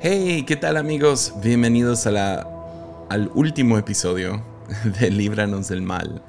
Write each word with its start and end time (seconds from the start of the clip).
Hey, 0.00 0.44
¿qué 0.46 0.54
tal 0.54 0.76
amigos? 0.76 1.34
Bienvenidos 1.42 2.06
a 2.06 2.12
la, 2.12 2.46
al 3.10 3.32
último 3.34 3.78
episodio 3.78 4.44
de 5.00 5.10
Líbranos 5.10 5.66
del 5.66 5.82
Mal. 5.82 6.22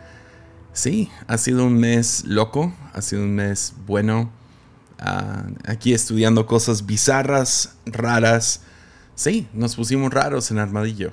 Sí, 0.73 1.11
ha 1.28 1.38
sido 1.38 1.68
un 1.68 1.75
mes 1.75 2.24
loco, 2.25 2.74
ha 2.93 3.02
sido 3.04 3.21
un 3.21 3.36
mes 3.36 3.75
bueno. 3.86 4.32
Ah, 4.97 5.43
aquí 5.68 5.93
estudiando 5.93 6.47
cosas 6.47 6.88
bizarras, 6.88 7.75
raras. 7.86 8.61
Sí, 9.14 9.47
nos 9.54 9.75
pusimos 9.75 10.11
raros 10.11 10.50
en 10.50 10.57
Armadillo. 10.57 11.11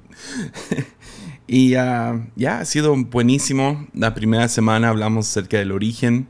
y 1.46 1.74
ah, 1.74 2.26
ya 2.36 2.60
ha 2.60 2.64
sido 2.64 2.96
buenísimo. 2.96 3.86
La 3.92 4.14
primera 4.14 4.48
semana 4.48 4.88
hablamos 4.88 5.28
acerca 5.28 5.58
del 5.58 5.72
origen, 5.72 6.26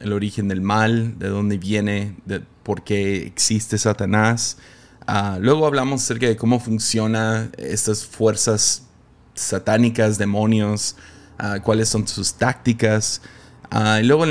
el 0.00 0.12
origen 0.12 0.48
del 0.48 0.60
mal, 0.60 1.20
de 1.20 1.28
dónde 1.28 1.56
viene, 1.56 2.16
de 2.26 2.42
por 2.62 2.82
qué 2.82 3.26
existe 3.26 3.78
Satanás. 3.78 4.58
Ah, 5.06 5.38
luego 5.40 5.66
hablamos 5.66 6.02
acerca 6.02 6.26
de 6.26 6.36
cómo 6.36 6.60
funcionan 6.60 7.52
estas 7.58 8.04
fuerzas 8.04 8.82
satánicas, 9.34 10.18
demonios, 10.18 10.96
ah, 11.38 11.58
cuáles 11.62 11.88
son 11.88 12.06
sus 12.06 12.34
tácticas. 12.34 13.20
Ah, 13.70 14.00
y 14.00 14.06
luego 14.06 14.24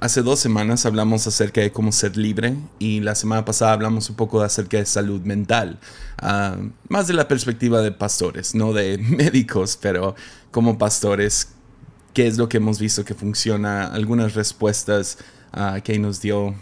hace 0.00 0.22
dos 0.22 0.40
semanas 0.40 0.84
hablamos 0.84 1.26
acerca 1.26 1.62
de 1.62 1.72
cómo 1.72 1.92
ser 1.92 2.16
libre 2.16 2.56
y 2.78 3.00
la 3.00 3.14
semana 3.14 3.44
pasada 3.44 3.72
hablamos 3.72 4.10
un 4.10 4.16
poco 4.16 4.42
acerca 4.42 4.76
de 4.76 4.84
salud 4.84 5.22
mental, 5.22 5.78
más 6.88 7.06
de 7.06 7.14
la 7.14 7.26
perspectiva 7.26 7.80
de 7.80 7.90
pastores, 7.90 8.54
no 8.54 8.74
de 8.74 8.98
médicos, 8.98 9.78
pero 9.80 10.14
como 10.50 10.76
pastores, 10.76 11.54
qué 12.12 12.26
es 12.26 12.36
lo 12.36 12.50
que 12.50 12.58
hemos 12.58 12.78
visto 12.78 13.04
que 13.04 13.14
funciona, 13.14 13.86
algunas 13.86 14.34
respuestas 14.34 15.16
que 15.84 15.98
nos 15.98 16.20
dio 16.20 16.54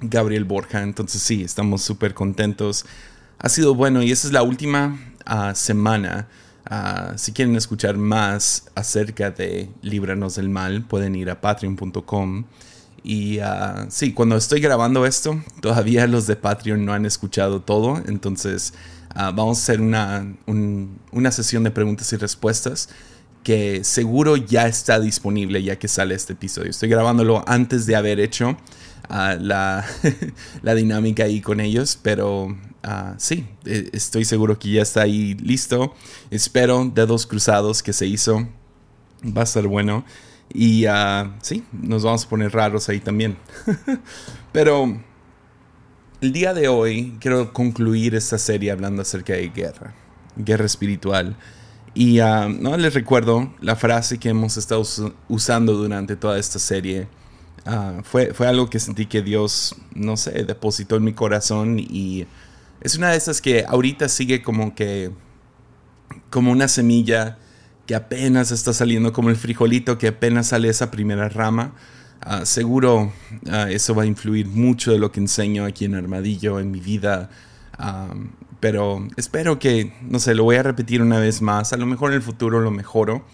Gabriel 0.00 0.44
Borja. 0.44 0.82
Entonces 0.82 1.22
sí, 1.22 1.42
estamos 1.42 1.82
súper 1.82 2.14
contentos. 2.14 2.84
Ha 3.38 3.48
sido 3.48 3.74
bueno 3.74 4.02
y 4.02 4.12
esa 4.12 4.28
es 4.28 4.32
la 4.32 4.42
última 4.42 4.98
ah, 5.24 5.54
semana. 5.54 6.28
Ah, 6.66 7.14
si 7.16 7.32
quieren 7.32 7.56
escuchar 7.56 7.96
más 7.96 8.66
acerca 8.74 9.30
de 9.30 9.70
Líbranos 9.82 10.36
del 10.36 10.48
Mal, 10.48 10.84
pueden 10.84 11.14
ir 11.14 11.30
a 11.30 11.40
patreon.com. 11.40 12.44
Y 13.02 13.38
uh, 13.40 13.86
sí, 13.88 14.12
cuando 14.12 14.36
estoy 14.36 14.60
grabando 14.60 15.06
esto, 15.06 15.42
todavía 15.62 16.06
los 16.06 16.26
de 16.26 16.36
Patreon 16.36 16.84
no 16.84 16.92
han 16.92 17.06
escuchado 17.06 17.62
todo. 17.62 18.02
Entonces 18.06 18.74
vamos 19.14 19.58
a 19.58 19.62
hacer 19.62 19.80
una, 19.80 20.36
una 20.46 21.30
sesión 21.32 21.64
de 21.64 21.70
preguntas 21.70 22.12
y 22.12 22.16
respuestas 22.16 22.90
que 23.42 23.84
seguro 23.84 24.36
ya 24.36 24.66
está 24.66 25.00
disponible 25.00 25.62
ya 25.62 25.78
que 25.78 25.88
sale 25.88 26.14
este 26.14 26.34
episodio. 26.34 26.70
Estoy 26.70 26.88
grabándolo 26.88 27.42
antes 27.46 27.86
de 27.86 27.96
haber 27.96 28.20
hecho 28.20 28.56
la, 29.10 29.84
la, 30.62 30.74
dinámica 30.74 31.24
ahí 31.24 31.40
con 31.40 31.60
ellos, 31.60 31.98
pero 32.00 32.44
uh, 32.44 33.14
sí, 33.18 33.46
e, 33.64 33.90
estoy 33.92 34.24
seguro 34.24 34.58
que 34.58 34.70
ya 34.70 34.82
está 34.82 35.02
ahí 35.02 35.34
listo. 35.34 35.94
Espero, 36.30 36.90
dedos 36.94 37.26
cruzados 37.26 37.82
que 37.82 37.92
se 37.92 38.06
hizo, 38.06 38.48
va 39.24 39.42
a 39.42 39.46
ser 39.46 39.66
bueno. 39.66 40.04
Y 40.52 40.86
uh, 40.86 41.32
sí, 41.42 41.64
nos 41.72 42.02
vamos 42.02 42.24
a 42.24 42.28
poner 42.28 42.52
raros 42.52 42.88
ahí 42.88 43.00
también. 43.00 43.36
pero 44.52 45.00
el 46.20 46.32
día 46.32 46.54
de 46.54 46.68
hoy 46.68 47.16
quiero 47.20 47.52
concluir 47.52 48.14
esta 48.14 48.38
serie 48.38 48.70
hablando 48.70 49.02
acerca 49.02 49.34
de 49.34 49.48
guerra, 49.48 49.94
guerra 50.36 50.66
espiritual. 50.66 51.36
Y 51.94 52.20
uh, 52.20 52.48
no 52.48 52.76
les 52.76 52.94
recuerdo 52.94 53.52
la 53.60 53.74
frase 53.74 54.18
que 54.18 54.28
hemos 54.28 54.56
estado 54.56 54.84
usando 55.28 55.72
durante 55.74 56.14
toda 56.14 56.38
esta 56.38 56.60
serie 56.60 57.08
Ah, 57.66 58.00
fue, 58.02 58.32
fue 58.32 58.46
algo 58.46 58.70
que 58.70 58.80
sentí 58.80 59.06
que 59.06 59.22
Dios, 59.22 59.76
no 59.94 60.16
sé, 60.16 60.44
depositó 60.44 60.96
en 60.96 61.04
mi 61.04 61.12
corazón 61.12 61.78
y 61.78 62.26
es 62.80 62.96
una 62.96 63.10
de 63.10 63.18
esas 63.18 63.42
que 63.42 63.64
ahorita 63.68 64.08
sigue 64.08 64.42
como 64.42 64.74
que, 64.74 65.10
como 66.30 66.50
una 66.50 66.68
semilla 66.68 67.38
que 67.86 67.94
apenas 67.94 68.50
está 68.50 68.72
saliendo, 68.72 69.12
como 69.12 69.30
el 69.30 69.36
frijolito 69.36 69.98
que 69.98 70.08
apenas 70.08 70.48
sale 70.48 70.68
esa 70.68 70.90
primera 70.90 71.28
rama. 71.28 71.74
Ah, 72.22 72.44
seguro 72.46 73.12
ah, 73.50 73.70
eso 73.70 73.94
va 73.94 74.04
a 74.04 74.06
influir 74.06 74.46
mucho 74.46 74.92
de 74.92 74.98
lo 74.98 75.12
que 75.12 75.20
enseño 75.20 75.64
aquí 75.64 75.84
en 75.84 75.94
Armadillo, 75.94 76.60
en 76.60 76.70
mi 76.70 76.80
vida. 76.80 77.30
pero 78.60 79.06
espero 79.16 79.58
que, 79.58 79.92
no 80.02 80.18
sé, 80.18 80.34
lo 80.34 80.44
voy 80.44 80.56
a 80.56 80.62
repetir 80.62 81.02
una 81.02 81.18
vez 81.18 81.42
más. 81.42 81.72
A 81.72 81.76
lo 81.76 81.86
mejor 81.86 82.10
en 82.10 82.16
el 82.16 82.22
futuro 82.22 82.60
lo 82.60 82.70
mejoro. 82.70 83.24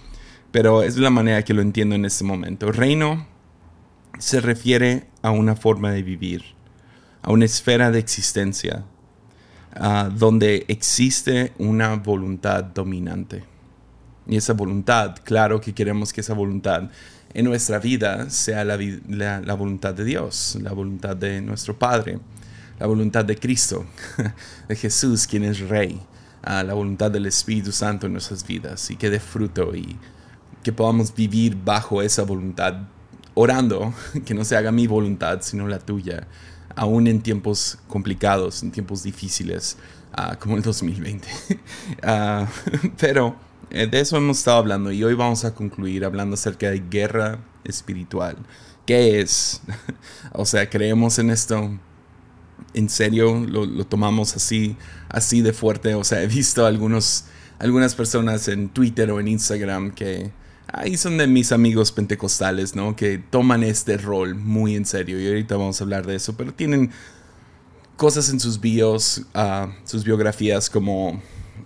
Pero 0.53 0.82
es 0.82 0.97
la 0.97 1.10
manera 1.10 1.43
que 1.43 1.53
lo 1.54 1.62
entiendo 1.62 1.94
en 1.94 2.04
este 2.04 2.25
momento. 2.25 2.72
Reino 2.72 3.26
se 4.19 4.41
refiere 4.41 5.06
a 5.22 5.31
una 5.31 5.56
forma 5.56 5.91
de 5.91 6.03
vivir, 6.03 6.43
a 7.22 7.32
una 7.32 7.44
esfera 7.44 7.91
de 7.91 7.99
existencia, 7.99 8.84
donde 10.15 10.65
existe 10.69 11.53
una 11.59 11.97
voluntad 11.97 12.65
dominante. 12.65 13.44
Y 14.26 14.37
esa 14.37 14.55
voluntad, 14.55 15.16
claro 15.22 15.60
que 15.60 15.75
queremos 15.75 16.12
que 16.12 16.21
esa 16.21 16.34
voluntad 16.34 16.91
en 17.34 17.44
nuestra 17.44 17.78
vida 17.78 18.31
sea 18.31 18.65
la, 18.65 18.76
voluntad 19.55 19.94
de 19.94 20.05
Dios, 20.05 20.59
la 20.62 20.72
voluntad 20.72 21.16
de 21.16 21.41
nuestro 21.43 21.78
Padre, 21.78 22.19
la 22.78 22.87
voluntad 22.87 23.25
de 23.25 23.37
Cristo, 23.37 23.84
de 24.69 24.76
Jesús, 24.76 25.26
quien 25.26 25.44
es 25.44 25.60
Rey, 25.60 26.00
la 26.43 26.75
voluntad 26.75 27.10
del 27.10 27.26
Espíritu 27.26 27.72
Santo 27.72 28.06
en 28.06 28.12
nuestras 28.12 28.47
vidas 28.47 28.91
y 28.91 28.97
que 28.97 29.10
dé 29.10 29.21
fruto 29.21 29.75
y 29.75 29.97
que 30.62 30.72
podamos 30.72 31.15
vivir 31.15 31.56
bajo 31.62 32.03
esa 32.03 32.22
voluntad 32.22 32.75
orando 33.36 33.94
que 34.24 34.34
no 34.34 34.44
se 34.44 34.56
haga 34.56 34.72
mi 34.72 34.86
voluntad, 34.88 35.42
sino 35.42 35.69
la 35.69 35.78
tuya, 35.78 36.26
aún 36.74 37.06
en 37.06 37.20
tiempos 37.20 37.78
complicados, 37.86 38.62
en 38.62 38.72
tiempos 38.72 39.02
difíciles, 39.02 39.76
ah, 40.12 40.36
como 40.41 40.56
el 40.56 40.62
2020. 40.62 41.28
Ah, 42.02 42.48
pero 42.98 43.36
eh, 43.70 43.86
de 43.86 44.00
eso 44.00 44.16
hemos 44.16 44.38
estado 44.38 44.58
hablando 44.58 44.91
y 44.91 45.04
hoy 45.04 45.14
vamos 45.14 45.44
a 45.44 45.54
concluir 45.54 46.04
hablando 46.04 46.34
acerca 46.34 46.70
de 46.70 46.82
guerra 46.91 47.38
espiritual. 47.64 48.36
¿Qué 48.86 49.20
es? 49.20 49.60
o 50.32 50.46
sea, 50.46 50.69
creemos 50.69 51.19
en 51.19 51.30
esto. 51.30 51.78
¿En 52.72 52.88
serio 52.88 53.44
lo, 53.46 53.66
lo, 53.66 53.86
tomamos 53.86 54.34
así, 54.34 54.76
así 55.08 55.42
de 55.42 55.52
fuerte? 55.52 55.94
O 55.94 56.04
sea, 56.04 56.22
he 56.22 56.26
visto 56.26 56.64
algunos, 56.64 57.25
algunas 57.58 57.94
personas 57.94 58.48
en 58.48 58.70
Twitter 58.70 59.10
o 59.10 59.20
en 59.20 59.28
Instagram 59.28 59.91
que 59.91 60.32
ahí 60.72 60.97
son 60.97 61.19
de 61.19 61.27
mis 61.27 61.53
amigos 61.53 61.93
pentecostales, 61.93 62.75
¿no? 62.75 62.97
Que 62.97 63.19
toman 63.19 63.62
este 63.62 63.97
rol 63.97 64.34
muy 64.34 64.75
en 64.75 64.84
serio 64.84 65.21
y 65.21 65.27
ahorita 65.27 65.56
vamos 65.56 65.81
a 65.81 65.84
hablar 65.84 66.06
de 66.06 66.16
eso, 66.16 66.37
pero 66.37 66.53
tienen 66.53 66.91
cosas 67.97 68.28
en 68.31 68.41
sus 68.41 68.60
bios, 68.60 69.22
ah, 69.34 69.72
sus 69.84 70.05
biografías 70.05 70.69
como 70.69 71.21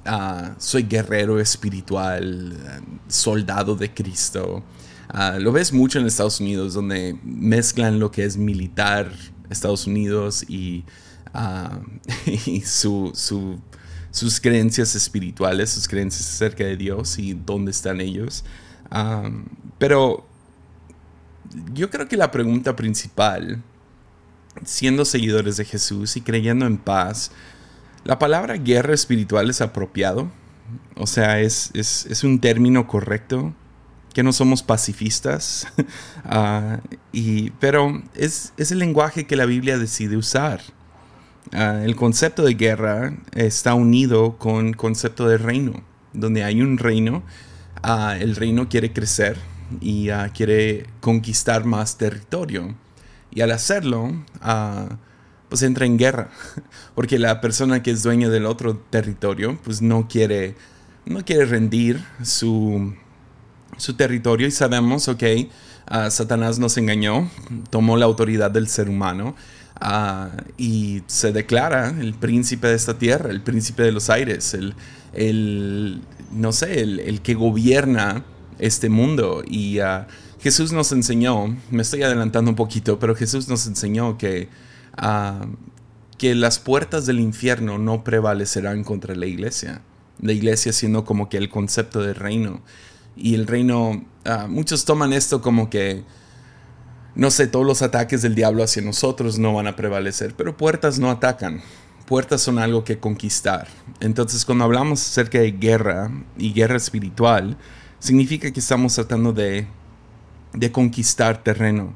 ah, 0.04 0.54
soy 0.58 0.84
guerrero 0.84 1.40
espiritual, 1.40 2.82
soldado 3.08 3.74
de 3.74 3.92
Cristo. 3.92 4.62
Ah, 5.08 5.38
lo 5.40 5.50
ves 5.50 5.72
mucho 5.72 5.98
en 5.98 6.06
Estados 6.06 6.40
Unidos, 6.40 6.74
donde 6.74 7.18
mezclan 7.24 7.98
lo 7.98 8.10
que 8.10 8.24
es 8.24 8.36
militar 8.36 9.10
Estados 9.48 9.86
Unidos 9.88 10.44
y, 10.48 10.84
y 12.46 12.60
su, 12.60 13.12
sus 14.12 14.40
creencias 14.40 14.94
espirituales, 14.94 15.70
sus 15.70 15.88
creencias 15.88 16.28
acerca 16.28 16.64
de 16.64 16.76
Dios 16.76 17.18
y 17.18 17.34
dónde 17.34 17.72
están 17.72 18.00
ellos 18.00 18.44
pero 19.78 20.26
yo 21.72 21.90
creo 21.90 22.08
que 22.08 22.16
la 22.16 22.30
pregunta 22.30 22.76
principal, 22.76 23.62
siendo 24.64 25.04
seguidores 25.04 25.56
de 25.56 25.64
Jesús 25.64 26.16
y 26.16 26.20
creyendo 26.20 26.66
en 26.66 26.78
paz, 26.78 27.32
la 28.04 28.18
palabra 28.18 28.54
guerra 28.54 28.94
espiritual 28.94 29.50
es 29.50 29.60
apropiado. 29.60 30.30
O 30.96 31.06
sea, 31.06 31.40
es, 31.40 31.70
es, 31.74 32.24
un 32.24 32.40
término 32.40 32.86
correcto, 32.86 33.52
que 34.14 34.22
no 34.22 34.32
somos 34.32 34.62
pacifistas, 34.62 35.66
ah, 36.24 36.80
y, 37.12 37.50
pero 37.52 38.02
es, 38.14 38.52
es, 38.56 38.70
el 38.70 38.78
lenguaje 38.78 39.26
que 39.26 39.36
la 39.36 39.46
Biblia 39.46 39.78
decide 39.78 40.16
usar. 40.16 40.60
Ah, 41.52 41.80
el 41.84 41.96
concepto 41.96 42.44
de 42.44 42.54
guerra 42.54 43.16
está 43.32 43.74
unido 43.74 44.36
con 44.38 44.72
concepto 44.74 45.26
de 45.26 45.38
reino, 45.38 45.82
donde 46.12 46.44
hay 46.44 46.60
un 46.60 46.78
reino 46.78 47.22
Ah, 47.82 48.16
el 48.18 48.36
reino 48.36 48.68
quiere 48.68 48.92
crecer 48.92 49.38
y 49.80 50.10
ah, 50.10 50.30
quiere 50.34 50.86
conquistar 51.00 51.64
más 51.64 51.96
territorio. 51.98 52.74
Y 53.30 53.40
al 53.40 53.52
hacerlo, 53.52 54.12
ah, 54.40 54.98
pues 55.48 55.62
entra 55.62 55.86
en 55.86 55.98
guerra, 55.98 56.30
porque 56.94 57.18
la 57.18 57.40
persona 57.40 57.82
que 57.82 57.90
es 57.90 58.02
dueña 58.02 58.28
del 58.28 58.46
otro 58.46 58.76
territorio, 58.76 59.58
pues 59.64 59.82
no 59.82 60.08
quiere, 60.08 60.54
no 61.06 61.24
quiere 61.24 61.44
rendir 61.44 62.04
su, 62.22 62.94
su 63.76 63.94
territorio 63.94 64.46
y 64.46 64.50
sabemos, 64.50 65.08
ok, 65.08 65.22
Satanás 66.08 66.60
nos 66.60 66.76
engañó, 66.76 67.28
tomó 67.70 67.96
la 67.96 68.04
autoridad 68.04 68.52
del 68.52 68.68
ser 68.68 68.88
humano 68.88 69.34
y 70.56 71.02
se 71.06 71.32
declara 71.32 71.88
el 71.88 72.14
príncipe 72.14 72.68
de 72.68 72.74
esta 72.74 72.98
tierra, 72.98 73.30
el 73.30 73.40
príncipe 73.40 73.82
de 73.82 73.92
los 73.92 74.10
aires, 74.10 74.54
el, 74.54 74.74
el 75.12 76.02
no 76.30 76.52
sé, 76.52 76.80
el, 76.80 77.20
que 77.22 77.34
gobierna 77.34 78.24
este 78.58 78.88
mundo. 78.88 79.42
Y 79.46 79.80
uh, 79.80 80.04
Jesús 80.40 80.72
nos 80.72 80.92
enseñó, 80.92 81.56
me 81.70 81.82
estoy 81.82 82.02
adelantando 82.02 82.50
un 82.50 82.56
poquito, 82.56 82.98
pero 82.98 83.14
Jesús 83.14 83.48
nos 83.48 83.66
enseñó 83.66 84.18
que, 84.18 84.48
uh, 85.02 85.46
que 86.18 86.34
las 86.34 86.58
puertas 86.58 87.06
del 87.06 87.20
infierno 87.20 87.78
no 87.78 88.04
prevalecerán 88.04 88.84
contra 88.84 89.14
la 89.14 89.26
iglesia. 89.26 89.82
La 90.20 90.32
iglesia 90.32 90.72
siendo 90.72 91.04
como 91.04 91.28
que 91.28 91.38
el 91.38 91.48
concepto 91.48 92.02
del 92.02 92.14
reino. 92.14 92.60
Y 93.16 93.34
el 93.34 93.46
reino, 93.46 94.04
ah, 94.24 94.46
muchos 94.48 94.84
toman 94.84 95.12
esto 95.12 95.42
como 95.42 95.70
que, 95.70 96.04
no 97.14 97.30
sé, 97.30 97.46
todos 97.46 97.66
los 97.66 97.82
ataques 97.82 98.22
del 98.22 98.34
diablo 98.34 98.62
hacia 98.62 98.82
nosotros 98.82 99.38
no 99.38 99.54
van 99.54 99.66
a 99.66 99.76
prevalecer, 99.76 100.34
pero 100.36 100.56
puertas 100.56 100.98
no 100.98 101.10
atacan. 101.10 101.62
Puertas 102.10 102.42
son 102.42 102.58
algo 102.58 102.82
que 102.82 102.98
conquistar. 102.98 103.68
Entonces 104.00 104.44
cuando 104.44 104.64
hablamos 104.64 105.00
acerca 105.00 105.38
de 105.38 105.52
guerra 105.52 106.10
y 106.36 106.52
guerra 106.52 106.76
espiritual, 106.76 107.56
significa 108.00 108.50
que 108.50 108.58
estamos 108.58 108.96
tratando 108.96 109.32
de, 109.32 109.68
de 110.52 110.72
conquistar 110.72 111.44
terreno. 111.44 111.94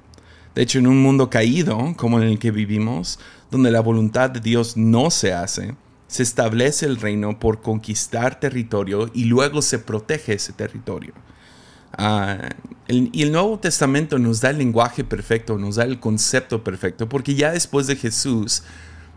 De 0.54 0.62
hecho, 0.62 0.78
en 0.78 0.86
un 0.86 1.02
mundo 1.02 1.30
caído 1.30 1.94
como 1.96 2.22
en 2.22 2.28
el 2.28 2.38
que 2.38 2.52
vivimos, 2.52 3.18
donde 3.50 3.72
la 3.72 3.80
voluntad 3.80 4.30
de 4.30 4.38
Dios 4.38 4.76
no 4.76 5.10
se 5.10 5.32
hace, 5.32 5.74
se 6.06 6.22
establece 6.22 6.86
el 6.86 6.98
reino 6.98 7.40
por 7.40 7.60
conquistar 7.60 8.38
territorio 8.38 9.10
y 9.14 9.24
luego 9.24 9.62
se 9.62 9.80
protege 9.80 10.34
ese 10.34 10.52
territorio. 10.52 11.12
Ah, 11.98 12.50
y 12.86 13.20
el 13.20 13.32
Nuevo 13.32 13.58
Testamento 13.58 14.20
nos 14.20 14.40
da 14.40 14.50
el 14.50 14.58
lenguaje 14.58 15.02
perfecto, 15.02 15.58
nos 15.58 15.74
da 15.74 15.82
el 15.82 15.98
concepto 15.98 16.62
perfecto, 16.62 17.08
porque 17.08 17.34
ya 17.34 17.50
después 17.50 17.88
de 17.88 17.96
Jesús, 17.96 18.62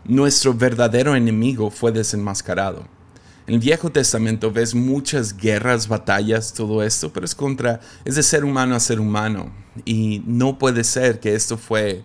nuestro 0.08 0.54
verdadero 0.54 1.14
enemigo 1.14 1.70
fue 1.70 1.92
desenmascarado. 1.92 2.84
En 3.46 3.54
el 3.54 3.60
Viejo 3.60 3.90
Testamento 3.90 4.50
ves 4.50 4.74
muchas 4.74 5.36
guerras, 5.36 5.88
batallas, 5.88 6.52
todo 6.52 6.82
esto, 6.82 7.12
pero 7.12 7.24
es 7.24 7.34
contra, 7.34 7.80
es 8.04 8.16
de 8.16 8.22
ser 8.22 8.44
humano 8.44 8.74
a 8.74 8.80
ser 8.80 9.00
humano. 9.00 9.50
Y 9.84 10.22
no 10.26 10.58
puede 10.58 10.84
ser 10.84 11.20
que 11.20 11.34
esto 11.34 11.56
fue 11.56 12.02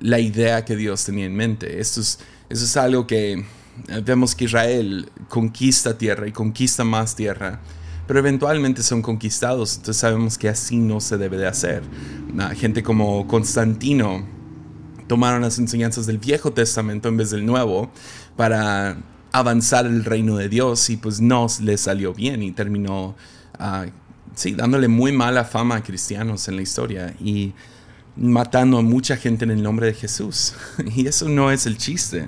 la 0.00 0.18
idea 0.18 0.64
que 0.64 0.74
Dios 0.74 1.04
tenía 1.04 1.26
en 1.26 1.36
mente. 1.36 1.78
Esto 1.80 2.00
es, 2.00 2.18
eso 2.48 2.64
es 2.64 2.76
algo 2.76 3.06
que 3.06 3.44
eh, 3.88 4.02
vemos 4.04 4.34
que 4.34 4.44
Israel 4.44 5.10
conquista 5.28 5.96
tierra 5.96 6.26
y 6.26 6.32
conquista 6.32 6.84
más 6.84 7.14
tierra, 7.14 7.60
pero 8.06 8.18
eventualmente 8.18 8.82
son 8.82 9.02
conquistados, 9.02 9.76
entonces 9.76 10.00
sabemos 10.00 10.36
que 10.36 10.48
así 10.48 10.76
no 10.76 11.00
se 11.00 11.16
debe 11.16 11.38
de 11.38 11.46
hacer. 11.46 11.82
gente 12.56 12.82
como 12.82 13.26
Constantino 13.26 14.41
tomaron 15.12 15.42
las 15.42 15.58
enseñanzas 15.58 16.06
del 16.06 16.16
Viejo 16.16 16.54
Testamento 16.54 17.10
en 17.10 17.18
vez 17.18 17.28
del 17.28 17.44
Nuevo 17.44 17.90
para 18.34 18.96
avanzar 19.30 19.84
el 19.84 20.06
reino 20.06 20.38
de 20.38 20.48
Dios 20.48 20.88
y 20.88 20.96
pues 20.96 21.20
no 21.20 21.48
le 21.60 21.76
salió 21.76 22.14
bien 22.14 22.42
y 22.42 22.50
terminó, 22.50 23.14
uh, 23.60 23.90
sí, 24.34 24.52
dándole 24.52 24.88
muy 24.88 25.12
mala 25.12 25.44
fama 25.44 25.76
a 25.76 25.82
cristianos 25.82 26.48
en 26.48 26.56
la 26.56 26.62
historia 26.62 27.14
y 27.20 27.52
matando 28.16 28.78
a 28.78 28.82
mucha 28.82 29.18
gente 29.18 29.44
en 29.44 29.50
el 29.50 29.62
nombre 29.62 29.88
de 29.88 29.92
Jesús. 29.92 30.54
Y 30.96 31.06
eso 31.06 31.28
no 31.28 31.50
es 31.50 31.66
el 31.66 31.76
chiste. 31.76 32.26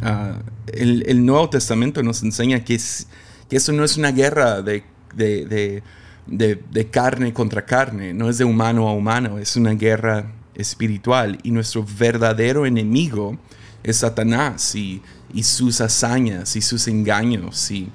Uh, 0.00 0.40
el, 0.72 1.26
Nuevo 1.26 1.50
Testamento 1.50 2.02
nos 2.02 2.22
enseña 2.22 2.64
que, 2.64 2.76
es, 2.76 3.08
que 3.50 3.56
eso 3.56 3.72
no 3.72 3.84
es 3.84 3.98
una 3.98 4.10
guerra 4.10 4.62
de, 4.62 4.84
de, 5.14 5.82
de, 6.26 6.90
carne 6.90 7.34
contra 7.34 7.66
carne, 7.66 8.14
no 8.14 8.30
es 8.30 8.38
de 8.38 8.46
humano 8.46 8.88
a 8.88 8.94
humano, 8.94 9.38
es 9.38 9.54
una 9.54 9.72
guerra 9.72 10.32
espiritual 10.54 11.38
y 11.42 11.50
nuestro 11.50 11.84
verdadero 11.98 12.66
enemigo 12.66 13.38
es 13.82 13.98
Satanás 13.98 14.74
y 14.74 15.02
sus 15.42 15.80
hazañas 15.80 16.56
y 16.56 16.62
sus 16.62 16.88
engaños 16.88 17.70
y, 17.70 17.90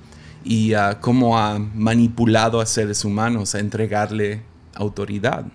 y 0.47 0.73
ah, 0.73 0.99
cómo 1.01 1.37
ha 1.37 1.59
manipulado 1.59 2.61
a 2.61 2.65
seres 2.65 3.03
humanos 3.03 3.53
a 3.53 3.59
entregarle 3.59 4.43
autoridad. 4.73 5.45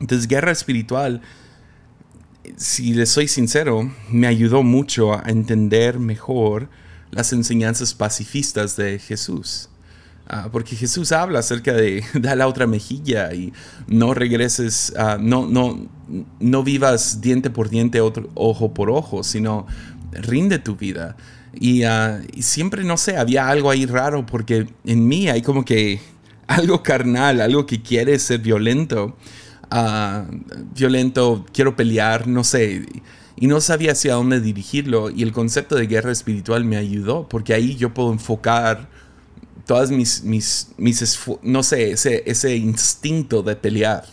Entonces, 0.00 0.26
guerra 0.26 0.50
espiritual, 0.50 1.22
si 2.56 2.94
les 2.94 3.10
soy 3.10 3.28
sincero, 3.28 3.92
me 4.10 4.26
ayudó 4.26 4.64
mucho 4.64 5.14
a 5.14 5.22
entender 5.26 6.00
mejor 6.00 6.68
las 7.12 7.32
enseñanzas 7.32 7.94
pacifistas 7.94 8.74
de 8.74 8.98
Jesús. 8.98 9.68
Ah, 10.34 10.48
porque 10.50 10.74
Jesús 10.76 11.12
habla 11.12 11.40
acerca 11.40 11.74
de 11.74 12.02
dar 12.14 12.38
la 12.38 12.48
otra 12.48 12.66
mejilla 12.66 13.34
y 13.34 13.52
no 13.86 14.14
regreses, 14.14 14.90
uh, 14.96 15.20
no, 15.20 15.46
no, 15.46 15.86
no 16.40 16.64
vivas 16.64 17.20
diente 17.20 17.50
por 17.50 17.68
diente, 17.68 18.00
otro, 18.00 18.30
ojo 18.32 18.72
por 18.72 18.88
ojo, 18.88 19.24
sino 19.24 19.66
rinde 20.10 20.58
tu 20.58 20.74
vida. 20.74 21.16
Ah, 21.86 22.20
y, 22.32 22.42
siempre, 22.42 22.82
no 22.82 22.96
sé, 22.96 23.18
había 23.18 23.46
algo 23.46 23.70
ahí 23.70 23.84
raro 23.84 24.24
porque 24.24 24.68
en 24.86 25.06
mí 25.06 25.28
hay 25.28 25.42
como 25.42 25.66
que 25.66 26.00
algo 26.46 26.82
carnal, 26.82 27.42
algo 27.42 27.66
que 27.66 27.82
quiere 27.82 28.18
ser 28.18 28.40
violento. 28.40 29.14
Violento, 30.74 31.44
quiero 31.52 31.76
pelear, 31.76 32.26
no 32.26 32.42
sé. 32.42 32.86
Y 33.36 33.48
no 33.48 33.60
sabía 33.60 33.92
hacia 33.92 34.14
dónde 34.14 34.40
dirigirlo. 34.40 35.10
Y 35.10 35.22
el 35.24 35.32
concepto 35.32 35.74
de 35.74 35.86
guerra 35.86 36.10
espiritual 36.10 36.64
me 36.64 36.78
ayudó 36.78 37.28
porque 37.28 37.52
ahí 37.52 37.76
yo 37.76 37.92
puedo 37.92 38.12
enfocar 38.12 38.88
todas 39.66 39.90
mis, 39.90 40.22
mis, 40.22 40.68
mis 40.76 41.18
no 41.42 41.62
sé, 41.62 41.92
ese, 41.92 42.22
ese 42.26 42.56
instinto 42.56 43.42
de 43.42 43.56
pelear. 43.56 44.04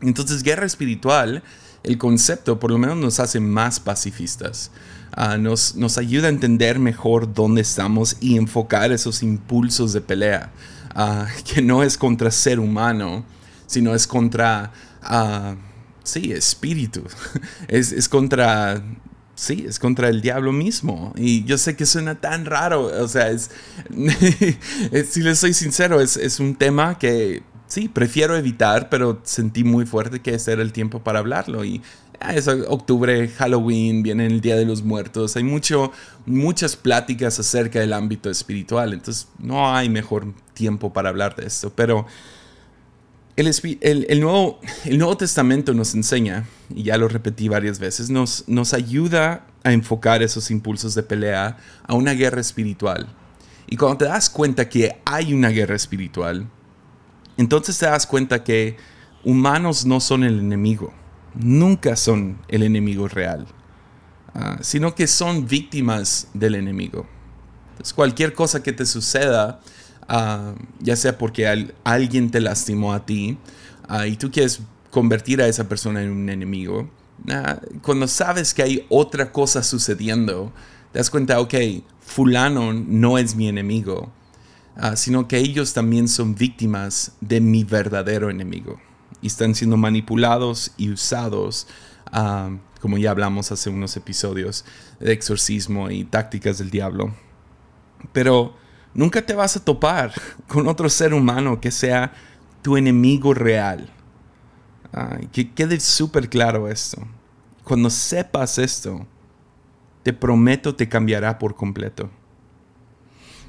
Entonces, 0.00 0.42
guerra 0.42 0.66
espiritual, 0.66 1.42
el 1.82 1.98
concepto 1.98 2.58
por 2.58 2.70
lo 2.70 2.78
menos 2.78 2.96
nos 2.96 3.20
hace 3.20 3.40
más 3.40 3.78
pacifistas. 3.78 4.70
Ah, 5.12 5.36
nos, 5.36 5.76
nos, 5.76 5.96
ayuda 5.96 6.26
a 6.26 6.30
entender 6.30 6.80
mejor 6.80 7.32
dónde 7.32 7.60
estamos 7.60 8.16
y 8.20 8.36
enfocar 8.36 8.90
esos 8.90 9.22
impulsos 9.22 9.92
de 9.92 10.00
pelea, 10.00 10.50
ah, 10.92 11.28
que 11.44 11.62
no 11.62 11.84
es 11.84 11.96
contra 11.96 12.32
ser 12.32 12.58
humano, 12.58 13.24
sino 13.66 13.94
es 13.94 14.08
contra, 14.08 14.72
uh, 15.08 15.54
sí, 16.02 16.32
espíritu, 16.32 17.04
es, 17.68 17.92
es, 17.92 18.08
contra, 18.08 18.82
sí, 19.34 19.64
es 19.68 19.78
contra 19.78 20.08
el 20.08 20.20
diablo 20.20 20.52
mismo. 20.52 21.12
Y 21.16 21.44
yo 21.44 21.58
sé 21.58 21.76
que 21.76 21.86
suena 21.86 22.16
tan 22.20 22.44
raro, 22.44 22.84
o 22.84 23.08
sea, 23.08 23.30
es, 23.30 23.50
si 25.08 25.22
les 25.22 25.38
soy 25.38 25.54
sincero, 25.54 26.00
es, 26.00 26.16
es 26.16 26.40
un 26.40 26.56
tema 26.56 26.98
que 26.98 27.42
sí, 27.66 27.88
prefiero 27.88 28.36
evitar, 28.36 28.88
pero 28.88 29.20
sentí 29.24 29.64
muy 29.64 29.86
fuerte 29.86 30.20
que 30.20 30.34
ese 30.34 30.52
era 30.52 30.62
el 30.62 30.72
tiempo 30.72 31.02
para 31.02 31.18
hablarlo. 31.18 31.64
Y 31.64 31.82
Ah, 32.20 32.34
es 32.34 32.48
octubre, 32.48 33.28
Halloween, 33.28 34.02
viene 34.02 34.26
el 34.26 34.40
Día 34.40 34.56
de 34.56 34.64
los 34.64 34.82
Muertos, 34.82 35.36
hay 35.36 35.42
mucho, 35.42 35.92
muchas 36.26 36.76
pláticas 36.76 37.38
acerca 37.38 37.80
del 37.80 37.92
ámbito 37.92 38.30
espiritual, 38.30 38.94
entonces 38.94 39.28
no 39.38 39.74
hay 39.74 39.88
mejor 39.88 40.32
tiempo 40.54 40.92
para 40.92 41.10
hablar 41.10 41.36
de 41.36 41.46
esto, 41.46 41.70
pero 41.74 42.06
el, 43.36 44.20
nuevo, 44.20 44.60
el 44.84 44.98
Nuevo 44.98 45.16
Testamento 45.16 45.74
nos 45.74 45.94
enseña, 45.94 46.46
y 46.74 46.84
ya 46.84 46.96
lo 46.96 47.08
repetí 47.08 47.48
varias 47.48 47.78
veces, 47.78 48.10
nos, 48.10 48.44
nos 48.46 48.74
ayuda 48.74 49.46
a 49.62 49.72
enfocar 49.72 50.22
esos 50.22 50.50
impulsos 50.50 50.94
de 50.94 51.02
pelea 51.02 51.56
a 51.86 51.94
una 51.94 52.12
guerra 52.12 52.40
espiritual. 52.40 53.08
Y 53.66 53.76
cuando 53.76 53.98
te 53.98 54.04
das 54.04 54.30
cuenta 54.30 54.68
que 54.68 55.00
hay 55.04 55.32
una 55.32 55.48
guerra 55.48 55.74
espiritual, 55.74 56.48
entonces 57.36 57.78
te 57.78 57.86
das 57.86 58.06
cuenta 58.06 58.44
que 58.44 58.76
humanos 59.24 59.86
no 59.86 60.00
son 60.00 60.22
el 60.22 60.38
enemigo 60.38 60.92
nunca 61.34 61.96
son 61.96 62.38
el 62.48 62.62
enemigo 62.62 63.08
real, 63.08 63.46
ah, 64.34 64.58
sino 64.60 64.94
que 64.94 65.06
son 65.06 65.46
víctimas 65.46 66.28
del 66.34 66.54
enemigo. 66.54 67.06
cualquier 67.94 68.32
cosa 68.34 68.62
que 68.62 68.72
te 68.72 68.86
suceda, 68.86 69.60
ah, 70.08 70.54
ya 70.80 70.96
sea 70.96 71.18
porque 71.18 71.68
alguien 71.84 72.30
te 72.30 72.40
lastimó 72.40 72.92
a 72.92 73.06
ti 73.06 73.38
ah, 73.88 74.06
y 74.06 74.16
tú 74.16 74.30
quieres 74.30 74.60
convertir 74.90 75.42
a 75.42 75.48
esa 75.48 75.68
persona 75.68 76.02
en 76.02 76.10
un 76.10 76.28
enemigo, 76.28 76.88
cuando 77.82 78.06
sabes 78.06 78.54
que 78.54 78.62
hay 78.62 78.86
otra 78.88 79.32
cosa 79.32 79.62
sucediendo, 79.62 80.52
te 80.92 80.98
das 80.98 81.10
cuenta, 81.10 81.40
ok, 81.40 81.54
fulano 82.00 82.72
no 82.72 83.18
es 83.18 83.34
mi 83.34 83.48
enemigo, 83.48 84.12
sino 84.94 85.26
que 85.26 85.38
ellos 85.38 85.72
también 85.72 86.06
son 86.06 86.34
víctimas 86.34 87.12
de 87.20 87.40
mi 87.40 87.64
verdadero 87.64 88.30
enemigo 88.30 88.78
y 89.24 89.28
están 89.28 89.54
siendo 89.54 89.78
manipulados 89.78 90.72
y 90.76 90.90
usados, 90.90 91.66
ah, 92.12 92.50
como 92.80 92.98
ya 92.98 93.10
hablamos 93.10 93.50
hace 93.52 93.70
unos 93.70 93.96
episodios, 93.96 94.66
de 95.00 95.12
exorcismo 95.12 95.90
y 95.90 96.04
tácticas 96.04 96.58
del 96.58 96.70
diablo. 96.70 97.14
Pero 98.12 98.54
nunca 98.94 99.22
te 99.22 99.34
vas 99.34 99.56
a 99.56 99.64
topar 99.64 100.12
con 100.48 100.68
otro 100.68 100.88
ser 100.88 101.12
humano 101.12 101.60
que 101.60 101.70
sea 101.70 102.12
tu 102.62 102.76
enemigo 102.76 103.34
real. 103.34 103.90
que 105.32 105.52
quede 105.52 105.80
súper 105.80 106.28
claro 106.28 106.68
esto. 106.68 107.06
Cuando 107.64 107.90
sepas 107.90 108.58
esto, 108.58 109.06
te 110.02 110.12
prometo 110.12 110.74
te 110.74 110.88
cambiará 110.88 111.38
por 111.38 111.56
completo. 111.56 112.10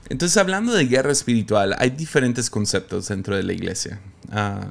Entonces, 0.10 0.38
hablando 0.38 0.74
de 0.74 0.86
guerra 0.86 1.12
espiritual, 1.12 1.76
hay 1.80 1.90
diferentes 1.92 2.50
conceptos 2.50 3.08
dentro 3.08 3.36
de 3.36 3.44
la 3.44 3.54
iglesia. 3.54 4.00
Ah, 4.32 4.70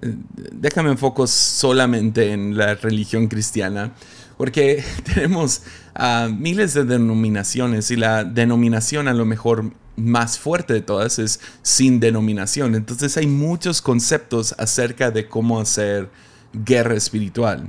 déjame 0.00 0.90
enfoco 0.90 1.26
solamente 1.26 2.32
en 2.32 2.56
la 2.56 2.74
religión 2.74 3.28
cristiana, 3.28 3.92
porque 4.36 4.84
tenemos 5.14 5.62
uh, 5.98 6.30
miles 6.30 6.74
de 6.74 6.84
denominaciones 6.84 7.90
y 7.90 7.96
la 7.96 8.24
denominación 8.24 9.08
a 9.08 9.14
lo 9.14 9.24
mejor 9.24 9.72
más 9.96 10.38
fuerte 10.38 10.74
de 10.74 10.82
todas 10.82 11.18
es 11.18 11.40
sin 11.62 12.00
denominación. 12.00 12.74
Entonces 12.74 13.16
hay 13.16 13.26
muchos 13.26 13.80
conceptos 13.80 14.54
acerca 14.58 15.10
de 15.10 15.28
cómo 15.28 15.58
hacer 15.58 16.10
guerra 16.52 16.94
espiritual. 16.94 17.68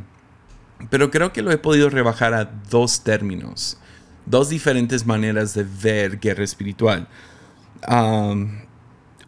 Pero 0.89 1.09
creo 1.09 1.33
que 1.33 1.41
lo 1.41 1.51
he 1.51 1.57
podido 1.57 1.89
rebajar 1.89 2.33
a 2.33 2.45
dos 2.45 3.03
términos, 3.03 3.77
dos 4.25 4.50
diferentes 4.50 5.05
maneras 5.05 5.53
de 5.53 5.63
ver 5.63 6.19
guerra 6.19 6.43
espiritual. 6.43 7.07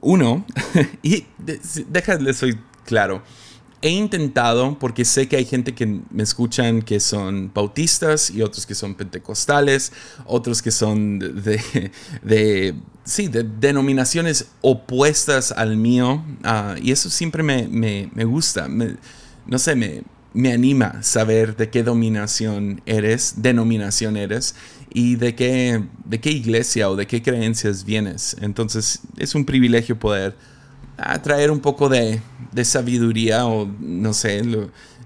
uno, 0.01 0.45
y 1.01 1.25
déjale, 1.87 2.33
soy 2.33 2.59
claro, 2.85 3.23
he 3.81 3.89
intentado, 3.89 4.77
porque 4.77 5.05
sé 5.05 5.27
que 5.27 5.37
hay 5.37 5.45
gente 5.45 5.73
que 5.73 5.85
me 5.85 6.23
escuchan 6.23 6.81
que 6.81 6.99
son 6.99 7.51
bautistas 7.53 8.29
y 8.29 8.41
otros 8.41 8.65
que 8.65 8.75
son 8.75 8.95
pentecostales, 8.95 9.93
otros 10.25 10.61
que 10.61 10.71
son 10.71 11.19
de, 11.19 11.91
de, 12.23 12.75
sí, 13.03 13.27
de 13.27 13.43
denominaciones 13.43 14.49
opuestas 14.61 15.51
al 15.51 15.77
mío, 15.77 16.23
ah, 16.43 16.75
y 16.81 16.91
eso 16.91 17.09
siempre 17.09 17.41
me, 17.41 17.67
me, 17.67 18.09
me 18.13 18.25
gusta, 18.25 18.67
no 19.47 19.59
sé, 19.59 19.75
me, 19.75 20.03
me 20.33 20.51
anima 20.51 21.01
saber 21.01 21.55
de 21.55 21.69
qué 21.69 21.83
dominación 21.83 22.81
eres, 22.85 23.35
denominación 23.37 24.17
eres 24.17 24.55
y 24.93 25.15
de 25.15 25.35
qué, 25.35 25.83
de 26.05 26.19
qué 26.19 26.31
iglesia 26.31 26.89
o 26.89 26.95
de 26.95 27.07
qué 27.07 27.21
creencias 27.21 27.83
vienes. 27.83 28.35
Entonces 28.41 29.01
es 29.17 29.35
un 29.35 29.45
privilegio 29.45 29.97
poder 29.97 30.35
traer 31.21 31.51
un 31.51 31.59
poco 31.59 31.89
de, 31.89 32.21
sabiduría 32.63 33.45
o 33.45 33.67
no 33.79 34.13
sé, 34.13 34.41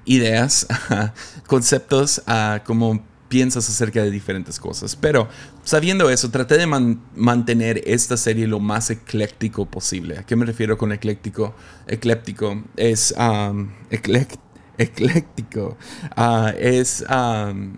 ideas, 0.05 0.67
conceptos 1.47 2.21
a 2.25 2.61
cómo 2.65 3.03
piensas 3.33 3.67
acerca 3.67 4.03
de 4.03 4.11
diferentes 4.11 4.59
cosas. 4.59 4.95
Pero 4.95 5.27
sabiendo 5.63 6.09
eso, 6.11 6.29
traté 6.29 6.55
de 6.57 6.67
mantener 6.67 7.81
esta 7.85 8.15
serie 8.15 8.45
lo 8.45 8.59
más 8.59 8.91
ecléctico 8.91 9.65
posible. 9.65 10.19
¿A 10.19 10.23
qué 10.23 10.35
me 10.35 10.45
refiero 10.45 10.77
con 10.77 10.91
ecléctico? 10.91 11.55
Ecléptico 11.87 12.63
es 12.75 13.11
um, 13.17 13.71
ecléctico. 13.89 15.77
Ah, 16.15 16.53
es 16.59 17.03
um, 17.09 17.77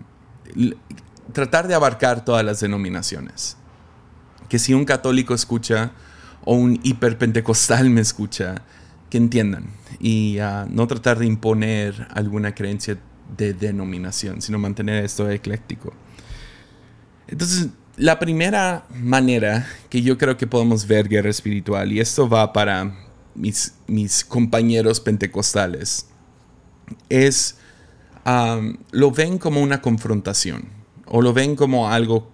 tratar 1.32 1.68
de 1.68 1.74
abarcar 1.74 2.22
todas 2.22 2.44
las 2.44 2.60
denominaciones. 2.60 3.56
Que 4.50 4.58
si 4.58 4.74
un 4.74 4.84
católico 4.84 5.32
escucha 5.32 5.92
o 6.46 6.54
un 6.54 6.80
hiperpentecostal 6.82 7.90
me 7.90 8.00
escucha, 8.00 8.62
que 9.10 9.18
entiendan 9.18 9.66
y 10.00 10.38
uh, 10.40 10.66
no 10.68 10.86
tratar 10.86 11.18
de 11.18 11.26
imponer 11.26 12.08
alguna 12.14 12.54
creencia 12.54 12.98
de 13.36 13.52
denominación, 13.52 14.40
sino 14.40 14.58
mantener 14.58 15.04
esto 15.04 15.28
ecléctico. 15.30 15.92
Entonces, 17.28 17.68
la 17.96 18.18
primera 18.18 18.86
manera 18.94 19.66
que 19.90 20.02
yo 20.02 20.16
creo 20.18 20.36
que 20.36 20.46
podemos 20.46 20.86
ver 20.86 21.08
guerra 21.08 21.30
espiritual, 21.30 21.92
y 21.92 22.00
esto 22.00 22.28
va 22.28 22.52
para 22.52 22.94
mis, 23.34 23.74
mis 23.86 24.24
compañeros 24.24 25.00
pentecostales, 25.00 26.06
es, 27.08 27.56
lo 28.92 29.10
ven 29.10 29.38
como 29.38 29.60
una 29.60 29.80
confrontación, 29.80 30.68
o 31.06 31.20
lo 31.22 31.32
ven 31.32 31.56
como 31.56 31.88
algo 31.88 32.30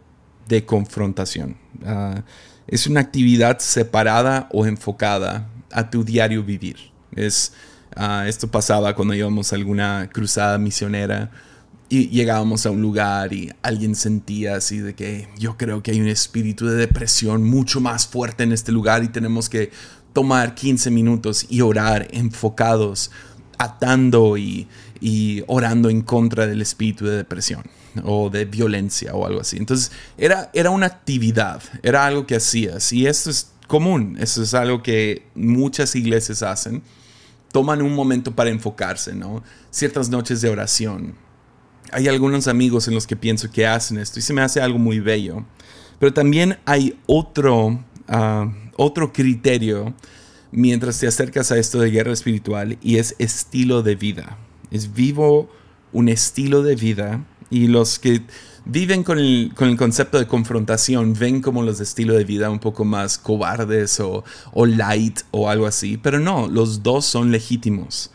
de 0.48 0.66
confrontación. 0.66 1.56
Uh, 1.82 2.20
es 2.66 2.86
una 2.86 3.00
actividad 3.00 3.58
separada 3.58 4.48
o 4.52 4.66
enfocada 4.66 5.48
a 5.70 5.90
tu 5.90 6.04
diario 6.04 6.42
vivir. 6.42 6.76
Es, 7.14 7.52
ah, 7.96 8.24
esto 8.26 8.48
pasaba 8.48 8.94
cuando 8.94 9.14
íbamos 9.14 9.52
a 9.52 9.56
alguna 9.56 10.08
cruzada 10.12 10.58
misionera 10.58 11.30
y 11.88 12.08
llegábamos 12.08 12.64
a 12.64 12.70
un 12.70 12.80
lugar 12.80 13.32
y 13.32 13.52
alguien 13.62 13.94
sentía 13.94 14.56
así 14.56 14.78
de 14.78 14.94
que 14.94 15.28
yo 15.38 15.56
creo 15.58 15.82
que 15.82 15.90
hay 15.90 16.00
un 16.00 16.08
espíritu 16.08 16.66
de 16.66 16.76
depresión 16.76 17.44
mucho 17.44 17.80
más 17.80 18.06
fuerte 18.06 18.44
en 18.44 18.52
este 18.52 18.72
lugar 18.72 19.04
y 19.04 19.08
tenemos 19.08 19.48
que 19.48 19.70
tomar 20.14 20.54
15 20.54 20.90
minutos 20.90 21.46
y 21.50 21.60
orar 21.60 22.08
enfocados, 22.12 23.10
atando 23.58 24.38
y, 24.38 24.68
y 25.00 25.42
orando 25.46 25.90
en 25.90 26.02
contra 26.02 26.46
del 26.46 26.62
espíritu 26.62 27.04
de 27.04 27.16
depresión 27.16 27.62
o 28.04 28.30
de 28.30 28.44
violencia 28.44 29.14
o 29.14 29.26
algo 29.26 29.40
así. 29.40 29.56
Entonces 29.56 29.92
era, 30.16 30.50
era 30.54 30.70
una 30.70 30.86
actividad, 30.86 31.62
era 31.82 32.06
algo 32.06 32.26
que 32.26 32.36
hacías 32.36 32.92
y 32.92 33.06
esto 33.06 33.30
es 33.30 33.52
común, 33.66 34.16
eso 34.20 34.42
es 34.42 34.54
algo 34.54 34.82
que 34.82 35.26
muchas 35.34 35.94
iglesias 35.94 36.42
hacen. 36.42 36.82
Toman 37.52 37.82
un 37.82 37.94
momento 37.94 38.34
para 38.34 38.50
enfocarse, 38.50 39.14
¿no? 39.14 39.42
Ciertas 39.70 40.08
noches 40.08 40.40
de 40.40 40.48
oración. 40.48 41.14
Hay 41.90 42.08
algunos 42.08 42.48
amigos 42.48 42.88
en 42.88 42.94
los 42.94 43.06
que 43.06 43.16
pienso 43.16 43.50
que 43.50 43.66
hacen 43.66 43.98
esto 43.98 44.18
y 44.18 44.22
se 44.22 44.32
me 44.32 44.40
hace 44.40 44.60
algo 44.60 44.78
muy 44.78 45.00
bello. 45.00 45.44
Pero 45.98 46.14
también 46.14 46.58
hay 46.64 46.98
otro, 47.06 47.84
ah, 48.08 48.50
otro 48.76 49.12
criterio 49.12 49.94
mientras 50.50 50.98
te 50.98 51.06
acercas 51.06 51.50
a 51.50 51.58
esto 51.58 51.80
de 51.80 51.90
guerra 51.90 52.12
espiritual 52.12 52.78
y 52.82 52.98
es 52.98 53.16
estilo 53.18 53.82
de 53.82 53.96
vida. 53.96 54.38
Es 54.70 54.94
vivo 54.94 55.50
un 55.92 56.08
estilo 56.08 56.62
de 56.62 56.76
vida 56.76 57.24
y 57.52 57.66
los 57.66 57.98
que 57.98 58.22
viven 58.64 59.04
con 59.04 59.18
el, 59.18 59.52
concepto 59.76 60.18
de 60.18 60.26
confrontación 60.26 61.12
ven 61.12 61.42
como 61.42 61.62
los 61.62 61.78
de 61.78 61.84
estilo 61.84 62.14
de 62.14 62.24
vida 62.24 62.48
un 62.48 62.60
poco 62.60 62.86
más 62.86 63.18
cobardes 63.18 64.00
o, 64.00 64.24
light 64.64 65.20
o 65.32 65.50
algo 65.50 65.66
así, 65.66 65.98
pero 65.98 66.18
no, 66.18 66.48
los 66.48 66.82
dos 66.82 67.04
son 67.04 67.30
legítimos. 67.30 68.10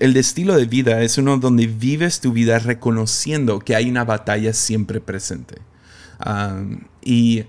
El 0.00 0.16
estilo 0.16 0.56
de 0.56 0.64
vida 0.64 1.02
es 1.02 1.18
uno 1.18 1.36
donde 1.38 1.68
vives 1.68 2.20
tu 2.20 2.32
vida 2.32 2.58
reconociendo 2.58 3.60
que 3.60 3.76
hay 3.76 3.88
una 3.88 4.04
batalla 4.04 4.52
siempre 4.52 5.00
presente. 5.00 5.58
y 7.02 7.44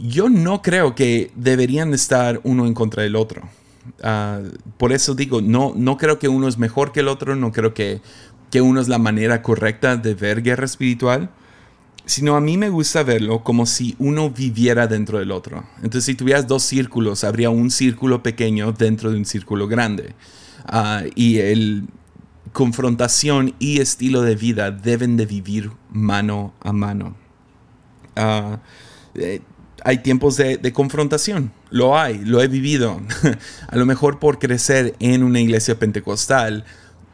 yo 0.00 0.28
no 0.28 0.60
creo 0.60 0.96
que 0.96 1.30
deberían 1.36 1.94
estar 1.94 2.40
uno 2.42 2.66
en 2.66 2.74
contra 2.74 3.04
del 3.04 3.14
otro. 3.14 3.42
Ah, 4.02 4.40
por 4.78 4.92
eso 4.92 5.14
digo, 5.14 5.40
no, 5.40 5.72
no 5.76 5.98
creo 5.98 6.18
que 6.18 6.28
uno 6.28 6.48
es 6.48 6.58
mejor 6.58 6.90
que 6.90 7.00
el 7.00 7.08
otro, 7.08 7.36
no 7.36 7.52
creo 7.52 7.74
que 7.74 8.00
que 8.54 8.62
uno 8.62 8.80
es 8.80 8.86
la 8.86 8.98
manera 8.98 9.42
correcta 9.42 9.96
de 9.96 10.14
ver 10.14 10.40
guerra 10.40 10.64
espiritual, 10.64 11.28
sino 12.04 12.36
a 12.36 12.40
mí 12.40 12.56
me 12.56 12.68
gusta 12.68 13.02
verlo 13.02 13.42
como 13.42 13.66
si 13.66 13.96
uno 13.98 14.30
viviera 14.30 14.86
dentro 14.86 15.18
del 15.18 15.32
otro. 15.32 15.64
Entonces, 15.78 16.04
si 16.04 16.14
tuvieras 16.14 16.46
dos 16.46 16.62
círculos, 16.62 17.24
habría 17.24 17.50
un 17.50 17.72
círculo 17.72 18.22
pequeño 18.22 18.70
dentro 18.70 19.10
de 19.10 19.16
un 19.16 19.24
círculo 19.24 19.66
grande. 19.66 20.14
Ah, 20.66 21.02
y 21.16 21.38
el 21.38 21.88
confrontación 22.52 23.56
y 23.58 23.80
estilo 23.80 24.22
de 24.22 24.36
vida 24.36 24.70
deben 24.70 25.16
de 25.16 25.26
vivir 25.26 25.72
mano 25.90 26.54
a 26.60 26.72
mano. 26.72 27.16
Ah, 28.14 28.60
eh, 29.16 29.40
hay 29.82 29.98
tiempos 29.98 30.36
de, 30.36 30.58
de, 30.58 30.72
confrontación, 30.72 31.50
lo 31.70 31.98
hay, 31.98 32.24
lo 32.24 32.40
he 32.40 32.46
vivido. 32.46 33.00
a 33.68 33.76
lo 33.76 33.84
mejor 33.84 34.20
por 34.20 34.38
crecer 34.38 34.94
en 35.00 35.24
una 35.24 35.40
iglesia 35.40 35.76
pentecostal, 35.76 36.64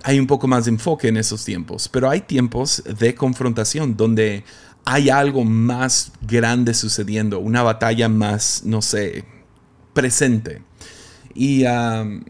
hay 0.03 0.19
un 0.19 0.27
poco 0.27 0.47
más 0.47 0.65
de 0.65 0.71
enfoque 0.71 1.09
en 1.09 1.17
esos 1.17 1.45
tiempos, 1.45 1.89
pero 1.89 2.09
hay 2.09 2.21
tiempos 2.21 2.83
de 2.99 3.15
confrontación 3.15 3.97
donde 3.97 4.45
hay 4.85 5.11
algo 5.11 5.45
más 5.45 6.13
grande 6.23 6.75
sucediendo, 6.75 7.39
una 7.39 7.63
batalla 7.63 8.09
más, 8.09 8.63
no 8.65 8.83
sé, 8.83 9.25
presente. 9.93 10.63
Y 11.35 11.65
um, 11.65 12.25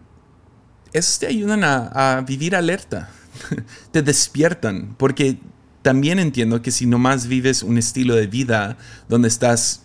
esos 0.93 1.19
te 1.19 1.27
ayudan 1.27 1.63
a, 1.65 2.25
vivir 2.27 2.57
alerta, 2.57 3.11
te 3.93 4.03
despiertan, 4.03 4.95
porque 4.99 5.39
también 5.83 6.19
entiendo 6.19 6.61
que 6.61 6.71
si 6.71 6.87
nomás 6.87 7.27
vives 7.27 7.63
un 7.63 7.79
estilo 7.79 8.15
de 8.17 8.27
vida 8.27 8.77
donde 9.09 9.29
estás 9.29 9.83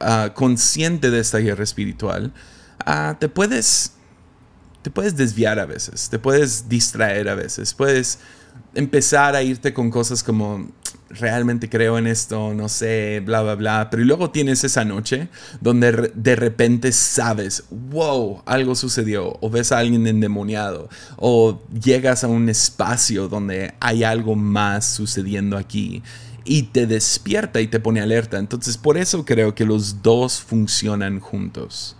ah, 0.00 0.30
consciente 0.34 1.10
de 1.10 1.20
esta 1.20 1.38
guerra 1.38 1.64
espiritual, 1.64 2.32
ah, 2.86 3.16
te 3.18 3.28
puedes 3.28 3.93
te 4.84 4.90
puedes 4.90 5.16
desviar 5.16 5.58
a 5.58 5.64
veces, 5.64 6.10
te 6.10 6.18
puedes 6.18 6.68
distraer 6.68 7.30
a 7.30 7.34
veces, 7.34 7.72
puedes 7.72 8.18
empezar 8.74 9.34
a 9.34 9.42
irte 9.42 9.72
con 9.72 9.90
cosas 9.90 10.22
como 10.22 10.68
realmente 11.08 11.70
creo 11.70 11.96
en 11.96 12.06
esto, 12.06 12.52
no 12.52 12.68
sé, 12.68 13.22
bla, 13.24 13.40
bla, 13.40 13.54
bla. 13.54 13.88
Pero 13.90 14.04
luego 14.04 14.30
tienes 14.30 14.62
esa 14.62 14.84
noche 14.84 15.28
donde 15.62 16.12
de 16.14 16.36
repente 16.36 16.92
sabes, 16.92 17.64
wow, 17.70 18.42
algo 18.44 18.74
sucedió, 18.74 19.38
o 19.40 19.48
ves 19.48 19.72
a 19.72 19.78
alguien 19.78 20.06
endemoniado, 20.06 20.90
o 21.16 21.62
llegas 21.82 22.22
a 22.22 22.28
un 22.28 22.50
espacio 22.50 23.28
donde 23.28 23.72
hay 23.80 24.04
algo 24.04 24.36
más 24.36 24.84
sucediendo 24.84 25.56
aquí 25.56 26.02
y 26.44 26.64
te 26.64 26.86
despierta 26.86 27.62
y 27.62 27.68
te 27.68 27.80
pone 27.80 28.02
alerta. 28.02 28.36
Entonces, 28.36 28.76
por 28.76 28.98
eso 28.98 29.24
creo 29.24 29.54
que 29.54 29.64
los 29.64 30.02
dos 30.02 30.42
funcionan 30.42 31.20
juntos. 31.20 31.96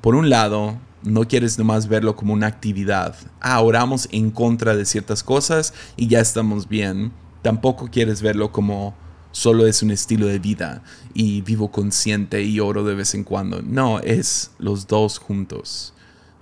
Por 0.00 0.14
un 0.14 0.30
lado, 0.30 0.78
no 1.02 1.26
quieres 1.26 1.58
nomás 1.58 1.88
verlo 1.88 2.16
como 2.16 2.32
una 2.32 2.46
actividad. 2.46 3.14
Ah, 3.40 3.60
oramos 3.60 4.08
en 4.12 4.30
contra 4.30 4.76
de 4.76 4.84
ciertas 4.84 5.22
cosas 5.22 5.74
y 5.96 6.08
ya 6.08 6.20
estamos 6.20 6.68
bien. 6.68 7.12
Tampoco 7.42 7.88
quieres 7.90 8.22
verlo 8.22 8.52
como 8.52 8.94
solo 9.30 9.66
es 9.66 9.82
un 9.82 9.90
estilo 9.90 10.26
de 10.26 10.38
vida 10.38 10.82
y 11.14 11.42
vivo 11.42 11.70
consciente 11.70 12.42
y 12.42 12.60
oro 12.60 12.84
de 12.84 12.94
vez 12.94 13.14
en 13.14 13.24
cuando. 13.24 13.62
No, 13.62 14.00
es 14.00 14.52
los 14.58 14.86
dos 14.86 15.18
juntos. 15.18 15.94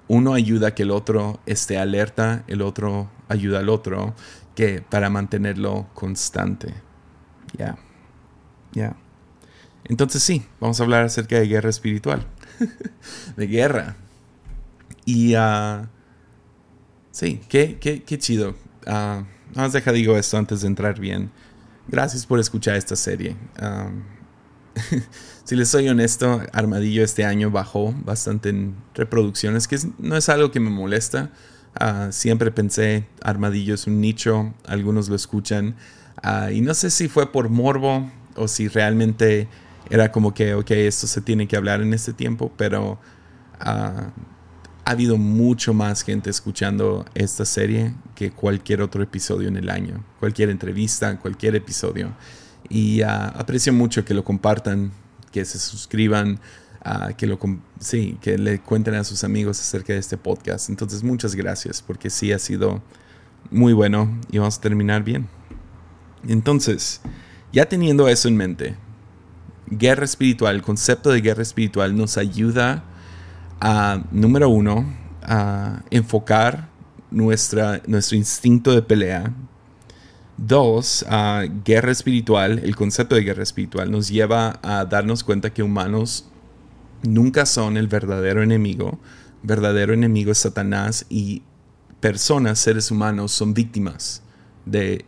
Uno 0.08 0.34
ayuda 0.34 0.68
a 0.68 0.74
que 0.74 0.84
el 0.84 0.90
otro 0.90 1.40
esté 1.46 1.78
alerta, 1.78 2.44
el 2.46 2.62
otro 2.62 3.10
ayuda 3.28 3.58
al 3.58 3.68
otro 3.68 4.14
que 4.54 4.80
para 4.80 5.10
mantenerlo 5.10 5.88
constante. 5.94 6.74
Ya. 7.58 7.76
Ya. 8.72 8.96
Entonces 9.84 10.22
sí, 10.22 10.44
vamos 10.60 10.80
a 10.80 10.84
hablar 10.84 11.04
acerca 11.04 11.38
de 11.38 11.46
guerra 11.46 11.70
espiritual. 11.70 12.26
de 13.36 13.46
guerra. 13.46 13.96
Y 15.06 15.34
uh, 15.36 15.86
sí, 17.10 17.40
qué, 17.48 17.78
qué, 17.80 18.02
qué 18.02 18.18
chido. 18.18 18.54
Uh, 18.86 19.24
Vamos 19.54 19.72
deja 19.72 19.92
digo 19.92 20.16
esto 20.16 20.36
antes 20.36 20.62
de 20.62 20.66
entrar 20.66 20.98
bien. 20.98 21.30
Gracias 21.88 22.26
por 22.26 22.40
escuchar 22.40 22.76
esta 22.76 22.96
serie. 22.96 23.36
si 25.44 25.56
les 25.56 25.68
soy 25.68 25.88
honesto, 25.88 26.42
Armadillo 26.52 27.04
este 27.04 27.24
año 27.24 27.50
bajó 27.50 27.94
bastante 28.04 28.48
en 28.48 28.74
reproducciones, 28.94 29.68
que 29.68 29.78
no 29.98 30.16
es 30.16 30.28
algo 30.28 30.50
que 30.50 30.60
me 30.60 30.70
molesta. 30.70 31.30
Ah, 31.78 32.08
siempre 32.10 32.50
pensé, 32.50 33.06
Armadillo 33.22 33.74
es 33.74 33.86
un 33.86 34.00
nicho, 34.00 34.52
algunos 34.66 35.08
lo 35.08 35.16
escuchan. 35.16 35.76
Ah, 36.22 36.50
y 36.50 36.60
no 36.60 36.74
sé 36.74 36.90
si 36.90 37.08
fue 37.08 37.30
por 37.30 37.48
morbo 37.48 38.10
o 38.34 38.48
si 38.48 38.68
realmente 38.68 39.48
era 39.90 40.10
como 40.10 40.34
que, 40.34 40.54
ok, 40.54 40.70
esto 40.72 41.06
se 41.06 41.20
tiene 41.20 41.46
que 41.46 41.56
hablar 41.56 41.80
en 41.82 41.94
este 41.94 42.12
tiempo, 42.12 42.52
pero 42.56 42.98
ah, 43.60 44.10
ha 44.86 44.92
habido 44.92 45.18
mucho 45.18 45.74
más 45.74 46.02
gente 46.02 46.30
escuchando 46.30 47.04
esta 47.16 47.44
serie 47.44 47.92
que 48.14 48.30
cualquier 48.30 48.82
otro 48.82 49.02
episodio 49.02 49.48
en 49.48 49.56
el 49.56 49.68
año, 49.68 50.04
cualquier 50.20 50.48
entrevista, 50.48 51.18
cualquier 51.18 51.56
episodio. 51.56 52.12
Y 52.68 53.02
ah, 53.02 53.26
aprecio 53.36 53.72
mucho 53.72 54.04
que 54.04 54.14
lo 54.14 54.22
compartan, 54.22 54.92
que 55.32 55.44
se 55.44 55.58
suscriban, 55.58 56.38
uh, 56.84 57.16
que, 57.16 57.26
lo, 57.26 57.36
sí, 57.80 58.16
que 58.20 58.38
le 58.38 58.60
cuenten 58.60 58.94
a 58.94 59.02
sus 59.02 59.24
amigos 59.24 59.58
acerca 59.58 59.92
de 59.92 59.98
este 59.98 60.16
podcast. 60.16 60.70
Entonces, 60.70 61.02
muchas 61.02 61.34
gracias, 61.34 61.82
porque 61.82 62.08
sí 62.08 62.32
ha 62.32 62.38
sido 62.38 62.80
muy 63.50 63.72
bueno 63.72 64.16
y 64.30 64.38
vamos 64.38 64.58
a 64.58 64.60
terminar 64.60 65.02
bien. 65.02 65.26
Entonces, 66.28 67.00
ya 67.52 67.68
teniendo 67.68 68.06
eso 68.06 68.28
en 68.28 68.36
mente, 68.36 68.76
guerra 69.66 70.04
espiritual, 70.04 70.54
el 70.54 70.62
concepto 70.62 71.10
de 71.10 71.22
guerra 71.22 71.42
espiritual 71.42 71.96
nos 71.96 72.16
ayuda 72.18 72.84
a, 73.60 74.02
número 74.10 74.48
uno, 74.48 74.84
a 75.22 75.82
enfocar 75.90 76.68
nuestra, 77.10 77.82
nuestro 77.86 78.16
instinto 78.16 78.72
de 78.72 78.82
pelea. 78.82 79.32
Dos, 80.36 81.04
a 81.08 81.44
guerra 81.64 81.92
espiritual, 81.92 82.58
el 82.58 82.76
concepto 82.76 83.14
de 83.14 83.22
guerra 83.22 83.42
espiritual 83.42 83.90
nos 83.90 84.08
lleva 84.08 84.60
a 84.62 84.84
darnos 84.84 85.24
cuenta 85.24 85.52
que 85.52 85.62
humanos 85.62 86.28
nunca 87.02 87.46
son 87.46 87.76
el 87.76 87.88
verdadero 87.88 88.42
enemigo. 88.42 88.98
Verdadero 89.42 89.94
enemigo 89.94 90.32
es 90.32 90.38
Satanás 90.38 91.06
y 91.08 91.42
personas, 92.00 92.58
seres 92.58 92.90
humanos, 92.90 93.32
son 93.32 93.54
víctimas 93.54 94.22
de 94.66 95.06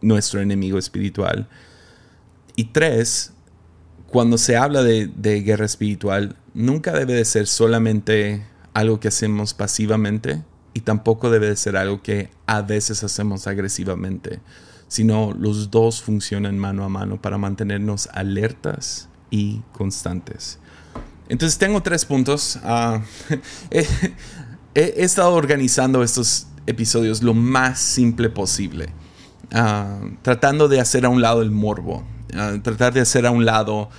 nuestro 0.00 0.40
enemigo 0.40 0.78
espiritual. 0.78 1.48
Y 2.56 2.66
tres, 2.66 3.32
cuando 4.06 4.38
se 4.38 4.56
habla 4.56 4.82
de, 4.82 5.42
guerra 5.42 5.64
espiritual, 5.64 6.36
nunca 6.54 6.92
debe 6.92 7.14
de 7.14 7.24
ser 7.24 7.46
solamente 7.46 8.44
algo 8.72 9.00
que 9.00 9.08
hacemos 9.08 9.54
pasivamente 9.54 10.42
y 10.72 10.80
tampoco 10.80 11.30
debe 11.30 11.48
de 11.48 11.56
ser 11.56 11.76
algo 11.76 12.02
que 12.02 12.30
a 12.46 12.62
veces 12.62 13.04
hacemos 13.04 13.46
agresivamente, 13.46 14.40
sino 14.88 15.32
los 15.32 15.70
dos 15.70 16.02
funcionan 16.02 16.58
mano 16.58 16.84
a 16.84 16.88
mano 16.88 17.20
para 17.20 17.38
mantenernos 17.38 18.08
alertas 18.12 19.08
y 19.30 19.62
constantes. 19.72 20.58
Entonces 21.28 21.58
tengo 21.58 21.82
tres 21.82 22.04
puntos. 22.04 22.58
Ah, 22.64 23.02
he, 23.70 23.84
estado 24.74 25.32
organizando 25.34 26.02
estos 26.02 26.48
episodios 26.66 27.22
lo 27.22 27.34
más 27.34 27.78
simple 27.78 28.28
posible, 28.30 28.88
ah, 29.52 30.00
tratando 30.22 30.68
de 30.68 30.80
hacer 30.80 31.04
a 31.04 31.08
un 31.08 31.22
lado 31.22 31.42
el 31.42 31.50
morbo, 31.50 32.04
tratar 32.62 32.92
de 32.92 33.00
hacer 33.00 33.26
a 33.26 33.30
un 33.30 33.44
lado 33.44 33.90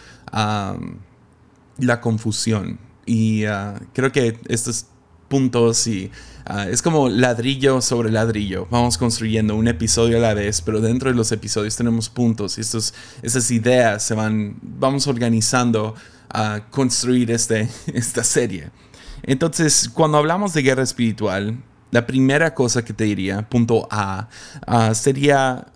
la 1.78 2.02
confusión. 2.02 2.80
Y 3.06 3.46
ah, 3.46 3.80
creo 3.94 4.12
que 4.12 4.40
estos 4.48 4.88
puntos 5.28 5.88
y 5.88 6.12
ah, 6.46 6.68
es 6.70 6.82
como 6.82 7.10
ladrillo 7.10 7.82
sobre 7.82 8.12
ladrillo. 8.12 8.68
Vamos 8.70 8.98
construyendo 8.98 9.56
un 9.56 9.68
episodio 9.68 10.18
a 10.18 10.22
la 10.22 10.34
vez, 10.34 10.62
pero 10.62 10.82
dentro 10.82 11.10
de 11.10 11.16
los 11.16 11.32
episodios 11.32 11.76
tenemos 11.76 12.10
puntos 12.10 12.58
y 12.58 12.62
estos, 12.62 12.94
esas 13.22 13.50
ideas 13.52 14.04
se 14.04 14.14
van, 14.14 14.58
vamos 14.62 15.08
organizando 15.08 15.96
a 16.30 16.68
construir 16.70 17.32
este, 17.32 17.70
esta 17.94 18.24
serie. 18.24 18.70
Entonces, 19.24 19.90
cuando 19.90 20.18
hablamos 20.18 20.54
de 20.54 20.62
guerra 20.62 20.84
espiritual, 20.84 21.58
la 21.92 22.06
primera 22.06 22.54
cosa 22.54 22.84
que 22.84 22.94
te 22.94 23.06
diría, 23.06 23.48
punto 23.50 23.88
A, 23.90 24.28
ah, 24.68 24.94
sería, 24.94 25.68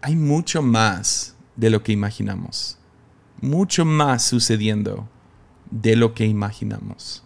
hay 0.00 0.16
mucho 0.16 0.62
más 0.62 1.36
de 1.54 1.70
lo 1.70 1.82
que 1.82 1.92
imaginamos. 1.92 2.78
Mucho 3.42 3.84
más 3.84 4.22
sucediendo 4.24 5.06
de 5.70 5.96
lo 5.96 6.14
que 6.14 6.24
imaginamos. 6.24 7.22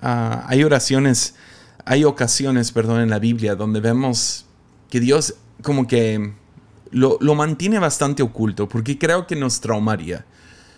Ah, 0.00 0.44
hay 0.48 0.64
oraciones, 0.64 1.34
hay 1.84 2.04
ocasiones, 2.04 2.72
perdón, 2.72 3.02
en 3.02 3.10
la 3.10 3.18
Biblia 3.18 3.54
donde 3.54 3.80
vemos 3.80 4.46
que 4.88 5.00
Dios 5.00 5.34
como 5.62 5.86
que 5.86 6.32
lo, 6.90 7.18
lo 7.20 7.34
mantiene 7.34 7.78
bastante 7.78 8.22
oculto 8.22 8.68
porque 8.68 8.98
creo 8.98 9.26
que 9.26 9.36
nos 9.36 9.60
traumaría. 9.60 10.24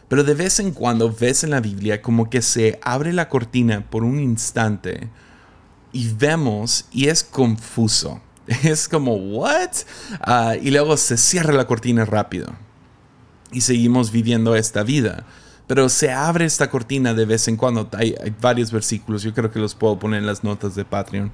Pero 0.09 0.25
de 0.25 0.35
vez 0.35 0.59
en 0.59 0.73
cuando 0.73 1.12
ves 1.12 1.44
en 1.44 1.51
la 1.51 1.61
Biblia 1.61 2.01
como 2.01 2.31
que 2.31 2.40
se 2.40 2.81
abre 2.83 3.12
la 3.12 3.29
cortina 3.29 3.88
por 3.90 4.05
un 4.05 4.18
instante 4.18 5.11
y 5.92 6.09
vemos 6.14 6.87
y 6.92 7.09
es 7.09 7.25
confuso. 7.25 8.21
Es 8.64 8.88
como, 8.88 9.14
¿what? 9.14 9.73
Ah, 10.21 10.55
y 10.61 10.71
luego 10.71 10.97
se 10.97 11.18
cierra 11.18 11.53
la 11.53 11.66
cortina 11.66 12.07
rápido. 12.07 12.55
Y 13.52 13.62
seguimos 13.62 14.11
viviendo 14.12 14.54
esta 14.54 14.82
vida. 14.82 15.24
Pero 15.66 15.88
se 15.88 16.11
abre 16.11 16.44
esta 16.46 16.70
cortina 16.70 17.14
de 17.14 17.26
vez 17.26 17.46
en 17.48 17.56
cuando. 17.56 17.88
Hay, 17.92 18.14
varios 18.40 18.72
versículos, 18.72 19.22
yo 19.22 19.34
creo 19.34 19.50
que 19.50 19.58
los 19.58 19.74
puedo 19.74 19.98
poner 19.98 20.20
en 20.20 20.26
las 20.26 20.42
notas 20.42 20.74
de 20.74 20.84
Patreon. 20.84 21.30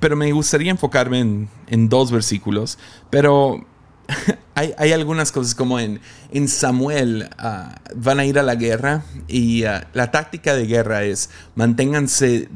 pero 0.00 0.16
me 0.16 0.30
gustaría 0.32 0.70
enfocarme 0.70 1.48
en, 1.66 1.88
dos 1.88 2.10
versículos. 2.12 2.78
Pero 3.10 3.66
hay, 4.54 4.92
algunas 4.92 5.32
cosas 5.32 5.54
como 5.54 5.80
en, 5.80 6.00
en 6.30 6.48
Samuel 6.48 7.30
ah, 7.38 7.76
van 7.94 8.20
a 8.20 8.26
ir 8.26 8.38
a 8.38 8.42
la 8.42 8.54
guerra 8.54 9.04
y 9.26 9.64
ah, 9.64 9.88
la 9.94 10.10
táctica 10.10 10.54
de 10.54 10.66
guerra 10.66 11.04
es 11.04 11.30
manténganse 11.54 12.48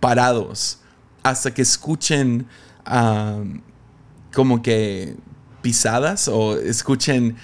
parados 0.00 0.80
hasta 1.22 1.52
que 1.52 1.62
escuchen 1.62 2.46
como 4.32 4.62
que 4.62 5.16
pisadas 5.62 6.28
o 6.28 6.56
escuchen 6.56 7.36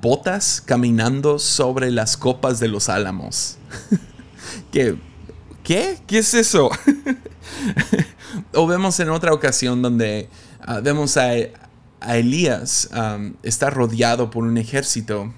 botas 0.00 0.62
caminando 0.64 1.38
sobre 1.38 1.90
las 1.90 2.16
copas 2.16 2.60
de 2.60 2.68
los 2.68 2.88
álamos. 2.88 3.58
¿Qué? 4.72 4.96
¿Qué? 5.64 5.98
¿Qué 6.06 6.18
es 6.18 6.34
eso? 6.34 6.70
o 8.54 8.66
vemos 8.66 9.00
en 9.00 9.10
otra 9.10 9.32
ocasión 9.32 9.82
donde 9.82 10.28
ah, 10.60 10.80
vemos 10.80 11.16
a, 11.16 11.32
Elías 12.08 12.88
está 13.42 13.70
rodeado 13.70 14.30
por 14.30 14.44
un 14.44 14.58
ejército. 14.58 15.34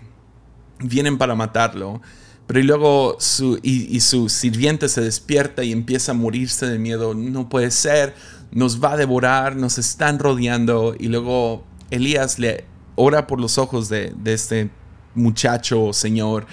Vienen 0.81 1.17
para 1.17 1.35
matarlo. 1.35 2.03
Pero 2.47 2.61
y 2.61 2.63
luego 2.63 3.17
su, 3.21 3.59
y, 3.63 4.01
su 4.01 4.29
sirviente 4.29 4.89
se 4.89 5.03
despierta 5.03 5.65
y 5.65 5.73
empieza 5.73 6.13
a 6.13 6.15
morirse 6.15 6.67
de 6.67 6.79
miedo. 6.79 7.15
No 7.15 7.49
puede 7.49 7.71
ser, 7.71 8.15
nos 8.51 8.83
va 8.83 8.93
a 8.93 8.97
devorar, 8.97 9.57
nos 9.57 9.79
están 9.79 10.19
rodeando. 10.19 10.95
Y 10.99 11.09
luego 11.09 11.65
Elías 11.91 12.39
le 12.39 12.65
ora 12.97 13.27
por 13.27 13.41
los 13.41 13.59
ojos 13.59 13.89
de, 13.89 14.15
este 14.25 14.71
muchacho, 15.15 15.93
señor, 15.93 16.47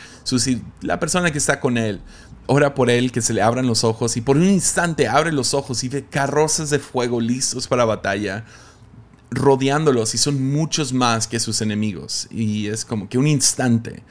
la 0.82 1.00
persona 1.00 1.32
que 1.32 1.38
está 1.38 1.60
con 1.60 1.78
él. 1.78 2.02
Ora 2.48 2.76
por 2.76 2.92
él, 2.92 3.12
que 3.12 3.22
se 3.22 3.34
le 3.34 3.42
abran 3.42 3.66
los 3.66 3.84
ojos 3.84 4.18
y 4.18 4.22
por 4.22 4.38
un 4.38 4.44
instante 4.44 5.08
abre 5.08 5.32
los 5.32 5.56
ojos 5.56 5.84
y 5.84 5.90
ve 5.90 6.06
carrozas 6.06 6.70
de 6.70 6.78
fuego 6.78 7.20
listos 7.20 7.68
para 7.68 7.86
batalla 7.86 8.46
rodeándolos 9.32 10.14
y 10.14 10.20
son 10.20 10.52
muchos 10.52 10.94
más 10.94 11.26
que 11.26 11.40
sus 11.40 11.62
enemigos. 11.62 12.28
Y 12.30 12.68
es 12.68 12.86
como 12.86 13.10
que 13.10 13.18
un 13.18 13.26
instante 13.26 14.04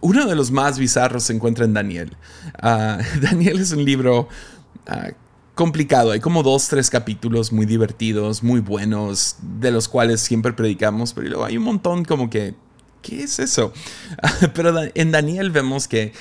uno 0.00 0.26
de 0.26 0.34
los 0.34 0.50
más 0.50 0.78
bizarros 0.78 1.24
se 1.24 1.32
encuentra 1.32 1.64
en 1.64 1.74
Daniel. 1.74 2.16
Ah, 2.60 2.98
Daniel 3.20 3.60
es 3.60 3.72
un 3.72 3.84
libro 3.84 4.28
ah, 4.86 5.10
complicado. 5.54 6.12
Hay 6.12 6.20
como 6.20 6.42
dos, 6.42 6.68
tres 6.68 6.90
capítulos 6.90 7.52
muy 7.52 7.66
divertidos, 7.66 8.42
muy 8.42 8.60
buenos, 8.60 9.36
de 9.60 9.70
los 9.70 9.88
cuales 9.88 10.20
siempre 10.20 10.52
predicamos, 10.52 11.12
pero 11.12 11.28
luego 11.28 11.44
hay 11.44 11.56
un 11.56 11.64
montón 11.64 12.04
como 12.04 12.30
que, 12.30 12.54
¿qué 13.02 13.22
es 13.22 13.38
eso? 13.38 13.72
pero 14.54 14.74
en 14.94 15.10
Daniel 15.10 15.50
vemos 15.50 15.88
que 15.88 16.12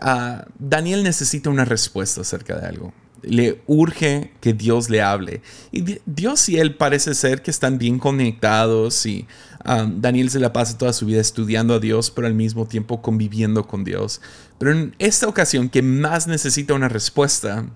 ah, 0.00 0.46
Daniel 0.58 1.02
necesita 1.02 1.50
una 1.50 1.64
respuesta 1.64 2.22
acerca 2.22 2.56
de 2.58 2.66
algo 2.66 2.92
le 3.22 3.62
urge 3.66 4.32
que 4.40 4.52
Dios 4.52 4.88
le 4.90 5.02
hable. 5.02 5.42
Y 5.72 5.98
Dios 6.06 6.48
y 6.48 6.58
él 6.58 6.76
parece 6.76 7.14
ser 7.14 7.42
que 7.42 7.50
están 7.50 7.78
bien 7.78 7.98
conectados 7.98 9.04
y 9.06 9.26
um, 9.66 10.00
Daniel 10.00 10.30
se 10.30 10.40
la 10.40 10.52
pasa 10.52 10.78
toda 10.78 10.92
su 10.92 11.06
vida 11.06 11.20
estudiando 11.20 11.74
a 11.74 11.80
Dios, 11.80 12.10
pero 12.10 12.26
al 12.26 12.34
mismo 12.34 12.66
tiempo 12.66 13.02
conviviendo 13.02 13.66
con 13.66 13.84
Dios. 13.84 14.20
Pero 14.58 14.72
en 14.72 14.94
esta 14.98 15.28
ocasión 15.28 15.68
que 15.68 15.82
más 15.82 16.26
necesita 16.26 16.74
una 16.74 16.88
respuesta, 16.88 17.66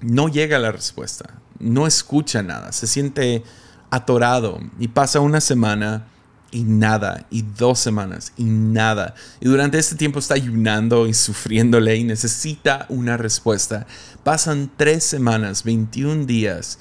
no 0.00 0.28
llega 0.28 0.58
la 0.58 0.72
respuesta, 0.72 1.40
no 1.58 1.86
escucha 1.86 2.42
nada, 2.42 2.72
se 2.72 2.86
siente 2.86 3.42
atorado 3.90 4.60
y 4.78 4.88
pasa 4.88 5.20
una 5.20 5.40
semana 5.40 6.06
y 6.54 6.62
nada, 6.62 7.26
y 7.30 7.42
dos 7.42 7.80
semanas 7.80 8.32
y 8.36 8.44
nada. 8.44 9.14
Y 9.40 9.46
durante 9.46 9.76
este 9.78 9.96
tiempo 9.96 10.20
está 10.20 10.34
ayunando 10.34 11.08
y 11.08 11.14
sufriéndole 11.14 11.96
y 11.96 12.04
necesita 12.04 12.86
una 12.88 13.16
respuesta. 13.16 13.88
Pasan 14.22 14.70
tres 14.76 15.02
semanas, 15.02 15.64
21 15.64 16.26
días, 16.26 16.78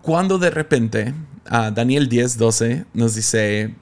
Cuando 0.00 0.38
de 0.38 0.50
repente, 0.50 1.14
a 1.44 1.70
Daniel 1.72 2.08
10, 2.08 2.38
12 2.38 2.86
nos 2.94 3.14
dice 3.14 3.74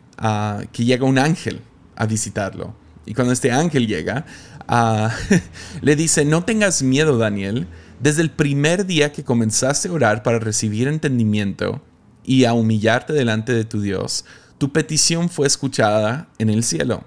que 0.73 0.85
llega 0.85 1.05
un 1.05 1.19
ángel 1.19 1.61
a 1.97 2.07
visitarlo. 2.07 2.75
Y 3.07 3.15
cuando 3.15 3.33
este 3.33 3.53
ángel 3.53 3.87
llega, 3.87 4.25
le 5.81 5.97
dice, 5.97 6.25
no 6.25 6.45
tengas 6.45 6.83
miedo, 6.83 7.19
Daniel. 7.19 7.69
Desde 8.05 8.21
el 8.21 8.31
primer 8.31 8.85
día 8.85 9.13
que 9.13 9.25
comenzaste 9.25 9.89
a 9.89 9.93
orar 9.93 10.23
para 10.23 10.39
recibir 10.39 10.89
entendimiento 10.89 11.81
y 12.23 12.45
a 12.45 12.53
humillarte 12.53 13.15
delante 13.15 13.55
de 13.55 13.65
tu 13.65 13.81
Dios, 13.81 14.27
tu 14.59 14.75
petición 14.75 15.31
fue 15.31 15.47
escuchada 15.47 16.29
en 16.37 16.51
el 16.51 16.65
cielo. 16.65 17.05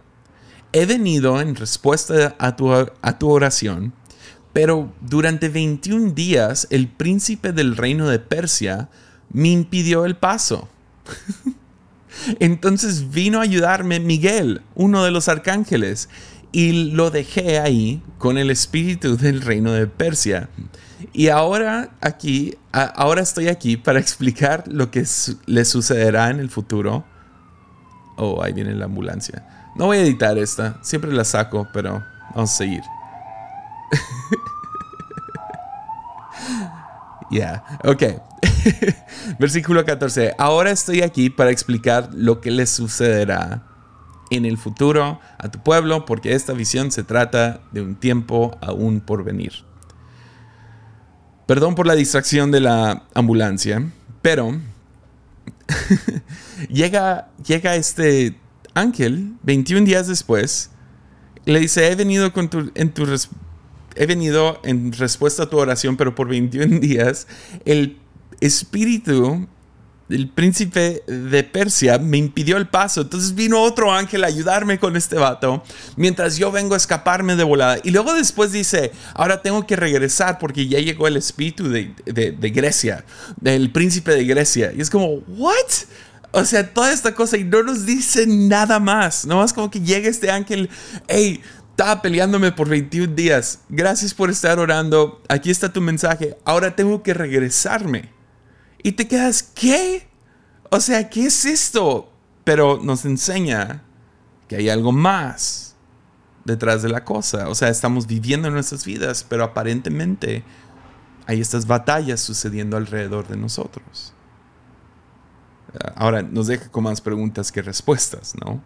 He 0.73 0.87
venido 0.87 1.39
en 1.39 1.55
respuesta 1.55 2.35
a 2.39 2.55
tu, 2.55 2.71
a 2.73 3.19
tu 3.19 3.29
oración, 3.29 3.93
pero 4.53 4.91
durante 5.01 5.49
21 5.49 6.13
días 6.13 6.65
el 6.71 6.87
príncipe 6.87 7.53
del 7.53 7.77
reino 7.77 8.09
de 8.09 8.17
Persia 8.17 8.89
me 9.31 9.49
impidió 9.49 10.03
el 10.03 10.15
paso. 10.15 10.67
Entonces 12.39 13.11
vino 13.11 13.37
a 13.37 13.43
ayudarme 13.43 13.99
Miguel, 13.99 14.63
uno 14.73 15.03
de 15.03 15.11
los 15.11 15.27
arcángeles, 15.27 16.09
y 16.51 16.91
lo 16.91 17.11
dejé 17.11 17.59
ahí 17.59 18.01
con 18.17 18.39
el 18.39 18.49
espíritu 18.49 19.15
del 19.15 19.41
reino 19.41 19.73
de 19.73 19.85
Persia. 19.85 20.49
Y 21.13 21.29
ahora 21.29 21.89
aquí, 22.01 22.57
ahora 22.71 23.21
estoy 23.21 23.47
aquí 23.47 23.77
para 23.77 23.99
explicar 23.99 24.63
lo 24.67 24.91
que 24.91 25.05
le 25.45 25.65
sucederá 25.65 26.29
en 26.29 26.39
el 26.39 26.49
futuro. 26.49 27.05
Oh, 28.15 28.41
ahí 28.41 28.53
viene 28.53 28.73
la 28.73 28.85
ambulancia. 28.85 29.45
No 29.75 29.85
voy 29.85 29.97
a 29.97 30.01
editar 30.01 30.37
esta, 30.37 30.79
siempre 30.81 31.11
la 31.11 31.23
saco, 31.23 31.67
pero 31.71 32.03
vamos 32.33 32.51
a 32.51 32.57
seguir. 32.57 32.81
Ya, 37.29 37.63
ok. 37.83 38.03
Versículo 39.39 39.83
14. 39.83 40.35
Ahora 40.37 40.71
estoy 40.71 41.01
aquí 41.01 41.29
para 41.29 41.51
explicar 41.51 42.09
lo 42.13 42.39
que 42.39 42.51
le 42.51 42.65
sucederá 42.65 43.63
en 44.29 44.45
el 44.45 44.57
futuro 44.57 45.19
a 45.37 45.49
tu 45.49 45.59
pueblo, 45.59 46.05
porque 46.05 46.33
esta 46.33 46.53
visión 46.53 46.91
se 46.91 47.03
trata 47.03 47.59
de 47.71 47.81
un 47.81 47.95
tiempo 47.95 48.57
aún 48.61 49.01
por 49.01 49.23
venir. 49.23 49.66
Perdón 51.47 51.75
por 51.75 51.87
la 51.87 51.95
distracción 51.95 52.51
de 52.51 52.59
la 52.59 53.07
ambulancia, 53.13 53.89
pero 54.21 54.59
llega, 56.69 57.29
llega 57.45 57.77
este 57.77 58.35
ángel 58.73 59.33
21 59.43 59.85
días 59.85 60.07
después, 60.07 60.69
le 61.45 61.61
dice, 61.61 61.89
he 61.89 61.95
venido 61.95 62.33
con 62.33 62.49
tu, 62.49 62.69
en 62.75 62.93
tu 62.93 63.05
he 63.95 64.05
venido 64.05 64.59
en 64.65 64.91
respuesta 64.91 65.43
a 65.43 65.49
tu 65.49 65.57
oración, 65.57 65.95
pero 65.95 66.13
por 66.13 66.27
21 66.27 66.79
días, 66.81 67.27
el 67.63 67.97
espíritu 68.41 69.47
el 70.09 70.29
príncipe 70.29 71.03
de 71.05 71.43
Persia 71.43 71.97
me 71.97 72.17
impidió 72.17 72.57
el 72.57 72.67
paso. 72.67 73.01
Entonces 73.01 73.35
vino 73.35 73.61
otro 73.61 73.91
ángel 73.91 74.23
a 74.23 74.27
ayudarme 74.27 74.79
con 74.79 74.95
este 74.95 75.17
vato 75.17 75.63
mientras 75.95 76.37
yo 76.37 76.51
vengo 76.51 76.73
a 76.73 76.77
escaparme 76.77 77.35
de 77.35 77.43
volada. 77.43 77.77
Y 77.83 77.91
luego 77.91 78.13
después 78.13 78.51
dice, 78.51 78.91
ahora 79.13 79.41
tengo 79.41 79.65
que 79.67 79.75
regresar 79.75 80.39
porque 80.39 80.67
ya 80.67 80.79
llegó 80.79 81.07
el 81.07 81.17
espíritu 81.17 81.69
de, 81.69 81.93
de, 82.05 82.49
Grecia, 82.49 83.05
del 83.39 83.71
príncipe 83.71 84.11
de 84.11 84.25
Grecia. 84.25 84.71
Y 84.75 84.81
es 84.81 84.89
como, 84.89 85.15
¿what? 85.27 85.55
O 86.31 86.45
sea, 86.45 86.73
toda 86.73 86.91
esta 86.91 87.13
cosa 87.13 87.37
y 87.37 87.43
no 87.43 87.63
nos 87.63 87.85
dice 87.85 88.25
nada 88.27 88.79
más. 88.79 89.25
Nomás 89.25 89.53
como 89.53 89.69
que 89.69 89.81
llega 89.81 90.09
este 90.09 90.31
ángel, 90.31 90.69
hey, 91.07 91.41
estaba 91.71 92.01
peleándome 92.01 92.51
por 92.51 92.69
21 92.69 93.13
días. 93.13 93.59
Gracias 93.69 94.13
por 94.13 94.29
estar 94.29 94.57
orando. 94.59 95.21
Aquí 95.27 95.51
está 95.51 95.71
tu 95.71 95.81
mensaje. 95.81 96.37
Ahora 96.43 96.75
tengo 96.75 97.03
que 97.03 97.13
regresarme. 97.13 98.16
Y 98.87 98.93
te 98.93 99.05
quedas, 99.05 99.43
¿qué? 99.43 100.07
O 100.71 100.79
sea, 100.79 101.09
¿qué 101.09 101.25
es 101.25 101.43
esto? 101.43 102.09
Pero 102.45 102.79
nos 102.81 103.03
enseña 103.03 103.83
que 104.47 104.55
hay 104.55 104.69
algo 104.69 104.93
más 104.93 105.75
detrás 106.45 106.83
de 106.83 106.87
la 106.87 107.03
cosa. 107.03 107.49
O 107.49 107.55
sea, 107.55 107.67
estamos 107.67 108.07
viviendo 108.07 108.49
nuestras 108.49 108.85
vidas, 108.85 109.25
pero 109.27 109.43
aparentemente 109.43 110.45
hay 111.25 111.41
estas 111.41 111.67
batallas 111.67 112.21
sucediendo 112.21 112.77
alrededor 112.77 113.27
de 113.27 113.35
nosotros. 113.35 114.13
Ahora, 115.97 116.21
nos 116.21 116.47
deja 116.47 116.69
con 116.69 116.85
más 116.85 117.01
preguntas 117.01 117.51
que 117.51 117.61
respuestas, 117.61 118.35
¿no? 118.39 118.63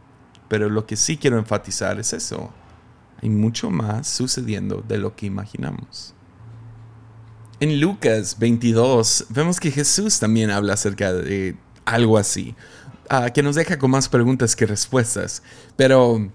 Pero 0.47 0.69
lo 0.69 0.85
que 0.85 0.97
sí 0.97 1.17
quiero 1.17 1.39
enfatizar 1.39 1.99
es 1.99 2.13
eso. 2.13 2.51
Hay 3.23 3.29
mucho 3.31 3.71
más 3.71 4.07
sucediendo 4.07 4.83
de 4.87 4.99
lo 4.99 5.15
que 5.15 5.25
imaginamos. 5.25 6.13
En 7.61 7.79
Lucas 7.79 8.37
22 8.39 9.27
vemos 9.29 9.59
que 9.59 9.69
Jesús 9.69 10.17
también 10.17 10.49
habla 10.49 10.73
acerca 10.73 11.13
de 11.13 11.55
algo 11.85 12.17
así, 12.17 12.55
ah, 13.07 13.29
que 13.29 13.43
nos 13.43 13.53
deja 13.53 13.77
con 13.77 13.91
más 13.91 14.09
preguntas 14.09 14.55
que 14.55 14.65
respuestas. 14.65 15.43
Pero 15.75 16.27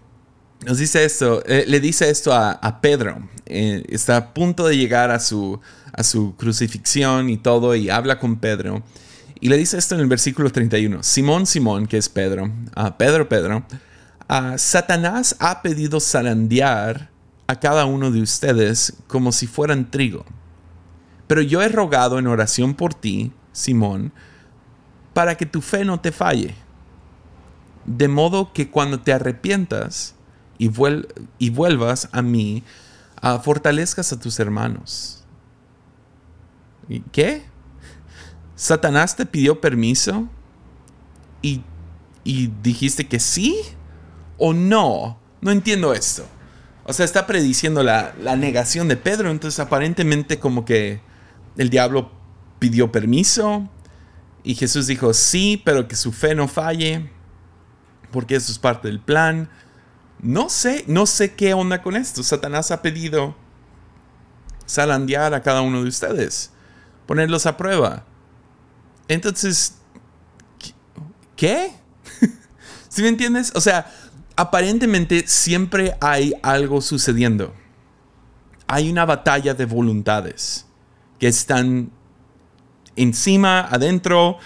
nos 0.64 0.78
dice 0.78 1.04
esto, 1.04 1.42
eh, 1.44 1.64
le 1.66 1.80
dice 1.80 2.08
esto 2.10 2.32
a, 2.32 2.80
Pedro. 2.80 3.28
Eh, 3.44 3.82
está 3.88 4.16
a 4.18 4.34
punto 4.34 4.68
de 4.68 4.76
llegar 4.76 5.10
a 5.10 5.18
su, 5.18 5.60
a 5.92 6.04
su 6.04 6.36
crucifixión 6.36 7.28
y 7.28 7.38
todo, 7.38 7.74
y 7.74 7.90
habla 7.90 8.20
con 8.20 8.36
Pedro. 8.36 8.84
Y 9.40 9.48
le 9.48 9.56
dice 9.56 9.78
esto 9.78 9.96
en 9.96 10.02
el 10.02 10.06
versículo 10.06 10.52
31. 10.52 11.02
Simón, 11.02 11.46
Simón, 11.46 11.88
que 11.88 11.96
es 11.96 12.08
Pedro, 12.08 12.52
a 12.76 12.96
Pedro, 12.96 13.28
Pedro, 13.28 13.66
a 14.28 14.58
Satanás 14.58 15.34
ha 15.40 15.60
pedido 15.60 15.98
zarandear 15.98 17.10
a 17.48 17.58
cada 17.58 17.84
uno 17.84 18.12
de 18.12 18.22
ustedes 18.22 18.92
como 19.08 19.32
si 19.32 19.48
fueran 19.48 19.90
trigo. 19.90 20.24
Pero 21.26 21.42
yo 21.42 21.62
he 21.62 21.68
rogado 21.68 22.18
en 22.18 22.26
oración 22.26 22.74
por 22.74 22.94
ti, 22.94 23.32
Simón, 23.52 24.12
para 25.12 25.36
que 25.36 25.46
tu 25.46 25.60
fe 25.60 25.84
no 25.84 26.00
te 26.00 26.12
falle. 26.12 26.54
De 27.84 28.08
modo 28.08 28.52
que 28.52 28.70
cuando 28.70 29.00
te 29.00 29.12
arrepientas 29.12 30.14
y, 30.58 30.68
vuelvas 30.68 32.08
a 32.12 32.22
mí, 32.22 32.62
ah, 33.20 33.38
fortalezcas 33.38 34.12
a 34.12 34.20
tus 34.20 34.38
hermanos. 34.40 35.24
¿Y 36.88 37.00
¿Qué? 37.00 37.44
¿Satanás 38.54 39.16
te 39.16 39.26
pidió 39.26 39.60
permiso? 39.60 40.28
¿Y, 41.42 41.62
y 42.24 42.50
dijiste 42.62 43.06
que 43.06 43.20
sí 43.20 43.56
o 44.38 44.52
no? 44.52 45.18
No 45.40 45.50
entiendo 45.50 45.92
esto. 45.92 46.24
O 46.84 46.92
sea, 46.92 47.04
está 47.04 47.26
prediciendo 47.26 47.82
la, 47.82 48.14
la 48.20 48.36
negación 48.36 48.88
de 48.88 48.96
Pedro, 48.96 49.30
entonces 49.30 49.58
aparentemente 49.60 50.38
como 50.38 50.64
que 50.64 51.00
el 51.56 51.70
diablo 51.70 52.10
pidió 52.58 52.92
permiso 52.92 53.68
y 54.42 54.54
Jesús 54.54 54.86
dijo 54.86 55.12
sí, 55.12 55.60
pero 55.64 55.88
que 55.88 55.96
su 55.96 56.12
fe 56.12 56.34
no 56.34 56.48
falle, 56.48 57.10
porque 58.12 58.36
eso 58.36 58.52
es 58.52 58.58
parte 58.58 58.88
del 58.88 59.00
plan. 59.00 59.48
No 60.20 60.48
sé, 60.48 60.84
no 60.86 61.06
sé 61.06 61.34
qué 61.34 61.52
onda 61.54 61.82
con 61.82 61.96
esto. 61.96 62.22
Satanás 62.22 62.70
ha 62.70 62.80
pedido 62.80 63.34
zarandear 64.68 65.34
a 65.34 65.42
cada 65.42 65.62
uno 65.62 65.82
de 65.82 65.88
ustedes, 65.88 66.52
ponerlos 67.06 67.46
a 67.46 67.56
prueba. 67.56 68.04
Entonces, 69.08 69.78
¿qué? 71.36 71.72
¿Sí 72.88 73.02
me 73.02 73.08
entiendes? 73.08 73.52
O 73.54 73.60
sea, 73.60 73.92
aparentemente 74.36 75.26
siempre 75.26 75.96
hay 76.00 76.34
algo 76.42 76.80
sucediendo. 76.80 77.54
Hay 78.68 78.90
una 78.90 79.04
batalla 79.04 79.54
de 79.54 79.64
voluntades 79.64 80.65
que 81.18 81.29
están 81.29 81.90
encima, 82.96 83.61
adentro, 83.61 84.38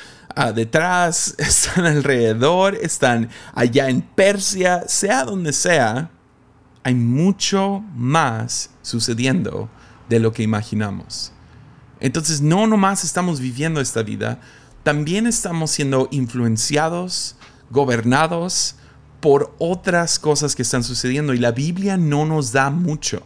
detrás, 0.54 1.35
están 1.38 1.87
alrededor, 1.87 2.74
están 2.74 3.28
allá 3.54 3.88
en 3.88 4.02
Persia, 4.02 4.85
sea 4.87 5.24
donde 5.24 5.52
sea, 5.52 6.11
hay 6.83 6.94
mucho 6.94 7.85
más 7.94 8.70
sucediendo 8.83 9.68
de 10.09 10.18
lo 10.18 10.33
que 10.33 10.42
imaginamos. 10.42 11.33
Entonces 12.00 12.40
no 12.40 12.66
nomás 12.66 13.04
estamos 13.04 13.40
viviendo 13.40 13.80
esta 13.80 14.02
vida, 14.02 14.40
también 14.83 15.26
estamos 15.26 15.70
siendo 15.70 16.09
influenciados, 16.11 17.37
gobernados 17.70 18.76
por 19.20 19.54
otras 19.59 20.18
cosas 20.18 20.56
que 20.56 20.62
están 20.62 20.83
sucediendo 20.83 21.35
y 21.35 21.38
la 21.38 21.52
Biblia 21.52 21.98
no 21.98 22.24
nos 22.24 22.52
da 22.52 22.70
mucho 22.70 23.22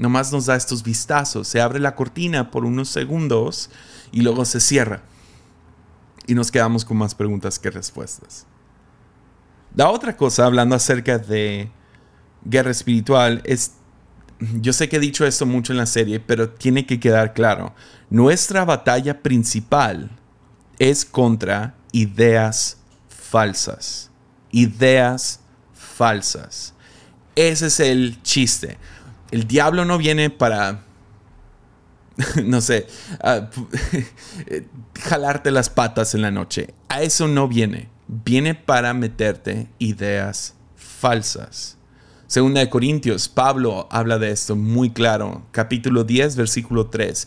nomás 0.00 0.32
nos 0.32 0.46
da 0.46 0.56
estos 0.56 0.82
vistazos. 0.82 1.46
Se 1.46 1.60
abre 1.60 1.78
la 1.78 1.94
cortina 1.94 2.50
por 2.50 2.64
unos 2.64 2.88
segundos 2.88 3.70
y 4.10 4.22
luego 4.22 4.44
se 4.44 4.58
cierra. 4.58 5.02
Y 6.26 6.34
nos 6.34 6.50
quedamos 6.50 6.84
con 6.84 6.96
más 6.96 7.14
preguntas 7.14 7.58
que 7.58 7.70
respuestas. 7.70 8.46
La 9.74 9.90
otra 9.90 10.16
cosa, 10.16 10.46
hablando 10.46 10.74
acerca 10.74 11.18
de 11.18 11.70
guerra 12.44 12.70
espiritual, 12.70 13.42
es, 13.44 13.72
yo 14.60 14.72
sé 14.72 14.88
que 14.88 14.96
he 14.96 15.00
dicho 15.00 15.26
esto 15.26 15.44
mucho 15.44 15.72
en 15.72 15.78
la 15.78 15.86
serie, 15.86 16.18
pero 16.18 16.48
tiene 16.48 16.86
que 16.86 16.98
quedar 16.98 17.34
claro. 17.34 17.74
Nuestra 18.08 18.64
batalla 18.64 19.22
principal 19.22 20.10
es 20.78 21.04
contra 21.04 21.74
ideas 21.92 22.78
falsas. 23.08 24.10
Ideas 24.50 25.40
falsas. 25.74 26.72
Ese 27.36 27.66
es 27.66 27.80
el 27.80 28.22
chiste 28.22 28.78
el 29.30 29.46
diablo 29.46 29.84
no 29.84 29.98
viene 29.98 30.30
para 30.30 30.84
no 32.44 32.60
sé, 32.60 32.86
jalarte 35.00 35.50
las 35.50 35.70
patas 35.70 36.14
en 36.14 36.22
la 36.22 36.30
noche. 36.30 36.74
A 36.88 37.02
eso 37.02 37.28
no 37.28 37.48
viene. 37.48 37.88
Viene 38.08 38.54
para 38.54 38.92
meterte 38.94 39.68
ideas 39.78 40.54
falsas. 40.76 41.76
Segunda 42.26 42.60
de 42.60 42.70
Corintios, 42.70 43.28
Pablo 43.28 43.88
habla 43.90 44.18
de 44.18 44.30
esto 44.30 44.56
muy 44.56 44.90
claro. 44.90 45.42
Capítulo 45.50 46.04
10, 46.04 46.36
versículo 46.36 46.86
3. 46.86 47.26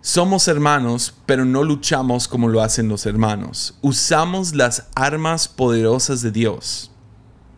Somos 0.00 0.48
hermanos, 0.48 1.14
pero 1.26 1.44
no 1.44 1.64
luchamos 1.64 2.28
como 2.28 2.48
lo 2.48 2.62
hacen 2.62 2.88
los 2.88 3.06
hermanos. 3.06 3.76
Usamos 3.82 4.54
las 4.54 4.86
armas 4.94 5.48
poderosas 5.48 6.22
de 6.22 6.30
Dios, 6.30 6.90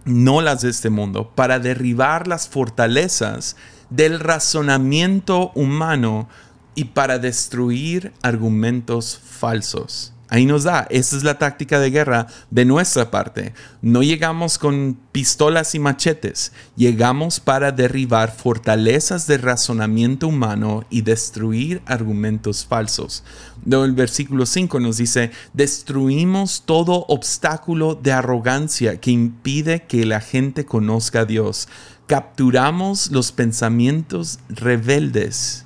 no 0.09 0.41
las 0.41 0.63
de 0.63 0.71
este 0.71 0.91
mundo, 0.91 1.31
para 1.35 1.59
derribar 1.59 2.27
las 2.27 2.49
fortalezas 2.49 3.57
del 3.91 4.21
razonamiento 4.21 5.53
humano 5.55 6.29
y 6.75 6.85
para 6.85 7.19
destruir 7.19 8.13
argumentos 8.23 9.21
falsos. 9.25 10.13
Ahí 10.31 10.45
nos 10.45 10.65
da, 10.65 10.87
esa 10.91 11.17
es 11.17 11.25
la 11.25 11.39
táctica 11.39 11.81
de 11.81 11.91
guerra 11.91 12.27
de 12.51 12.67
nuestra 12.67 13.11
parte. 13.11 13.55
No 13.81 14.03
llegamos 14.03 14.59
con 14.59 14.99
pistolas 15.11 15.75
y 15.75 15.79
machetes, 15.79 16.53
llegamos 16.77 17.41
para 17.41 17.73
derribar 17.73 18.31
fortalezas 18.31 19.27
de 19.27 19.39
razonamiento 19.39 20.29
humano 20.29 20.85
y 20.91 21.01
destruir 21.01 21.81
argumentos 21.87 22.67
falsos. 22.67 23.25
El 23.65 23.93
versículo 23.93 24.45
5 24.45 24.81
nos 24.81 24.99
dice, 24.99 25.31
destruimos 25.55 26.63
todo 26.67 27.07
obstáculo 27.09 27.95
de 27.95 28.13
arrogancia 28.13 29.01
que 29.01 29.11
impide 29.11 29.85
que 29.85 30.05
la 30.05 30.21
gente 30.21 30.67
conozca 30.67 31.21
a 31.21 31.25
Dios. 31.25 31.69
Capturamos 32.07 33.11
los 33.11 33.33
pensamientos 33.33 34.41
rebeldes 34.51 35.65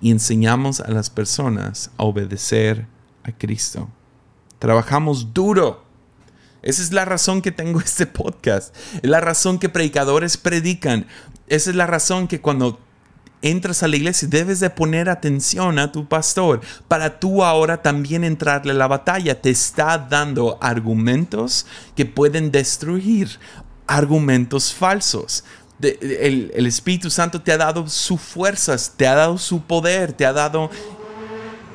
y 0.00 0.10
enseñamos 0.10 0.80
a 0.80 0.90
las 0.90 1.10
personas 1.10 1.92
a 1.96 2.02
obedecer 2.02 2.86
a 3.22 3.30
Cristo. 3.30 3.88
Trabajamos 4.60 5.32
duro. 5.32 5.82
Esa 6.62 6.82
es 6.82 6.92
la 6.92 7.06
razón 7.06 7.42
que 7.42 7.50
tengo 7.50 7.80
este 7.84 8.06
podcast. 8.06 8.76
Es 9.02 9.10
la 9.10 9.20
razón 9.20 9.58
que 9.58 9.68
predicadores 9.68 10.36
predican. 10.36 11.06
Esa 11.48 11.70
es 11.70 11.76
la 11.76 11.86
razón 11.86 12.28
que 12.28 12.40
cuando 12.40 12.78
entras 13.42 13.82
a 13.82 13.88
la 13.88 13.96
iglesia 13.96 14.28
debes 14.28 14.60
de 14.60 14.68
poner 14.68 15.08
atención 15.08 15.78
a 15.78 15.90
tu 15.90 16.06
pastor 16.06 16.60
para 16.88 17.18
tú 17.18 17.42
ahora 17.42 17.80
también 17.80 18.22
entrarle 18.22 18.72
a 18.72 18.76
la 18.76 18.86
batalla. 18.86 19.40
Te 19.40 19.48
está 19.48 19.96
dando 19.98 20.58
argumentos 20.60 21.66
que 21.96 22.04
pueden 22.04 22.50
destruir 22.52 23.40
argumentos 23.86 24.74
falsos. 24.74 25.42
el, 25.80 26.52
el, 26.54 26.66
Espíritu 26.66 27.08
Santo 27.08 27.40
te 27.40 27.50
ha 27.50 27.56
dado 27.56 27.88
sus 27.88 28.20
fuerzas, 28.20 28.92
te 28.94 29.08
ha 29.08 29.14
dado 29.14 29.38
su 29.38 29.62
poder, 29.62 30.12
te 30.12 30.26
ha 30.26 30.34
dado... 30.34 30.70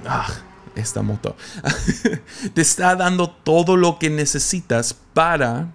Ah, 0.06 0.28
esta 0.76 1.02
moto. 1.02 1.36
te 2.54 2.62
está 2.62 2.96
dando 2.96 3.30
todo 3.30 3.78
lo 3.78 3.98
que 4.00 4.10
necesitas 4.10 4.94
para 5.14 5.74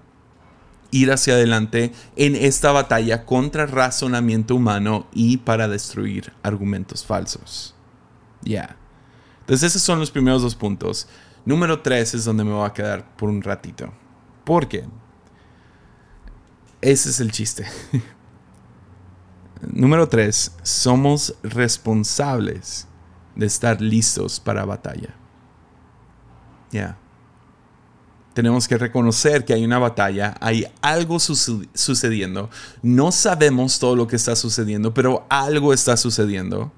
ir 0.91 1.13
hacia 1.13 1.35
adelante 1.35 1.93
en 2.17 2.35
esta 2.35 2.73
batalla 2.73 3.25
contra 3.25 3.67
razonamiento 3.67 4.55
humano 4.55 5.07
y 5.13 5.39
para 5.39 5.69
destruir 5.69 6.33
argumentos 6.43 7.05
falsos. 7.05 7.75
Ya. 8.43 8.77
Entonces 9.41 9.71
esos 9.71 9.83
son 9.83 9.99
los 9.99 10.11
primeros 10.11 10.43
dos 10.43 10.55
puntos. 10.55 11.09
Número 11.45 11.81
tres 11.81 12.15
es 12.15 12.25
donde 12.25 12.45
me 12.45 12.53
voy 12.53 12.67
a 12.67 12.73
quedar 12.73 13.17
por 13.17 13.29
un 13.29 13.43
ratito. 13.43 13.93
Porque 14.45 14.85
ese 16.81 17.11
es 17.11 17.21
el 17.21 17.33
chiste. 17.33 17.67
Número 19.63 20.09
tres, 20.09 20.53
somos 20.63 21.35
responsables 21.43 22.87
de 23.41 23.47
estar 23.47 23.81
listos 23.81 24.39
para 24.39 24.67
batalla. 24.67 25.15
Ya. 26.71 26.99
Tenemos 28.35 28.69
que 28.69 28.77
reconocer 28.79 29.45
que 29.45 29.55
hay 29.55 29.65
una 29.65 29.79
batalla, 29.79 30.37
hay 30.41 30.67
algo 30.83 31.19
sucediendo. 31.19 32.51
No 32.83 33.11
sabemos 33.11 33.79
todo 33.79 33.97
lo 33.97 34.07
que 34.07 34.17
está 34.17 34.37
sucediendo, 34.37 34.95
pero 34.95 35.27
algo 35.31 35.73
está 35.73 35.97
sucediendo. 35.97 36.71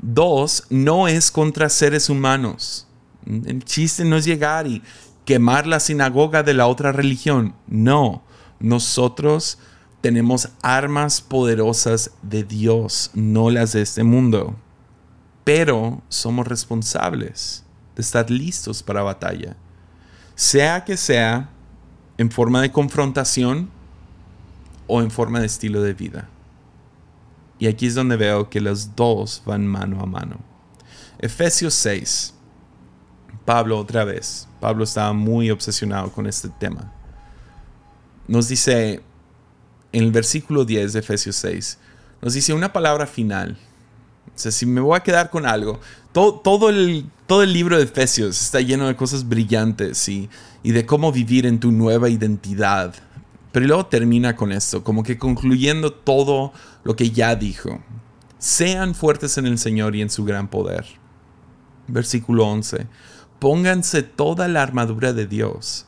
Dos, 0.00 0.64
no 0.68 1.08
es 1.08 1.30
contra 1.30 1.70
seres 1.70 2.10
humanos. 2.10 2.86
El 3.26 3.64
chiste 3.64 4.04
no 4.04 4.16
es 4.16 4.26
llegar 4.26 4.66
y 4.66 4.82
quemar 5.24 5.66
la 5.66 5.80
sinagoga 5.80 6.42
de 6.42 6.54
la 6.54 6.66
otra 6.66 6.92
religión. 6.92 7.54
No, 7.66 8.22
nosotros 8.60 9.58
tenemos 10.02 10.50
armas 10.60 11.22
poderosas 11.22 12.10
de 12.22 12.44
Dios, 12.44 13.10
no 13.14 13.50
las 13.50 13.72
de 13.72 13.80
este 13.82 14.04
mundo 14.04 14.56
pero 15.44 16.02
somos 16.08 16.46
responsables 16.46 17.64
de 17.96 18.02
estar 18.02 18.30
listos 18.30 18.82
para 18.82 19.02
batalla. 19.02 19.56
Sea 20.34 20.84
que 20.84 20.96
sea 20.96 21.50
en 22.18 22.30
forma 22.30 22.62
de 22.62 22.72
confrontación 22.72 23.70
o 24.86 25.02
en 25.02 25.10
forma 25.10 25.40
de 25.40 25.46
estilo 25.46 25.82
de 25.82 25.94
vida. 25.94 26.28
Y 27.58 27.66
aquí 27.66 27.86
es 27.86 27.94
donde 27.94 28.16
veo 28.16 28.50
que 28.50 28.60
los 28.60 28.96
dos 28.96 29.42
van 29.44 29.66
mano 29.66 30.00
a 30.00 30.06
mano. 30.06 30.38
Efesios 31.18 31.74
6. 31.74 32.34
Pablo 33.44 33.78
otra 33.78 34.04
vez. 34.04 34.48
Pablo 34.60 34.84
estaba 34.84 35.12
muy 35.12 35.50
obsesionado 35.50 36.10
con 36.12 36.26
este 36.26 36.48
tema. 36.48 36.92
Nos 38.26 38.48
dice 38.48 39.02
en 39.92 40.04
el 40.04 40.10
versículo 40.10 40.64
10 40.64 40.94
de 40.94 40.98
Efesios 41.00 41.36
6, 41.36 41.78
nos 42.22 42.34
dice 42.34 42.54
una 42.54 42.72
palabra 42.72 43.06
final 43.06 43.58
o 44.34 44.38
sea, 44.38 44.50
si 44.50 44.66
me 44.66 44.80
voy 44.80 44.96
a 44.96 45.02
quedar 45.02 45.30
con 45.30 45.46
algo, 45.46 45.80
todo, 46.12 46.34
todo, 46.40 46.68
el, 46.70 47.06
todo 47.26 47.42
el 47.42 47.52
libro 47.52 47.76
de 47.76 47.84
Efesios 47.84 48.40
está 48.40 48.60
lleno 48.60 48.86
de 48.86 48.96
cosas 48.96 49.28
brillantes 49.28 50.08
y, 50.08 50.28
y 50.62 50.72
de 50.72 50.86
cómo 50.86 51.12
vivir 51.12 51.46
en 51.46 51.60
tu 51.60 51.72
nueva 51.72 52.08
identidad. 52.08 52.94
Pero 53.52 53.66
luego 53.66 53.86
termina 53.86 54.34
con 54.34 54.50
esto, 54.50 54.82
como 54.82 55.02
que 55.02 55.18
concluyendo 55.18 55.92
todo 55.92 56.52
lo 56.84 56.96
que 56.96 57.10
ya 57.10 57.36
dijo. 57.36 57.80
Sean 58.38 58.94
fuertes 58.94 59.36
en 59.38 59.46
el 59.46 59.58
Señor 59.58 59.94
y 59.94 60.02
en 60.02 60.10
su 60.10 60.24
gran 60.24 60.48
poder. 60.48 60.86
Versículo 61.86 62.46
11. 62.46 62.86
Pónganse 63.38 64.02
toda 64.02 64.48
la 64.48 64.62
armadura 64.62 65.12
de 65.12 65.26
Dios 65.26 65.86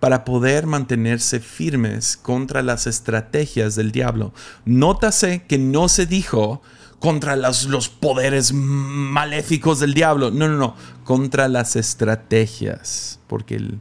para 0.00 0.24
poder 0.24 0.66
mantenerse 0.66 1.40
firmes 1.40 2.16
contra 2.16 2.62
las 2.62 2.86
estrategias 2.86 3.74
del 3.74 3.92
diablo. 3.92 4.32
Nótase 4.64 5.44
que 5.48 5.58
no 5.58 5.88
se 5.88 6.04
dijo 6.04 6.60
contra 7.06 7.36
los, 7.36 7.88
poderes 7.88 8.52
maléficos 8.52 9.78
del 9.78 9.94
diablo. 9.94 10.32
No, 10.32 10.48
no, 10.48 10.56
no. 10.56 10.74
Contra 11.04 11.46
las 11.46 11.76
estrategias. 11.76 13.20
Porque 13.28 13.78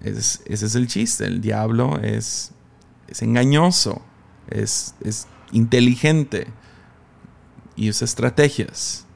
ese 0.00 0.44
es 0.46 0.74
el 0.76 0.86
chiste. 0.86 1.26
El 1.26 1.40
diablo 1.40 1.98
es, 2.00 2.52
es 3.08 3.22
engañoso. 3.22 4.00
Es, 4.48 4.94
es 5.02 5.26
inteligente. 5.50 6.46
Y 7.74 7.90
usa 7.90 8.04
estrategias. 8.04 9.06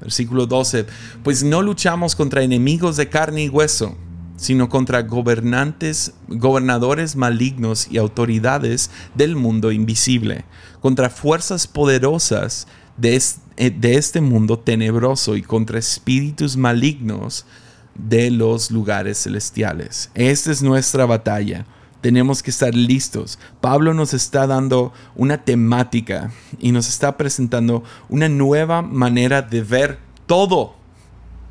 Versículo 0.00 0.46
12. 0.46 0.86
Pues 1.22 1.42
no 1.42 1.60
luchamos 1.60 2.16
contra 2.16 2.42
enemigos 2.42 2.96
de 2.96 3.10
carne 3.10 3.44
y 3.44 3.48
hueso 3.50 3.98
sino 4.36 4.68
contra 4.68 5.02
gobernantes, 5.02 6.14
gobernadores 6.28 7.16
malignos 7.16 7.88
y 7.90 7.98
autoridades 7.98 8.90
del 9.14 9.34
mundo 9.34 9.72
invisible, 9.72 10.44
contra 10.80 11.10
fuerzas 11.10 11.66
poderosas 11.66 12.66
de, 12.96 13.20
eh, 13.56 13.70
de 13.70 13.96
este 13.96 14.20
mundo 14.20 14.58
tenebroso 14.58 15.36
y 15.36 15.42
contra 15.42 15.78
espíritus 15.78 16.56
malignos 16.56 17.46
de 17.94 18.30
los 18.30 18.70
lugares 18.70 19.22
celestiales. 19.22 20.10
Esta 20.14 20.52
es 20.52 20.62
nuestra 20.62 21.06
batalla. 21.06 21.66
Tenemos 22.02 22.42
que 22.42 22.50
estar 22.50 22.74
listos. 22.74 23.38
Pablo 23.60 23.94
nos 23.94 24.12
está 24.12 24.46
dando 24.46 24.92
una 25.14 25.44
temática 25.44 26.30
y 26.58 26.72
nos 26.72 26.88
está 26.88 27.16
presentando 27.16 27.82
una 28.08 28.28
nueva 28.28 28.82
manera 28.82 29.40
de 29.42 29.62
ver 29.62 29.98
todo, 30.26 30.76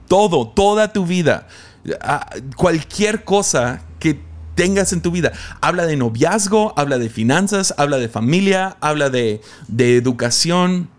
todo, 0.07 0.47
toda 0.47 0.93
tu 0.93 1.05
vida 1.05 1.47
cualquier 2.55 3.23
cosa 3.23 3.81
que 3.99 4.19
tengas 4.55 4.93
en 4.93 5.01
tu 5.01 5.11
vida. 5.11 5.33
Habla 5.61 5.85
de 5.85 5.97
noviazgo, 5.97 6.73
habla 6.77 6.97
de 6.97 7.09
finanzas, 7.09 7.73
habla 7.77 7.97
de 7.97 8.09
familia, 8.09 8.77
habla 8.81 9.09
de, 9.09 9.41
educación, 9.77 10.89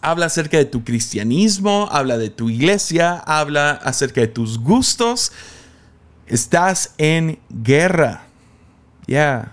habla 0.00 0.26
acerca 0.26 0.56
de 0.56 0.64
tu 0.64 0.84
cristianismo, 0.84 1.88
habla 1.90 2.16
de 2.16 2.30
tu 2.30 2.48
iglesia, 2.48 3.16
habla 3.18 3.72
acerca 3.72 4.20
de 4.20 4.28
tus 4.28 4.58
gustos. 4.58 5.32
Estás 6.26 6.94
en 6.98 7.38
guerra. 7.50 8.26
Ya. 9.06 9.52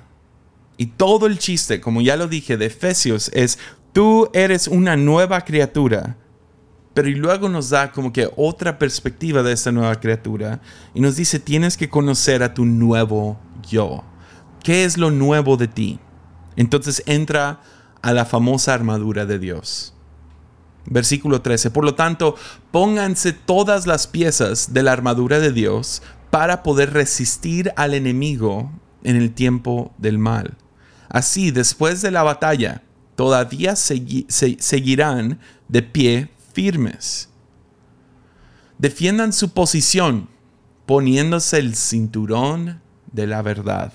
Y 0.77 0.87
todo 0.87 1.27
el 1.27 1.37
chiste, 1.37 1.81
como 1.81 2.01
ya 2.01 2.15
lo 2.15 2.27
dije, 2.27 2.57
de 2.57 2.67
Efesios 2.67 3.29
es, 3.33 3.59
tú 3.93 4.29
eres 4.33 4.67
una 4.67 4.95
nueva 4.95 5.41
criatura 5.41 6.17
pero 6.93 7.09
y 7.09 7.15
luego 7.15 7.49
nos 7.49 7.69
da 7.69 7.91
como 7.91 8.13
que 8.13 8.29
otra 8.35 8.77
perspectiva 8.77 9.41
de 9.41 9.53
esta 9.53 9.71
nueva 9.71 9.99
criatura 9.99 10.61
y 10.93 11.01
nos 11.01 11.15
dice, 11.15 11.39
tienes 11.39 11.75
que 11.75 11.89
conocer 11.89 12.43
a 12.43 12.53
tu 12.53 12.65
nuevo 12.65 13.39
yo. 13.67 14.03
¿Qué 14.63 14.85
es 14.85 14.97
lo 14.97 15.09
nuevo 15.09 15.57
de 15.57 15.67
ti? 15.67 15.99
Entonces 16.55 17.03
entra 17.05 17.61
a 18.01 18.13
la 18.13 18.25
famosa 18.25 18.73
armadura 18.73 19.25
de 19.25 19.39
Dios. 19.39 19.93
Versículo 20.85 21.41
13. 21.41 21.71
Por 21.71 21.85
lo 21.85 21.95
tanto, 21.95 22.35
pónganse 22.71 23.33
todas 23.33 23.87
las 23.87 24.05
piezas 24.05 24.73
de 24.73 24.83
la 24.83 24.91
armadura 24.91 25.39
de 25.39 25.51
Dios 25.51 26.03
para 26.29 26.61
poder 26.61 26.93
resistir 26.93 27.71
al 27.75 27.93
enemigo 27.93 28.71
en 29.03 29.15
el 29.15 29.33
tiempo 29.33 29.93
del 29.97 30.17
mal. 30.17 30.57
Así, 31.09 31.51
después 31.51 32.01
de 32.01 32.11
la 32.11 32.23
batalla, 32.23 32.83
todavía 33.15 33.75
seguirán 33.75 35.39
de 35.67 35.83
pie 35.83 36.32
firmes. 36.53 37.29
Defiendan 38.77 39.33
su 39.33 39.49
posición 39.49 40.29
poniéndose 40.85 41.59
el 41.59 41.75
cinturón 41.75 42.81
de 43.11 43.27
la 43.27 43.41
verdad. 43.41 43.93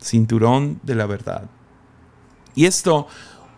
Cinturón 0.00 0.80
de 0.82 0.94
la 0.94 1.06
verdad. 1.06 1.44
Y 2.54 2.66
esto 2.66 3.06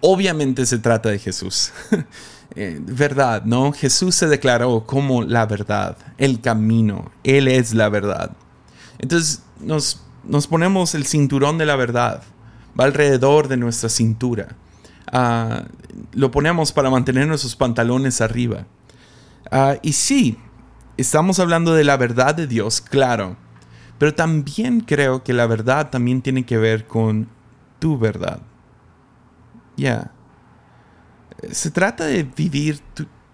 obviamente 0.01 0.67
se 0.67 0.79
trata 0.79 1.09
de 1.09 1.19
Jesús. 1.19 1.73
Eh, 2.55 2.79
verdad, 2.83 3.45
¿no? 3.47 3.73
Jesús 3.73 4.15
se 4.15 4.27
declaró 4.27 4.85
como 4.85 5.23
la 5.23 5.47
verdad, 5.47 5.97
el 6.19 6.43
camino, 6.43 7.11
Él 7.25 7.49
es 7.49 7.73
la 7.73 7.89
verdad. 7.89 8.33
Entonces 8.99 9.43
nos, 9.59 10.03
nos 10.25 10.49
ponemos 10.49 10.95
el 10.95 11.07
cinturón 11.07 11.57
de 11.57 11.65
la 11.65 11.77
verdad, 11.77 12.23
va 12.79 12.85
alrededor 12.85 13.49
de 13.49 13.57
nuestra 13.57 13.89
cintura. 13.89 14.49
Ah, 15.11 15.65
lo 16.13 16.31
ponemos 16.31 16.73
para 16.73 16.91
mantener 16.91 17.27
nuestros 17.27 17.57
pantalones 17.57 18.21
arriba. 18.21 18.67
Ah, 19.51 19.77
y 19.83 19.93
sí, 19.93 20.39
estamos 20.97 21.39
hablando 21.39 21.75
de 21.75 21.85
la 21.85 21.97
verdad 21.97 22.35
de 22.35 22.47
Dios, 22.47 22.81
claro, 22.81 23.37
pero 23.99 24.15
también 24.15 24.81
creo 24.81 25.23
que 25.23 25.33
la 25.33 25.47
verdad 25.47 25.91
también 25.91 26.23
tiene 26.23 26.45
que 26.45 26.59
ver 26.59 26.87
con 26.87 27.29
tu 27.79 27.99
verdad. 27.99 28.41
Ya. 29.77 30.13
Se 31.51 31.71
trata 31.71 32.05
de 32.07 32.23
vivir 32.23 32.81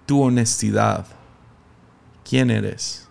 tu, 0.06 0.22
honestidad. 0.22 1.06
¿Quién 2.24 2.50
eres? 2.50 3.08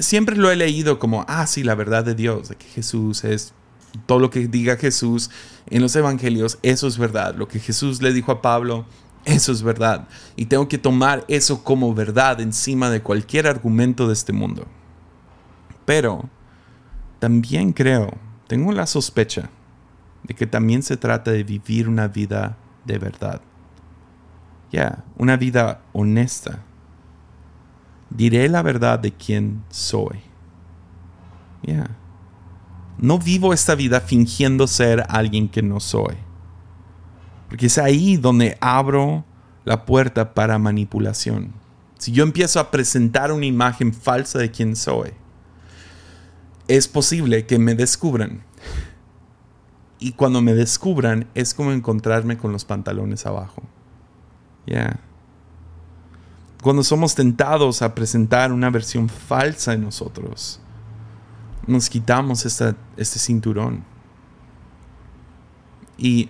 Siempre 0.00 0.36
lo 0.36 0.50
he 0.50 0.56
leído 0.56 0.98
como, 0.98 1.24
ah, 1.28 1.46
sí, 1.46 1.62
la 1.62 1.74
verdad 1.74 2.04
de 2.04 2.14
Dios, 2.14 2.48
de 2.48 2.56
que 2.56 2.66
Jesús 2.66 3.24
es 3.24 3.54
todo 4.06 4.18
lo 4.18 4.30
que 4.30 4.48
diga 4.48 4.76
Jesús 4.76 5.30
en 5.70 5.82
los 5.82 5.94
evangelios, 5.96 6.58
eso 6.62 6.86
es 6.86 6.98
verdad. 6.98 7.34
Lo 7.34 7.48
que 7.48 7.60
Jesús 7.60 8.02
le 8.02 8.12
dijo 8.12 8.32
a 8.32 8.42
Pablo, 8.42 8.86
eso 9.24 9.52
es 9.52 9.62
verdad. 9.62 10.08
Y 10.36 10.46
tengo 10.46 10.68
que 10.68 10.78
tomar 10.78 11.24
eso 11.28 11.62
como 11.62 11.94
verdad 11.94 12.40
encima 12.40 12.90
de 12.90 13.02
cualquier 13.02 13.46
argumento 13.46 14.06
de 14.06 14.14
este 14.14 14.32
mundo. 14.32 14.66
Pero 15.84 16.28
también 17.18 17.72
creo, 17.72 18.16
tengo 18.46 18.72
la 18.72 18.86
sospecha 18.86 19.50
de 20.22 20.34
que 20.34 20.46
también 20.46 20.82
se 20.82 20.96
trata 20.96 21.30
de 21.30 21.44
vivir 21.44 21.88
una 21.88 22.08
vida 22.08 22.56
de 22.84 22.98
verdad. 22.98 23.40
Ya, 24.70 25.04
una 25.16 25.36
vida 25.36 25.82
honesta. 25.92 26.60
Diré 28.10 28.48
la 28.48 28.62
verdad 28.62 28.98
de 28.98 29.12
quién 29.12 29.64
soy. 29.70 30.20
Ya. 31.62 31.86
No 32.98 33.18
vivo 33.18 33.52
esta 33.52 33.74
vida 33.74 34.00
fingiendo 34.00 34.66
ser 34.66 35.04
alguien 35.08 35.48
que 35.48 35.62
no 35.62 35.80
soy. 35.80 36.16
Porque 37.48 37.66
es 37.66 37.78
ahí 37.78 38.16
donde 38.16 38.58
abro 38.60 39.24
la 39.64 39.86
puerta 39.86 40.34
para 40.34 40.58
manipulación. 40.58 41.52
Si 41.98 42.12
yo 42.12 42.24
empiezo 42.24 42.60
a 42.60 42.70
presentar 42.70 43.32
una 43.32 43.46
imagen 43.46 43.92
falsa 43.92 44.38
de 44.38 44.50
quién 44.50 44.76
soy, 44.76 45.10
es 46.68 46.86
posible 46.86 47.46
que 47.46 47.58
me 47.58 47.74
descubran 47.74 48.42
y 49.98 50.12
cuando 50.12 50.40
me 50.40 50.54
descubran 50.54 51.26
es 51.34 51.54
como 51.54 51.72
encontrarme 51.72 52.38
con 52.38 52.52
los 52.52 52.64
pantalones 52.64 53.26
abajo. 53.26 53.62
Ya. 54.66 55.00
Cuando 56.62 56.82
somos 56.82 57.14
tentados 57.14 57.82
a 57.82 57.94
presentar 57.94 58.52
una 58.52 58.70
versión 58.70 59.08
falsa 59.08 59.72
de 59.72 59.78
nosotros, 59.78 60.60
nos 61.68 61.88
quitamos 61.88 62.44
este 62.46 63.18
cinturón. 63.18 63.84
Y 65.96 66.28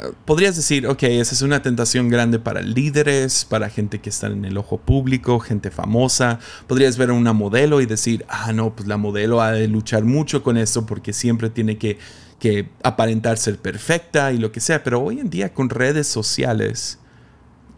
eh, 0.00 0.12
podrías 0.24 0.56
decir, 0.56 0.86
ok, 0.86 1.02
esa 1.04 1.34
es 1.34 1.42
una 1.42 1.62
tentación 1.62 2.08
grande 2.08 2.38
para 2.38 2.60
líderes, 2.60 3.44
para 3.44 3.70
gente 3.70 4.00
que 4.00 4.10
está 4.10 4.26
en 4.26 4.44
el 4.44 4.58
ojo 4.58 4.78
público, 4.78 5.40
gente 5.40 5.70
famosa. 5.70 6.38
Podrías 6.66 6.98
ver 6.98 7.10
a 7.10 7.12
una 7.12 7.32
modelo 7.32 7.80
y 7.80 7.86
decir, 7.86 8.24
ah, 8.28 8.52
no, 8.52 8.74
pues 8.74 8.88
la 8.88 8.96
modelo 8.96 9.40
ha 9.40 9.52
de 9.52 9.68
luchar 9.68 10.04
mucho 10.04 10.42
con 10.42 10.56
esto 10.56 10.86
porque 10.86 11.12
siempre 11.12 11.50
tiene 11.50 11.78
que 11.78 11.98
que 12.44 12.68
aparentar 12.82 13.38
ser 13.38 13.58
perfecta 13.58 14.30
y 14.30 14.36
lo 14.36 14.52
que 14.52 14.60
sea, 14.60 14.84
pero 14.84 15.00
hoy 15.00 15.18
en 15.18 15.30
día 15.30 15.54
con 15.54 15.70
redes 15.70 16.06
sociales 16.06 16.98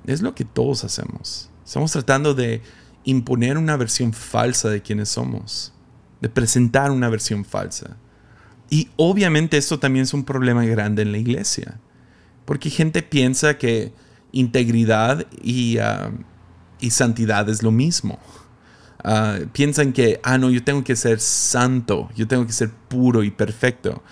es 0.07 0.23
lo 0.23 0.35
que 0.35 0.45
todos 0.45 0.83
hacemos. 0.83 1.51
Estamos 1.65 1.93
tratando 1.93 2.35
de 2.35 2.63
imponer 3.05 3.59
una 3.59 3.77
versión 3.77 4.13
falsa 4.13 4.69
de 4.69 4.83
quienes 4.83 5.09
somos, 5.09 5.73
de 6.21 6.29
presentar 6.29 6.91
una 6.91 7.09
versión 7.09 7.45
falsa. 7.45 7.97
Y 8.71 8.89
obviamente 8.97 9.57
esto 9.57 9.79
también 9.79 10.05
es 10.05 10.15
un 10.15 10.25
problema 10.25 10.65
grande 10.65 11.03
en 11.03 11.13
la 11.13 11.19
iglesia, 11.19 11.79
porque 12.45 12.71
gente 12.71 13.03
piensa 13.03 13.59
que 13.59 13.93
integridad 14.33 15.27
y, 15.43 15.79
ah, 15.79 16.11
santidad 16.91 17.49
es 17.49 17.63
lo 17.63 17.71
mismo. 17.71 18.19
Ah, 19.05 19.39
piensan 19.53 19.93
que, 19.93 20.21
ah, 20.23 20.39
no, 20.39 20.51
yo 20.51 20.63
tengo 20.65 20.83
que 20.83 20.97
ser 20.97 21.21
santo, 21.21 22.11
yo 22.17 22.27
tengo 22.27 22.47
que 22.47 22.53
ser 22.53 22.71
puro 22.71 23.23
y 23.23 23.31
perfecto. 23.31 24.03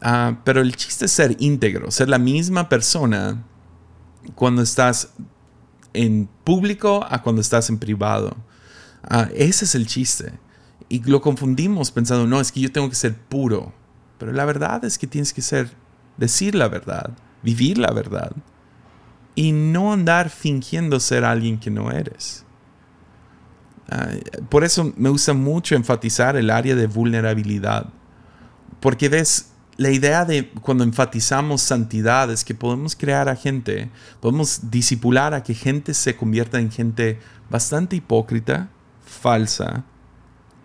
Ah, 0.00 0.38
pero 0.44 0.60
el 0.60 0.74
chiste 0.76 1.06
es 1.06 1.12
ser 1.12 1.36
íntegro, 1.38 1.90
ser 1.90 2.08
la 2.08 2.18
misma 2.18 2.68
persona 2.68 3.44
cuando 4.34 4.62
estás 4.62 5.10
en 5.92 6.28
público 6.44 7.06
a 7.08 7.22
cuando 7.22 7.40
estás 7.40 7.70
en 7.70 7.78
privado. 7.78 8.36
Ese 9.34 9.64
es 9.66 9.74
el 9.74 9.86
chiste. 9.86 10.32
Y 10.88 11.02
lo 11.02 11.20
confundimos 11.20 11.90
pensando, 11.90 12.26
no, 12.26 12.40
es 12.40 12.52
que 12.52 12.60
yo 12.60 12.72
tengo 12.72 12.88
que 12.88 12.94
ser 12.94 13.14
puro. 13.16 13.72
Pero 14.18 14.32
la 14.32 14.44
verdad 14.44 14.84
es 14.84 14.98
que 14.98 15.06
tienes 15.06 15.32
que 15.32 15.42
ser, 15.42 15.70
decir 16.16 16.54
la 16.54 16.68
verdad, 16.68 17.10
vivir 17.42 17.78
la 17.78 17.92
verdad. 17.92 18.32
Y 19.34 19.52
no 19.52 19.92
andar 19.92 20.30
fingiendo 20.30 21.00
ser 21.00 21.24
alguien 21.24 21.58
que 21.58 21.70
no 21.70 21.90
eres. 21.90 22.44
Por 24.48 24.64
eso 24.64 24.92
me 24.96 25.08
gusta 25.08 25.34
mucho 25.34 25.74
enfatizar 25.74 26.36
el 26.36 26.50
área 26.50 26.74
de 26.74 26.86
vulnerabilidad. 26.86 27.86
Porque 28.80 29.08
ves, 29.08 29.50
la 29.76 29.90
idea 29.90 30.24
de 30.24 30.50
cuando 30.50 30.84
enfatizamos 30.84 31.60
santidad 31.60 32.30
es 32.30 32.44
que 32.44 32.54
podemos 32.54 32.94
crear 32.94 33.28
a 33.28 33.36
gente, 33.36 33.90
podemos 34.20 34.70
disipular 34.70 35.34
a 35.34 35.42
que 35.42 35.54
gente 35.54 35.94
se 35.94 36.16
convierta 36.16 36.60
en 36.60 36.70
gente 36.70 37.18
bastante 37.50 37.96
hipócrita, 37.96 38.68
falsa, 39.04 39.84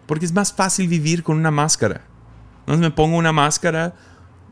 porque 0.09 0.25
es 0.25 0.33
más 0.33 0.51
fácil 0.51 0.87
vivir 0.87 1.21
con 1.21 1.37
una 1.37 1.51
máscara. 1.51 2.01
No 2.65 2.75
me 2.75 2.89
pongo 2.89 3.15
una 3.15 3.31
máscara, 3.31 3.93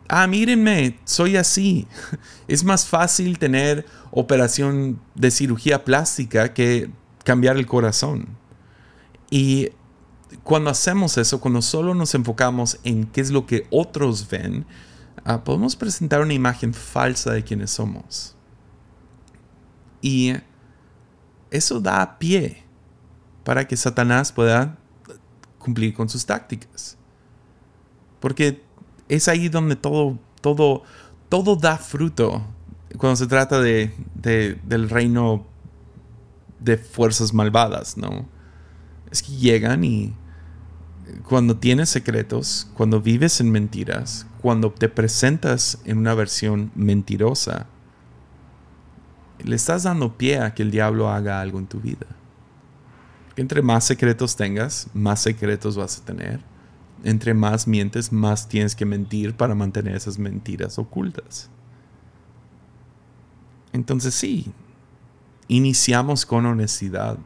ah, 0.08 0.28
mírenme, 0.28 1.00
soy 1.04 1.36
así. 1.36 1.88
Es 2.48 2.63
más 2.63 2.86
fácil 2.86 3.39
tener 3.39 3.84
operación 4.12 5.02
de 5.15 5.32
cirugía 5.32 5.84
plástica 5.84 6.54
que 6.54 6.91
cambiar 7.24 7.58
el 7.58 7.65
corazón. 7.65 8.28
Y 9.32 9.70
cuando 10.43 10.70
hacemos 10.70 11.17
eso, 11.17 11.41
cuando 11.41 11.63
solo 11.63 11.96
nos 11.96 12.13
enfocamos 12.13 12.78
en 12.84 13.08
qué 13.08 13.22
es 13.22 13.32
lo 13.32 13.48
que 13.48 13.65
otros 13.72 14.30
ven, 14.30 14.63
ah, 15.26 15.43
podemos 15.43 15.76
presentar 15.76 16.22
una 16.22 16.36
imagen 16.36 16.72
falsa 16.72 17.34
de 17.34 17.43
quienes 17.43 17.72
somos. 17.72 18.36
Y 20.04 20.36
eso 21.50 21.80
da 21.80 22.20
pie 22.20 22.63
para 23.43 23.67
que 23.67 23.76
Satanás 23.76 24.32
pueda 24.32 24.78
cumplir 25.67 25.93
con 25.93 26.08
sus 26.08 26.25
tácticas. 26.25 26.97
Porque 28.22 28.63
es 29.09 29.28
ahí 29.28 29.49
donde 29.49 29.76
todo, 29.76 30.18
todo, 30.39 30.84
todo 31.28 31.57
da 31.57 31.78
fruto 31.78 32.41
cuando 32.97 33.18
se 33.18 33.28
trata 33.28 33.59
de, 33.59 33.91
del 34.15 34.89
reino 34.89 35.45
de 36.61 36.78
fuerzas 36.78 37.34
malvadas, 37.34 37.97
¿no? 37.97 38.26
Es 39.11 39.22
que 39.22 39.34
llegan 39.34 39.84
y 39.84 40.13
cuando 41.28 41.57
tienes 41.57 41.89
secretos, 41.89 42.72
cuando 42.76 43.01
vives 43.01 43.41
en 43.41 43.51
mentiras, 43.51 44.26
cuando 44.41 44.72
te 44.72 44.88
presentas 44.88 45.80
en 45.84 45.97
una 45.97 46.13
versión 46.13 46.72
mentirosa, 46.76 47.68
le 49.43 49.55
estás 49.57 49.84
dando 49.84 50.18
pie 50.18 50.39
a 50.39 50.53
que 50.53 50.63
el 50.63 50.72
diablo 50.72 51.09
haga 51.09 51.41
algo 51.41 51.59
en 51.59 51.68
tu 51.68 51.82
vida. 51.82 52.07
Entre 53.38 53.62
más 53.62 53.86
secretos 53.86 54.36
tengas, 54.36 54.90
más 54.94 55.22
secretos 55.22 55.78
vas 55.78 56.00
a 56.00 56.06
tener. 56.06 56.42
Entre 57.04 57.34
más 57.34 57.68
mientes, 57.68 58.12
más 58.12 58.50
tienes 58.50 58.76
que 58.76 58.86
mentir 58.86 59.36
para 59.36 59.56
mantener 59.56 59.96
esas 59.96 60.20
mentiras 60.20 60.78
ocultas. 60.78 61.50
Entonces 63.72 64.14
sí, 64.14 64.52
iniciamos 65.48 66.26
con 66.26 66.46
honestidad. 66.46 67.18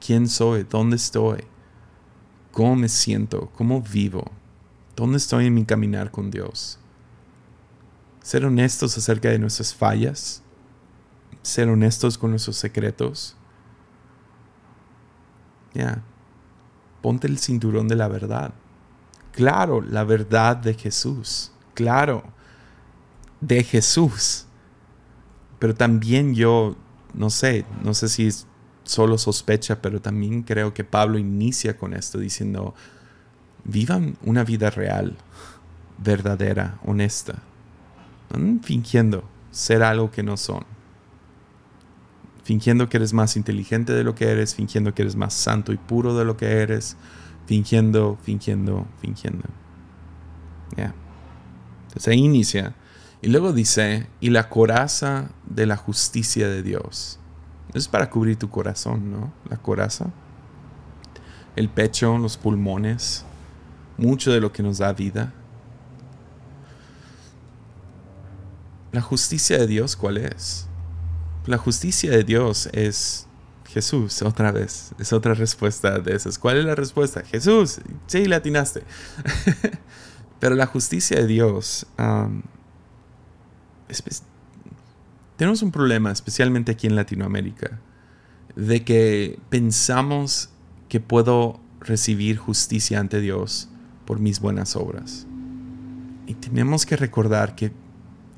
¿Quién 0.00 0.28
soy? 0.28 0.64
¿Dónde 0.64 0.96
estoy? 0.96 1.44
cómo 2.58 2.74
me 2.74 2.88
siento, 2.88 3.52
cómo 3.54 3.80
vivo, 3.80 4.32
dónde 4.96 5.18
estoy 5.18 5.46
en 5.46 5.54
mi 5.54 5.64
caminar 5.64 6.10
con 6.10 6.28
Dios. 6.28 6.80
Ser 8.20 8.44
honestos 8.44 8.98
acerca 8.98 9.28
de 9.28 9.38
nuestras 9.38 9.72
fallas, 9.72 10.42
ser 11.40 11.68
honestos 11.68 12.18
con 12.18 12.30
nuestros 12.30 12.56
secretos. 12.56 13.36
Ponte 17.02 17.26
el 17.26 17.38
cinturón 17.38 17.88
de 17.88 17.96
la 17.96 18.08
verdad. 18.08 18.52
Claro, 19.32 19.80
la 19.80 20.04
verdad 20.04 20.56
de 20.56 20.74
Jesús. 20.74 21.52
Claro, 21.74 22.24
de 23.40 23.62
Jesús. 23.62 24.46
Pero 25.58 25.74
también 25.74 26.34
yo, 26.34 26.76
no 27.14 27.30
sé, 27.30 27.64
no 27.82 27.94
sé 27.94 28.08
si 28.08 28.26
es 28.26 28.46
solo 28.84 29.18
sospecha, 29.18 29.80
pero 29.80 30.00
también 30.00 30.42
creo 30.42 30.72
que 30.72 30.84
Pablo 30.84 31.18
inicia 31.18 31.76
con 31.76 31.94
esto 31.94 32.18
diciendo, 32.18 32.74
vivan 33.64 34.16
una 34.24 34.44
vida 34.44 34.70
real, 34.70 35.16
verdadera, 35.98 36.78
honesta. 36.84 37.42
No 38.36 38.60
fingiendo 38.62 39.24
ser 39.50 39.82
algo 39.82 40.10
que 40.10 40.22
no 40.22 40.36
son. 40.36 40.64
Fingiendo 42.48 42.88
que 42.88 42.96
eres 42.96 43.12
más 43.12 43.36
inteligente 43.36 43.92
de 43.92 44.02
lo 44.02 44.14
que 44.14 44.30
eres, 44.30 44.54
fingiendo 44.54 44.94
que 44.94 45.02
eres 45.02 45.16
más 45.16 45.34
santo 45.34 45.70
y 45.70 45.76
puro 45.76 46.16
de 46.16 46.24
lo 46.24 46.38
que 46.38 46.46
eres, 46.62 46.96
fingiendo, 47.44 48.16
fingiendo, 48.22 48.86
fingiendo. 49.02 49.44
Ya. 50.74 50.94
Entonces 51.88 52.08
ahí 52.08 52.20
inicia. 52.20 52.74
Y 53.20 53.28
luego 53.28 53.52
dice, 53.52 54.06
y 54.22 54.30
la 54.30 54.48
coraza 54.48 55.28
de 55.44 55.66
la 55.66 55.76
justicia 55.76 56.48
de 56.48 56.62
Dios. 56.62 57.20
Es 57.74 57.86
para 57.86 58.08
cubrir 58.08 58.38
tu 58.38 58.48
corazón, 58.48 59.10
¿no? 59.10 59.30
La 59.50 59.58
coraza. 59.58 60.06
El 61.54 61.68
pecho, 61.68 62.16
los 62.16 62.38
pulmones, 62.38 63.26
mucho 63.98 64.32
de 64.32 64.40
lo 64.40 64.52
que 64.52 64.62
nos 64.62 64.78
da 64.78 64.94
vida. 64.94 65.34
La 68.92 69.02
justicia 69.02 69.58
de 69.58 69.66
Dios, 69.66 69.96
¿cuál 69.96 70.16
es? 70.16 70.67
La 71.48 71.56
justicia 71.56 72.10
de 72.10 72.24
Dios 72.24 72.68
es 72.74 73.26
Jesús, 73.64 74.20
otra 74.20 74.52
vez. 74.52 74.92
Es 74.98 75.14
otra 75.14 75.32
respuesta 75.32 75.98
de 75.98 76.14
esas. 76.14 76.38
¿Cuál 76.38 76.58
es 76.58 76.66
la 76.66 76.74
respuesta? 76.74 77.22
Jesús. 77.24 77.80
Sí, 78.06 78.26
le 78.26 78.34
atinaste. 78.34 78.82
Pero 80.40 80.54
la 80.56 80.66
justicia 80.66 81.16
de 81.16 81.26
Dios. 81.26 81.86
tenemos 85.38 85.62
un 85.62 85.72
problema, 85.72 86.12
especialmente 86.12 86.72
aquí 86.72 86.86
en 86.86 86.96
Latinoamérica, 86.96 87.80
de 88.54 88.84
que 88.84 89.38
pensamos 89.48 90.50
que 90.90 91.00
puedo 91.00 91.60
recibir 91.80 92.36
justicia 92.36 93.00
ante 93.00 93.22
Dios 93.22 93.70
por 94.04 94.20
mis 94.20 94.40
buenas 94.40 94.76
obras. 94.76 95.26
Y 96.26 96.34
tenemos 96.34 96.84
que 96.84 96.96
recordar 96.96 97.54
que 97.54 97.72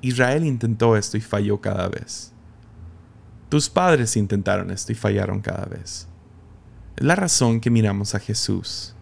Israel 0.00 0.44
intentó 0.44 0.96
esto 0.96 1.16
y 1.16 1.20
falló 1.20 1.60
cada 1.60 1.88
vez. 1.88 2.32
Tus 3.50 3.68
padres 3.68 4.16
intentaron 4.16 4.70
esto 4.70 4.92
y 4.92 4.94
fallaron 4.94 5.40
cada 5.40 5.66
vez. 5.66 6.06
Es 6.96 7.04
la 7.04 7.16
razón 7.16 7.60
que 7.60 7.68
miramos 7.68 8.14
a 8.14 8.20
Jesús. 8.20 8.94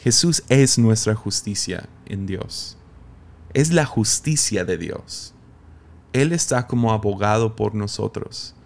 Jesús 0.00 0.42
es 0.48 0.76
nuestra 0.76 1.14
justicia 1.14 1.88
en 2.04 2.26
Dios. 2.26 2.76
Es 3.54 3.72
la 3.72 3.84
justicia 3.84 4.64
de 4.64 4.76
Dios. 4.76 5.34
Él 6.12 6.32
está 6.32 6.66
como 6.66 6.92
abogado 6.92 7.54
por 7.54 7.76
nosotros, 7.76 8.56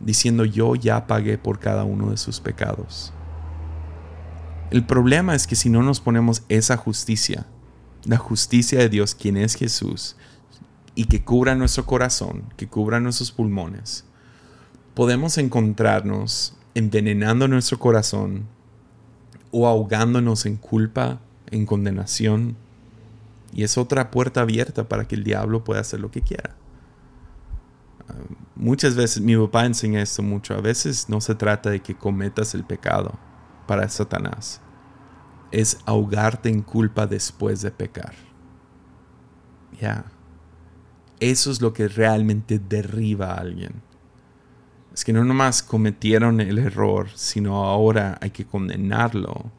diciendo 0.00 0.46
yo 0.46 0.74
ya 0.74 1.06
pagué 1.06 1.36
por 1.36 1.58
cada 1.58 1.84
uno 1.84 2.10
de 2.10 2.16
sus 2.16 2.40
pecados. 2.40 3.12
El 4.70 4.86
problema 4.86 5.34
es 5.34 5.46
que 5.46 5.54
si 5.54 5.68
no 5.68 5.82
nos 5.82 6.00
ponemos 6.00 6.44
esa 6.48 6.78
justicia, 6.78 7.46
la 8.04 8.16
justicia 8.16 8.78
de 8.78 8.88
Dios, 8.88 9.14
quien 9.14 9.36
es 9.36 9.54
Jesús, 9.54 10.16
y 10.94 11.04
que 11.04 11.22
cubra 11.22 11.54
nuestro 11.54 11.84
corazón, 11.84 12.44
que 12.56 12.68
cubra 12.68 13.00
nuestros 13.00 13.32
pulmones, 13.32 14.06
podemos 14.94 15.38
encontrarnos 15.38 16.56
envenenando 16.74 17.48
nuestro 17.48 17.78
corazón 17.78 18.46
o 19.50 19.66
ahogándonos 19.66 20.46
en 20.46 20.56
culpa, 20.56 21.20
en 21.50 21.66
condenación. 21.66 22.56
Y 23.52 23.64
es 23.64 23.76
otra 23.76 24.10
puerta 24.10 24.40
abierta 24.40 24.88
para 24.88 25.06
que 25.06 25.14
el 25.14 25.24
diablo 25.24 25.62
pueda 25.62 25.80
hacer 25.80 26.00
lo 26.00 26.10
que 26.10 26.22
quiera. 26.22 26.56
Ah, 28.08 28.14
muchas 28.54 28.96
veces, 28.96 29.22
mi 29.22 29.36
papá 29.36 29.66
enseña 29.66 30.00
esto 30.00 30.22
mucho, 30.22 30.54
a 30.54 30.60
veces 30.60 31.08
no 31.08 31.20
se 31.20 31.34
trata 31.34 31.70
de 31.70 31.80
que 31.80 31.94
cometas 31.94 32.54
el 32.54 32.64
pecado 32.64 33.18
para 33.66 33.88
Satanás, 33.88 34.60
es 35.50 35.78
ahogarte 35.84 36.48
en 36.48 36.62
culpa 36.62 37.06
después 37.06 37.60
de 37.60 37.70
pecar. 37.70 38.14
Ya. 39.78 40.06
Eso 41.20 41.50
es 41.50 41.60
lo 41.60 41.72
que 41.72 41.88
realmente 41.88 42.58
derriba 42.58 43.32
a 43.32 43.38
alguien. 43.38 43.82
Es 44.94 45.04
que 45.04 45.12
no 45.12 45.24
nomás 45.24 45.62
cometieron 45.62 46.40
el 46.40 46.58
error, 46.58 47.08
sino 47.14 47.64
ahora 47.64 48.18
hay 48.20 48.30
que 48.30 48.44
condenarlo 48.44 49.50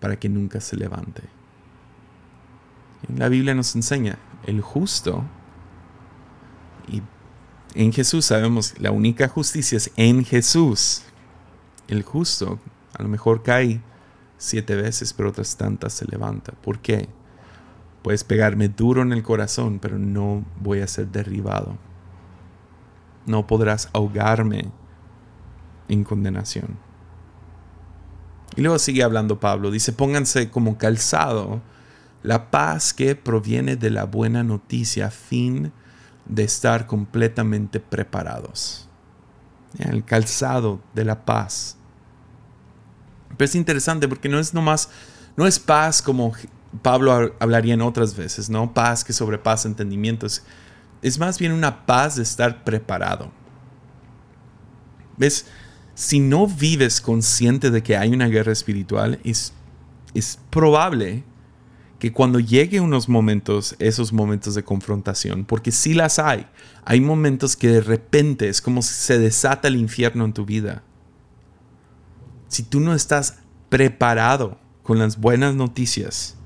para 0.00 0.18
que 0.18 0.28
nunca 0.28 0.60
se 0.60 0.76
levante. 0.76 1.22
la 3.16 3.28
Biblia 3.28 3.54
nos 3.54 3.74
enseña, 3.74 4.18
el 4.44 4.60
justo, 4.60 5.24
y 6.88 7.02
en 7.74 7.92
Jesús 7.92 8.26
sabemos, 8.26 8.74
la 8.78 8.90
única 8.90 9.28
justicia 9.28 9.76
es 9.76 9.90
en 9.96 10.24
Jesús. 10.24 11.02
El 11.86 12.02
justo 12.02 12.58
a 12.98 13.02
lo 13.02 13.08
mejor 13.08 13.42
cae 13.42 13.80
siete 14.36 14.74
veces, 14.74 15.12
pero 15.12 15.30
otras 15.30 15.56
tantas 15.56 15.92
se 15.92 16.06
levanta. 16.06 16.52
¿Por 16.52 16.80
qué? 16.80 17.08
Puedes 18.02 18.24
pegarme 18.24 18.68
duro 18.68 19.02
en 19.02 19.12
el 19.12 19.22
corazón, 19.22 19.78
pero 19.80 19.98
no 19.98 20.44
voy 20.60 20.80
a 20.80 20.86
ser 20.86 21.08
derribado. 21.08 21.76
No 23.28 23.46
podrás 23.46 23.88
ahogarme 23.92 24.70
en 25.88 26.04
condenación. 26.04 26.76
Y 28.56 28.62
luego 28.62 28.78
sigue 28.78 29.02
hablando 29.02 29.38
Pablo. 29.40 29.70
Dice, 29.70 29.92
pónganse 29.92 30.50
como 30.50 30.78
calzado 30.78 31.60
la 32.22 32.50
paz 32.50 32.92
que 32.92 33.14
proviene 33.14 33.76
de 33.76 33.90
la 33.90 34.04
buena 34.04 34.42
noticia 34.42 35.06
a 35.06 35.10
fin 35.10 35.72
de 36.26 36.44
estar 36.44 36.86
completamente 36.86 37.80
preparados. 37.80 38.88
El 39.78 40.04
calzado 40.04 40.80
de 40.94 41.04
la 41.04 41.24
paz. 41.24 41.76
Pero 43.36 43.44
es 43.44 43.54
interesante 43.54 44.08
porque 44.08 44.28
no 44.28 44.38
es 44.38 44.54
nomás, 44.54 44.90
no 45.36 45.46
es 45.46 45.58
paz 45.58 46.02
como 46.02 46.32
Pablo 46.82 47.34
hablaría 47.38 47.74
en 47.74 47.82
otras 47.82 48.16
veces, 48.16 48.50
¿no? 48.50 48.74
Paz 48.74 49.04
que 49.04 49.12
sobrepasa 49.12 49.68
entendimientos. 49.68 50.42
Es 51.02 51.18
más 51.18 51.38
bien 51.38 51.52
una 51.52 51.86
paz 51.86 52.16
de 52.16 52.22
estar 52.22 52.64
preparado. 52.64 53.30
¿Ves? 55.16 55.46
Si 55.94 56.20
no 56.20 56.46
vives 56.46 57.00
consciente 57.00 57.70
de 57.70 57.82
que 57.82 57.96
hay 57.96 58.10
una 58.10 58.28
guerra 58.28 58.52
espiritual, 58.52 59.18
es, 59.24 59.52
es 60.14 60.38
probable 60.50 61.24
que 61.98 62.12
cuando 62.12 62.38
llegue 62.38 62.80
unos 62.80 63.08
momentos, 63.08 63.74
esos 63.80 64.12
momentos 64.12 64.54
de 64.54 64.62
confrontación, 64.62 65.44
porque 65.44 65.72
sí 65.72 65.94
las 65.94 66.20
hay, 66.20 66.46
hay 66.84 67.00
momentos 67.00 67.56
que 67.56 67.68
de 67.68 67.80
repente 67.80 68.48
es 68.48 68.62
como 68.62 68.82
si 68.82 68.94
se 68.94 69.18
desata 69.18 69.66
el 69.66 69.76
infierno 69.76 70.24
en 70.24 70.32
tu 70.32 70.44
vida. 70.44 70.84
Si 72.46 72.62
tú 72.62 72.78
no 72.78 72.94
estás 72.94 73.38
preparado 73.68 74.58
con 74.84 74.98
las 75.00 75.18
buenas 75.18 75.56
noticias, 75.56 76.36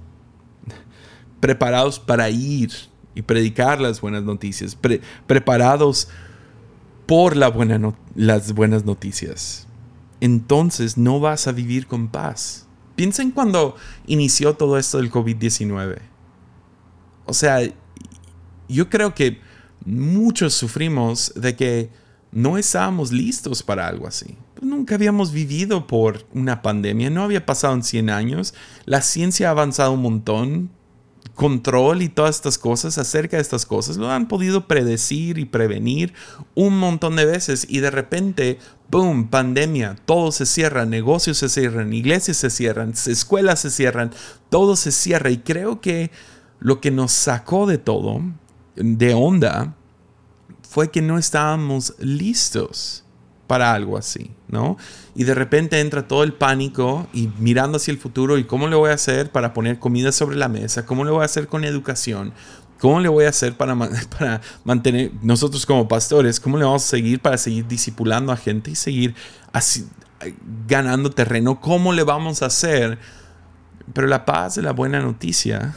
preparados 1.40 1.98
para 1.98 2.30
ir 2.30 2.72
y 3.14 3.22
predicar 3.22 3.80
las 3.80 4.00
buenas 4.00 4.22
noticias, 4.22 4.76
preparados 5.26 6.08
por 7.06 7.36
la 7.36 7.48
buena 7.48 7.94
las 8.14 8.52
buenas 8.52 8.84
noticias, 8.84 9.66
entonces 10.20 10.96
no 10.96 11.20
vas 11.20 11.46
a 11.46 11.52
vivir 11.52 11.86
con 11.86 12.08
paz. 12.08 12.66
Piensen 12.94 13.30
cuando 13.30 13.74
inició 14.06 14.54
todo 14.54 14.78
esto 14.78 14.98
del 14.98 15.10
COVID-19. 15.10 15.98
O 17.26 17.34
sea, 17.34 17.60
yo 18.68 18.88
creo 18.88 19.14
que 19.14 19.40
muchos 19.84 20.54
sufrimos 20.54 21.32
de 21.34 21.56
que 21.56 21.90
no 22.30 22.56
estábamos 22.56 23.12
listos 23.12 23.62
para 23.62 23.86
algo 23.86 24.06
así. 24.06 24.36
Nunca 24.60 24.94
habíamos 24.94 25.32
vivido 25.32 25.86
por 25.86 26.24
una 26.32 26.62
pandemia, 26.62 27.10
no 27.10 27.24
había 27.24 27.44
pasado 27.44 27.74
en 27.74 27.82
100 27.82 28.10
años. 28.10 28.54
La 28.84 29.02
ciencia 29.02 29.48
ha 29.48 29.50
avanzado 29.50 29.92
un 29.92 30.02
montón, 30.02 30.70
control 31.34 32.02
y 32.02 32.08
todas 32.08 32.36
estas 32.36 32.58
cosas 32.58 32.98
acerca 32.98 33.36
de 33.36 33.42
estas 33.42 33.64
cosas 33.64 33.96
lo 33.96 34.10
han 34.10 34.28
podido 34.28 34.66
predecir 34.68 35.38
y 35.38 35.44
prevenir 35.44 36.12
un 36.54 36.78
montón 36.78 37.16
de 37.16 37.24
veces. 37.24 37.66
Y 37.68 37.80
de 37.80 37.90
repente, 37.90 38.58
boom, 38.90 39.28
pandemia, 39.28 39.96
todo 40.04 40.32
se 40.32 40.46
cierra, 40.46 40.84
negocios 40.84 41.38
se 41.38 41.48
cierran, 41.48 41.92
iglesias 41.92 42.36
se 42.36 42.50
cierran, 42.50 42.92
escuelas 43.06 43.60
se 43.60 43.70
cierran, 43.70 44.12
todo 44.50 44.76
se 44.76 44.92
cierra. 44.92 45.30
Y 45.30 45.38
creo 45.38 45.80
que 45.80 46.10
lo 46.58 46.80
que 46.80 46.90
nos 46.90 47.12
sacó 47.12 47.66
de 47.66 47.78
todo, 47.78 48.20
de 48.76 49.14
onda, 49.14 49.74
fue 50.68 50.90
que 50.90 51.02
no 51.02 51.18
estábamos 51.18 51.94
listos 51.98 53.04
para 53.46 53.74
algo 53.74 53.98
así, 53.98 54.30
Y 55.14 55.24
de 55.24 55.34
repente 55.34 55.80
entra 55.80 56.06
todo 56.06 56.22
el 56.24 56.34
pánico 56.34 57.06
y 57.12 57.28
mirando 57.38 57.76
hacia 57.76 57.92
el 57.92 57.98
futuro 57.98 58.38
y 58.38 58.44
cómo 58.44 58.68
le 58.68 58.76
voy 58.76 58.90
a 58.90 58.94
hacer 58.94 59.30
para 59.30 59.54
poner 59.54 59.78
comida 59.78 60.12
sobre 60.12 60.36
la 60.36 60.48
mesa, 60.48 60.84
cómo 60.84 61.04
le 61.04 61.10
voy 61.10 61.22
a 61.22 61.26
hacer 61.26 61.46
con 61.46 61.64
educación, 61.64 62.32
¿Cómo 62.82 62.98
le 62.98 63.08
voy 63.08 63.26
a 63.26 63.28
hacer 63.28 63.56
para, 63.56 63.76
para 64.18 64.40
mantener, 64.64 65.12
nosotros 65.22 65.64
como 65.66 65.86
pastores, 65.86 66.40
cómo 66.40 66.58
le 66.58 66.64
vamos 66.64 66.84
a 66.84 66.88
seguir 66.88 67.20
para 67.20 67.38
seguir 67.38 67.68
discipulando 67.68 68.32
a 68.32 68.36
gente 68.36 68.72
y 68.72 68.74
seguir 68.74 69.14
así, 69.52 69.88
ganando 70.66 71.10
terreno? 71.10 71.60
¿Cómo 71.60 71.92
le 71.92 72.02
vamos 72.02 72.42
a 72.42 72.46
hacer? 72.46 72.98
Pero 73.92 74.08
la 74.08 74.24
paz 74.24 74.56
de 74.56 74.62
la 74.62 74.72
buena 74.72 74.98
noticia 74.98 75.76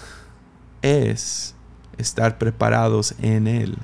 es 0.82 1.54
estar 2.00 2.40
preparados 2.40 3.14
en 3.22 3.46
Él. 3.48 3.78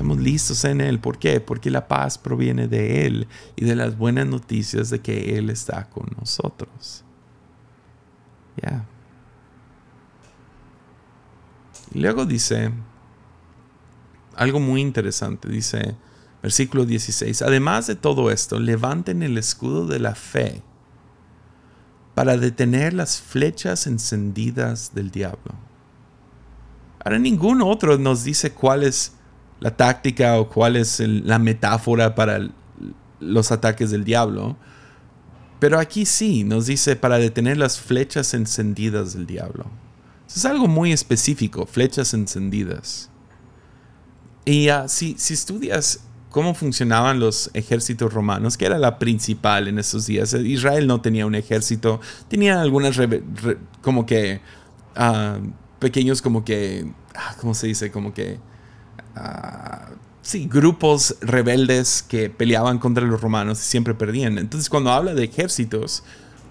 Estamos 0.00 0.18
listos 0.18 0.64
en 0.64 0.80
Él. 0.80 0.98
¿Por 0.98 1.18
qué? 1.18 1.42
Porque 1.42 1.70
la 1.70 1.86
paz 1.86 2.16
proviene 2.16 2.68
de 2.68 3.04
Él 3.04 3.28
y 3.54 3.66
de 3.66 3.76
las 3.76 3.98
buenas 3.98 4.26
noticias 4.26 4.88
de 4.88 5.00
que 5.00 5.36
Él 5.36 5.50
está 5.50 5.90
con 5.90 6.06
nosotros. 6.18 7.04
Ya. 8.62 8.86
Luego 11.92 12.24
dice 12.24 12.72
algo 14.36 14.58
muy 14.58 14.80
interesante. 14.80 15.50
Dice, 15.50 15.96
versículo 16.42 16.86
16, 16.86 17.42
además 17.42 17.86
de 17.86 17.94
todo 17.94 18.30
esto, 18.30 18.58
levanten 18.58 19.22
el 19.22 19.36
escudo 19.36 19.86
de 19.86 19.98
la 19.98 20.14
fe 20.14 20.62
para 22.14 22.38
detener 22.38 22.94
las 22.94 23.20
flechas 23.20 23.86
encendidas 23.86 24.94
del 24.94 25.10
diablo. 25.10 25.52
Ahora 27.04 27.18
ningún 27.18 27.60
otro 27.60 27.98
nos 27.98 28.24
dice 28.24 28.52
cuál 28.52 28.82
es 28.82 29.19
la 29.60 29.76
táctica 29.76 30.38
o 30.38 30.48
cuál 30.48 30.76
es 30.76 31.00
la 31.00 31.38
metáfora 31.38 32.14
para 32.14 32.48
los 33.20 33.52
ataques 33.52 33.90
del 33.90 34.04
diablo. 34.04 34.56
Pero 35.58 35.78
aquí 35.78 36.06
sí 36.06 36.44
nos 36.44 36.66
dice 36.66 36.96
para 36.96 37.18
detener 37.18 37.58
las 37.58 37.78
flechas 37.78 38.32
encendidas 38.34 39.12
del 39.12 39.26
diablo. 39.26 39.66
Es 40.26 40.44
algo 40.44 40.66
muy 40.66 40.92
específico, 40.92 41.66
flechas 41.66 42.14
encendidas. 42.14 43.10
Y 44.44 44.68
si, 44.88 45.16
si 45.18 45.34
estudias 45.34 46.00
cómo 46.30 46.54
funcionaban 46.54 47.20
los 47.20 47.50
ejércitos 47.54 48.14
romanos, 48.14 48.56
que 48.56 48.64
era 48.64 48.78
la 48.78 48.98
principal 48.98 49.68
en 49.68 49.78
esos 49.78 50.06
días. 50.06 50.32
Israel 50.32 50.86
no 50.86 51.00
tenía 51.00 51.26
un 51.26 51.34
ejército, 51.34 52.00
tenía 52.28 52.60
algunas 52.60 52.98
como 53.82 54.06
que 54.06 54.40
ah, 54.96 55.38
pequeños 55.78 56.22
como 56.22 56.44
que, 56.44 56.90
ah, 57.14 57.34
¿cómo 57.40 57.54
se 57.54 57.66
dice? 57.66 57.90
Como 57.90 58.14
que, 58.14 58.38
sí, 60.22 60.46
grupos 60.50 61.16
rebeldes 61.20 62.04
que 62.06 62.30
peleaban 62.30 62.78
contra 62.78 63.04
los 63.04 63.20
romanos 63.20 63.60
y 63.60 63.64
siempre 63.64 63.94
perdían. 63.94 64.38
Entonces 64.38 64.68
cuando 64.68 64.90
habla 64.90 65.14
de 65.14 65.24
ejércitos, 65.24 66.04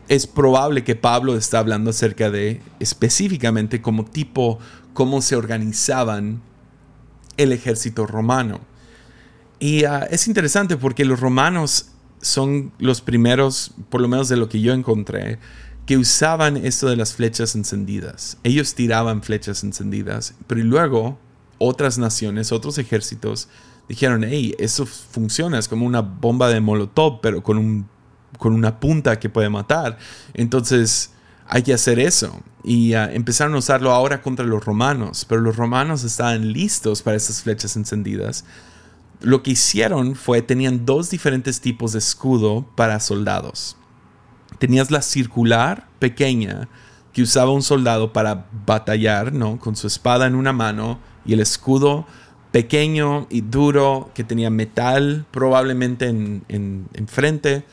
es 0.07 0.25
probable 0.25 0.83
que 0.83 0.95
Pablo 0.95 1.37
está 1.37 1.59
hablando 1.59 1.91
acerca 1.91 2.31
de 2.31 2.61
específicamente 2.79 3.81
como 3.81 4.05
tipo, 4.05 4.59
cómo 4.93 5.21
se 5.21 5.35
organizaban 5.35 6.41
el 7.37 7.51
ejército 7.51 8.05
romano. 8.07 8.59
Y 9.59 9.83
ah, 9.83 10.07
es 10.09 10.27
interesante 10.27 10.77
porque 10.77 11.05
los 11.05 11.19
romanos 11.19 11.91
son 12.21 12.71
los 12.79 13.01
primeros, 13.01 13.73
por 13.89 14.01
lo 14.01 14.07
menos 14.07 14.29
de 14.29 14.37
lo 14.37 14.49
que 14.49 14.61
yo 14.61 14.73
encontré, 14.73 15.37
que 15.85 15.97
usaban 15.97 16.57
esto 16.57 16.87
de 16.87 16.95
las 16.95 17.13
flechas 17.13 17.55
encendidas. 17.55 18.37
Ellos 18.43 18.75
tiraban 18.75 19.21
flechas 19.21 19.63
encendidas, 19.63 20.33
pero 20.47 20.63
luego 20.63 21.19
otras 21.59 21.97
naciones, 21.97 22.51
otros 22.51 22.77
ejércitos, 22.77 23.49
dijeron, 23.87 24.23
hey, 24.23 24.55
eso 24.57 24.85
funciona, 24.85 25.59
es 25.59 25.67
como 25.67 25.85
una 25.85 26.01
bomba 26.01 26.49
de 26.49 26.59
molotov, 26.59 27.21
pero 27.21 27.43
con 27.43 27.57
un 27.57 27.87
con 28.37 28.53
una 28.53 28.79
punta 28.79 29.19
que 29.19 29.29
puede 29.29 29.49
matar. 29.49 29.97
Entonces 30.33 31.11
hay 31.47 31.63
que 31.63 31.73
hacer 31.73 31.99
eso. 31.99 32.41
Y 32.63 32.93
ah, 32.93 33.09
empezaron 33.11 33.55
a 33.55 33.59
usarlo 33.59 33.91
ahora 33.91 34.21
contra 34.21 34.45
los 34.45 34.63
romanos, 34.63 35.25
pero 35.27 35.41
los 35.41 35.55
romanos 35.55 36.03
estaban 36.03 36.51
listos 36.53 37.01
para 37.01 37.17
esas 37.17 37.41
flechas 37.41 37.75
encendidas. 37.75 38.45
Lo 39.21 39.43
que 39.43 39.51
hicieron 39.51 40.15
fue, 40.15 40.41
tenían 40.41 40.85
dos 40.85 41.09
diferentes 41.09 41.59
tipos 41.59 41.93
de 41.93 41.99
escudo 41.99 42.67
para 42.75 42.99
soldados. 42.99 43.75
Tenías 44.59 44.91
la 44.91 45.01
circular 45.01 45.87
pequeña, 45.99 46.69
que 47.13 47.23
usaba 47.23 47.51
un 47.51 47.63
soldado 47.63 48.13
para 48.13 48.47
batallar, 48.65 49.33
¿no? 49.33 49.57
Con 49.57 49.75
su 49.75 49.87
espada 49.87 50.27
en 50.27 50.35
una 50.35 50.53
mano 50.53 50.99
y 51.25 51.33
el 51.33 51.39
escudo 51.39 52.05
pequeño 52.51 53.27
y 53.29 53.41
duro 53.41 54.11
que 54.13 54.23
tenía 54.23 54.49
metal 54.49 55.25
probablemente 55.31 56.07
en, 56.07 56.43
en, 56.47 56.87
en 56.93 57.07
frente 57.07 57.63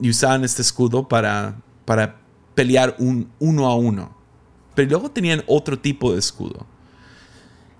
y 0.00 0.10
usaban 0.10 0.44
este 0.44 0.62
escudo 0.62 1.08
para, 1.08 1.56
para 1.84 2.16
pelear 2.54 2.96
un 2.98 3.30
uno 3.38 3.66
a 3.66 3.76
uno. 3.76 4.14
Pero 4.74 4.90
luego 4.90 5.10
tenían 5.10 5.42
otro 5.46 5.78
tipo 5.78 6.12
de 6.12 6.18
escudo. 6.18 6.66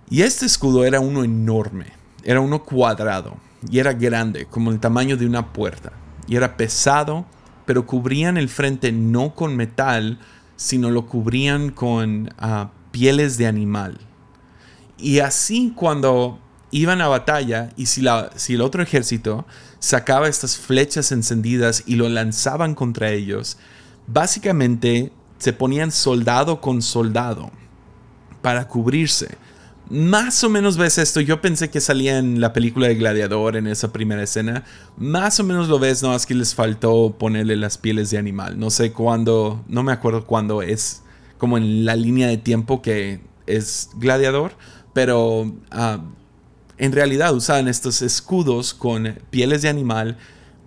Y 0.08 0.22
este 0.22 0.46
escudo 0.46 0.84
era 0.84 1.00
uno 1.00 1.24
enorme, 1.24 1.86
era 2.22 2.40
uno 2.40 2.62
cuadrado 2.62 3.36
y 3.68 3.78
era 3.78 3.92
grande, 3.92 4.46
como 4.46 4.70
el 4.70 4.78
tamaño 4.78 5.16
de 5.16 5.26
una 5.26 5.52
puerta. 5.52 5.92
Y 6.26 6.36
era 6.36 6.56
pesado, 6.56 7.24
pero 7.66 7.86
cubrían 7.86 8.36
el 8.36 8.48
frente 8.48 8.92
no 8.92 9.34
con 9.34 9.56
metal, 9.56 10.18
sino 10.56 10.90
lo 10.90 11.06
cubrían 11.06 11.70
con 11.70 12.32
ah, 12.38 12.70
pieles 12.90 13.38
de 13.38 13.46
animal. 13.46 13.98
Y 14.98 15.20
así 15.20 15.72
cuando 15.74 16.38
iban 16.70 17.00
a 17.00 17.08
batalla 17.08 17.70
y 17.76 17.86
si, 17.86 18.02
la, 18.02 18.30
si 18.34 18.54
el 18.54 18.60
otro 18.60 18.82
ejército 18.82 19.46
sacaba 19.78 20.28
estas 20.28 20.56
flechas 20.56 21.12
encendidas 21.12 21.84
y 21.86 21.96
lo 21.96 22.08
lanzaban 22.08 22.74
contra 22.74 23.10
ellos, 23.10 23.58
básicamente 24.06 25.12
se 25.38 25.52
ponían 25.52 25.92
soldado 25.92 26.60
con 26.60 26.82
soldado 26.82 27.50
para 28.42 28.66
cubrirse. 28.66 29.36
Más 29.90 30.42
o 30.42 30.48
menos 30.48 30.78
ves 30.78 30.96
esto, 30.96 31.20
yo 31.20 31.42
pensé 31.42 31.68
que 31.68 31.80
salía 31.80 32.18
en 32.18 32.40
la 32.40 32.54
película 32.54 32.88
de 32.88 32.94
Gladiador 32.94 33.56
en 33.56 33.66
esa 33.66 33.92
primera 33.92 34.22
escena, 34.22 34.64
más 34.96 35.38
o 35.40 35.44
menos 35.44 35.68
lo 35.68 35.78
ves, 35.78 36.02
no 36.02 36.14
es 36.14 36.24
que 36.24 36.34
les 36.34 36.54
faltó 36.54 37.14
ponerle 37.18 37.56
las 37.56 37.76
pieles 37.76 38.10
de 38.10 38.16
animal, 38.16 38.58
no 38.58 38.70
sé 38.70 38.92
cuándo, 38.92 39.62
no 39.68 39.82
me 39.82 39.92
acuerdo 39.92 40.26
cuándo 40.26 40.62
es 40.62 41.02
como 41.36 41.58
en 41.58 41.84
la 41.84 41.96
línea 41.96 42.28
de 42.28 42.38
tiempo 42.38 42.80
que 42.80 43.20
es 43.46 43.90
Gladiador, 43.96 44.52
pero 44.94 45.52
ah, 45.70 46.00
en 46.78 46.92
realidad 46.92 47.34
usaban 47.34 47.68
estos 47.68 48.00
escudos 48.00 48.72
con 48.72 49.18
pieles 49.30 49.60
de 49.62 49.68
animal 49.68 50.16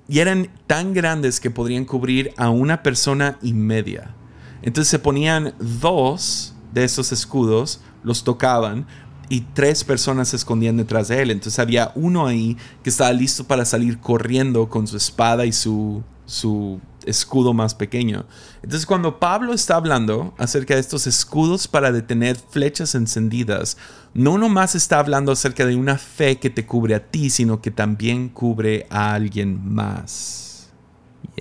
y 0.08 0.20
eran 0.20 0.50
tan 0.68 0.94
grandes 0.94 1.40
que 1.40 1.50
podrían 1.50 1.86
cubrir 1.86 2.32
a 2.38 2.50
una 2.50 2.84
persona 2.84 3.40
y 3.42 3.54
media. 3.54 4.14
Entonces 4.62 4.90
se 4.90 5.00
ponían 5.00 5.54
dos 5.60 6.54
de 6.74 6.84
esos 6.84 7.12
escudos, 7.12 7.82
los 8.04 8.24
tocaban 8.24 8.86
y 9.30 9.42
tres 9.42 9.84
personas 9.84 10.30
se 10.30 10.38
escondían 10.38 10.78
detrás 10.78 11.10
de 11.10 11.22
él. 11.22 11.32
Entonces 11.32 11.60
había 11.60 11.92
uno 11.96 12.28
ahí 12.28 12.58
que 12.84 12.90
estaba 12.90 13.12
listo 13.12 13.44
para 13.44 13.66
salir 13.66 14.00
corriendo 14.00 14.70
con 14.70 14.88
su 14.88 14.98
espada 14.98 15.46
y 15.46 15.52
su, 15.52 16.04
su 16.26 16.80
escudo 17.08 17.54
más 17.54 17.74
pequeño. 17.74 18.26
Entonces 18.62 18.86
cuando 18.86 19.20
Pablo 19.20 19.54
está 19.54 19.76
hablando 19.76 20.34
acerca 20.38 20.76
de 20.76 20.82
estos 20.82 21.08
escudos 21.08 21.68
para 21.68 21.92
detener 21.92 22.38
flechas 22.38 22.96
encendidas, 22.96 23.78
no 24.14 24.38
nomás 24.38 24.76
está 24.76 25.00
hablando 25.00 25.32
acerca 25.32 25.66
de 25.66 25.76
una 25.76 25.98
fe 25.98 26.40
que 26.40 26.50
te 26.50 26.66
cubre 26.66 26.96
a 26.96 27.10
ti, 27.10 27.30
sino 27.30 27.62
que 27.62 27.72
también 27.72 28.30
cubre 28.30 28.86
a 28.90 29.14
alguien 29.14 29.74
más. 29.74 30.70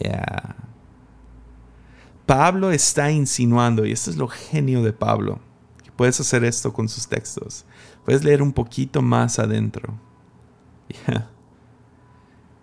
Yeah. 0.01 0.57
Pablo 2.27 2.71
está 2.71 3.11
insinuando, 3.11 3.87
y 3.87 3.93
esto 3.93 4.11
es 4.11 4.17
lo 4.17 4.29
genio 4.29 4.83
de 4.83 4.93
Pablo, 4.93 5.41
puedes 5.97 6.21
hacer 6.21 6.45
esto 6.45 6.73
con 6.73 6.89
sus 6.89 7.09
textos. 7.09 7.65
Puedes 8.05 8.25
leer 8.25 8.43
un 8.43 8.53
poquito 8.53 9.03
más 9.03 9.39
adentro. 9.39 9.95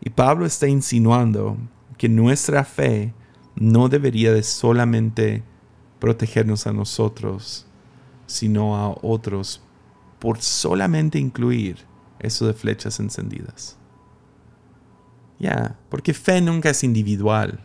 Y 0.05 0.09
Pablo 0.09 0.45
está 0.45 0.67
insinuando 0.67 1.57
que 1.97 2.09
nuestra 2.09 2.63
fe 2.63 3.13
no 3.55 3.89
debería 3.89 4.33
de 4.33 4.43
solamente 4.43 5.43
protegernos 5.99 6.67
a 6.67 6.73
nosotros, 6.73 7.65
sino 8.25 8.75
a 8.75 8.89
otros, 9.01 9.61
por 10.19 10.41
solamente 10.41 11.19
incluir 11.19 11.77
eso 12.19 12.47
de 12.47 12.53
flechas 12.53 12.99
encendidas. 12.99 13.77
Ya, 15.39 15.77
porque 15.89 16.13
fe 16.13 16.41
nunca 16.41 16.69
es 16.69 16.83
individual. 16.83 17.59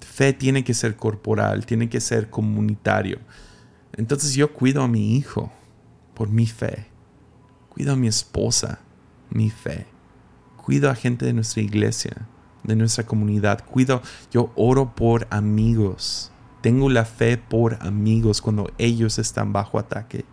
Fe 0.00 0.32
tiene 0.32 0.64
que 0.64 0.74
ser 0.74 0.96
corporal, 0.96 1.64
tiene 1.66 1.88
que 1.88 2.00
ser 2.00 2.30
comunitario. 2.30 3.20
Entonces 3.96 4.34
yo 4.34 4.52
cuido 4.52 4.82
a 4.82 4.88
mi 4.88 5.16
hijo 5.16 5.52
por 6.14 6.28
mi 6.28 6.46
fe. 6.46 6.86
Cuido 7.68 7.92
a 7.92 7.96
mi 7.96 8.08
esposa, 8.08 8.80
mi 9.30 9.50
fe. 9.50 9.86
Cuido 10.56 10.90
a 10.90 10.94
gente 10.94 11.24
de 11.24 11.32
nuestra 11.32 11.62
iglesia, 11.62 12.26
de 12.62 12.76
nuestra 12.76 13.04
comunidad. 13.04 13.64
Cuido, 13.64 14.02
yo 14.30 14.52
oro 14.56 14.94
por 14.94 15.26
amigos. 15.30 16.30
Tengo 16.60 16.90
la 16.90 17.04
fe 17.04 17.38
por 17.38 17.78
amigos 17.80 18.40
cuando 18.40 18.70
ellos 18.78 19.18
están 19.18 19.52
bajo 19.52 19.78
ataque. 19.78 20.24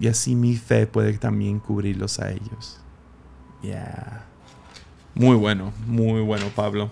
Y 0.00 0.08
así 0.08 0.34
mi 0.34 0.56
fe 0.56 0.86
puede 0.86 1.16
también 1.18 1.60
cubrirlos 1.60 2.18
a 2.18 2.30
ellos. 2.30 2.80
Yeah. 3.62 4.26
Muy 5.14 5.36
bueno, 5.36 5.72
muy 5.86 6.20
bueno, 6.22 6.46
Pablo. 6.54 6.90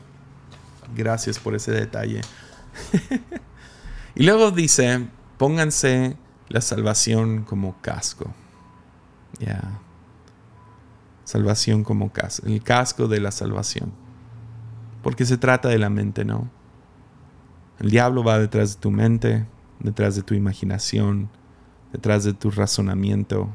Gracias 0.95 1.39
por 1.39 1.55
ese 1.55 1.73
detalle. 1.73 2.21
y 4.15 4.23
luego 4.23 4.51
dice, 4.51 5.09
pónganse 5.39 6.17
la 6.49 6.61
salvación 6.61 7.45
como 7.45 7.81
casco. 7.81 8.33
Ya. 9.41 9.81
Salvación 11.25 11.83
como 11.83 12.13
casco. 12.13 12.47
El 12.47 12.63
casco 12.63 13.09
de 13.09 13.21
la 13.21 13.33
salvación. 13.33 14.02
Porque 15.03 15.27
se 15.27 15.37
trata 15.37 15.69
de 15.69 15.79
la 15.79 15.91
mente, 15.91 16.25
¿no? 16.25 16.51
El 17.81 17.91
diablo 17.91 18.23
va 18.23 18.39
detrás 18.39 18.75
de 18.75 18.81
tu 18.81 18.91
mente, 18.91 19.45
detrás 19.81 20.15
de 20.15 20.23
tu 20.23 20.35
imaginación, 20.35 21.29
detrás 21.93 22.23
de 22.25 22.33
tu 22.33 22.51
razonamiento, 22.51 23.51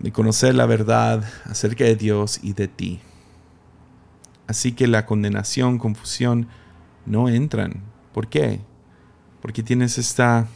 de 0.00 0.10
conocer 0.10 0.54
la 0.54 0.66
verdad 0.66 1.24
acerca 1.44 1.84
de 1.84 1.94
Dios 1.94 2.40
y 2.42 2.52
de 2.54 2.66
ti. 2.66 3.00
Así 4.48 4.72
que 4.72 4.88
la 4.88 5.06
condenación, 5.06 5.78
confusión, 5.78 6.48
no 7.06 7.28
entran. 7.28 7.82
¿Por 8.12 8.28
qué? 8.28 8.60
Porque 9.40 9.62
tienes 9.62 9.98
esta 9.98 10.48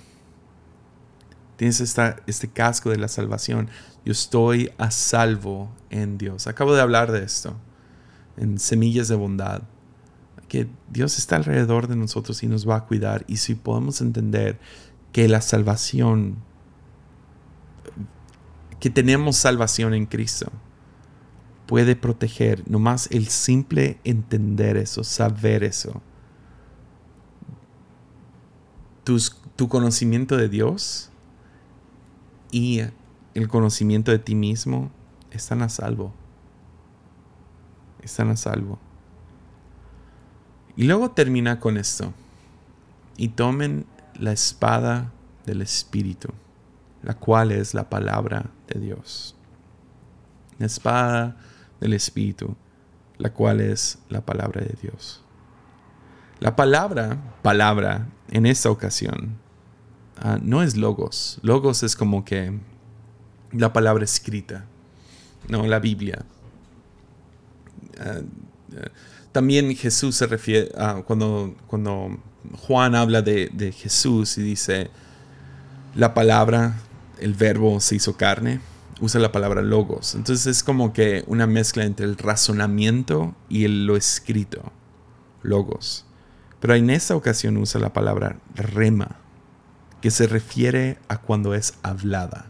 tienes 1.57 1.81
esta, 1.81 2.16
este 2.27 2.49
casco 2.49 2.91
de 2.91 2.97
la 2.97 3.07
salvación. 3.07 3.68
Yo 4.05 4.11
estoy 4.11 4.73
a 4.79 4.91
salvo 4.91 5.70
en 5.91 6.18
Dios. 6.18 6.49
Acabo 6.49 6.75
de 6.75 6.81
hablar 6.81 7.12
de 7.12 7.23
esto 7.23 7.55
en 8.43 8.59
Semillas 8.59 9.09
de 9.09 9.14
Bondad. 9.14 9.62
Que 10.49 10.68
Dios 10.90 11.16
está 11.16 11.36
alrededor 11.36 11.86
de 11.88 11.97
nosotros 11.97 12.43
y 12.43 12.47
nos 12.47 12.68
va 12.68 12.76
a 12.76 12.84
cuidar. 12.84 13.24
Y 13.28 13.36
si 13.36 13.55
podemos 13.55 14.01
entender 14.01 14.59
que 15.12 15.28
la 15.28 15.40
salvación, 15.40 16.36
que 18.80 18.90
tenemos 18.90 19.36
salvación 19.36 19.95
en 19.95 20.07
Cristo, 20.07 20.51
puede 21.66 21.97
proteger, 21.97 22.68
nomás 22.68 23.09
el 23.12 23.28
simple 23.28 23.99
entender 24.05 24.76
eso, 24.76 25.05
saber 25.05 25.64
eso. 25.64 26.03
tu 29.57 29.68
conocimiento 29.68 30.36
de 30.36 30.49
Dios 30.49 31.11
y 32.51 32.80
el 33.34 33.49
conocimiento 33.49 34.11
de 34.11 34.18
ti 34.18 34.34
mismo 34.34 34.90
están 35.30 35.62
a 35.62 35.68
salvo. 35.68 36.14
Están 38.03 38.31
a 38.31 38.37
salvo. 38.37 38.79
Y 40.77 40.85
luego 40.85 41.11
termina 41.11 41.61
con 41.61 41.77
esto. 41.77 42.13
Y 43.17 43.29
tomen 43.29 43.87
la 44.19 44.33
espada 44.33 45.13
del 45.47 45.63
Espíritu, 45.63 46.29
la 47.03 47.15
cual 47.15 47.53
es 47.53 47.75
la 47.75 47.89
palabra 47.91 48.51
de 48.69 48.81
Dios. 48.81 49.37
La 50.59 50.67
espada 50.67 51.37
del 51.81 51.93
Espíritu, 51.93 52.57
la 53.19 53.33
cual 53.33 53.61
es 53.61 53.99
la 54.09 54.25
palabra 54.25 54.63
de 54.63 54.77
Dios. 54.81 55.23
La 56.41 56.57
palabra, 56.57 57.19
palabra, 57.43 58.09
en 58.31 58.47
esta 58.47 58.71
ocasión, 58.71 59.37
ah, 60.17 60.39
no 60.43 60.63
es 60.63 60.77
logos. 60.77 61.39
Logos 61.43 61.83
es 61.83 61.95
como 61.95 62.25
que 62.25 62.59
la 63.53 63.73
palabra 63.73 64.05
escrita, 64.05 64.65
no 65.49 65.67
la 65.67 65.79
Biblia. 65.79 66.25
Ah, 67.99 68.20
también 69.32 69.74
Jesús 69.74 70.16
se 70.16 70.26
refiere, 70.26 70.70
cuando, 71.07 71.55
cuando 71.66 72.18
Juan 72.66 72.95
habla 72.95 73.22
de, 73.22 73.51
de 73.53 73.72
Jesús 73.72 74.36
y 74.36 74.43
dice, 74.43 74.90
la 75.95 76.12
palabra, 76.12 76.74
el 77.18 77.34
verbo 77.34 77.80
se 77.80 77.97
hizo 77.97 78.16
carne, 78.16 78.61
usa 79.01 79.20
la 79.20 79.32
palabra 79.32 79.62
logos. 79.62 80.14
Entonces 80.14 80.47
es 80.47 80.62
como 80.62 80.93
que 80.93 81.24
una 81.26 81.47
mezcla 81.47 81.84
entre 81.84 82.07
el 82.07 82.16
razonamiento 82.16 83.34
y 83.49 83.66
lo 83.68 83.97
escrito, 83.97 84.72
logos. 85.43 86.07
Pero 86.61 86.74
en 86.74 86.90
esta 86.90 87.16
ocasión 87.16 87.57
usa 87.57 87.80
la 87.80 87.93
palabra 87.93 88.36
rema, 88.55 89.16
que 90.01 90.11
se 90.11 90.26
refiere 90.26 90.99
a 91.09 91.18
cuando 91.18 91.55
es 91.55 91.74
hablada. 91.82 92.47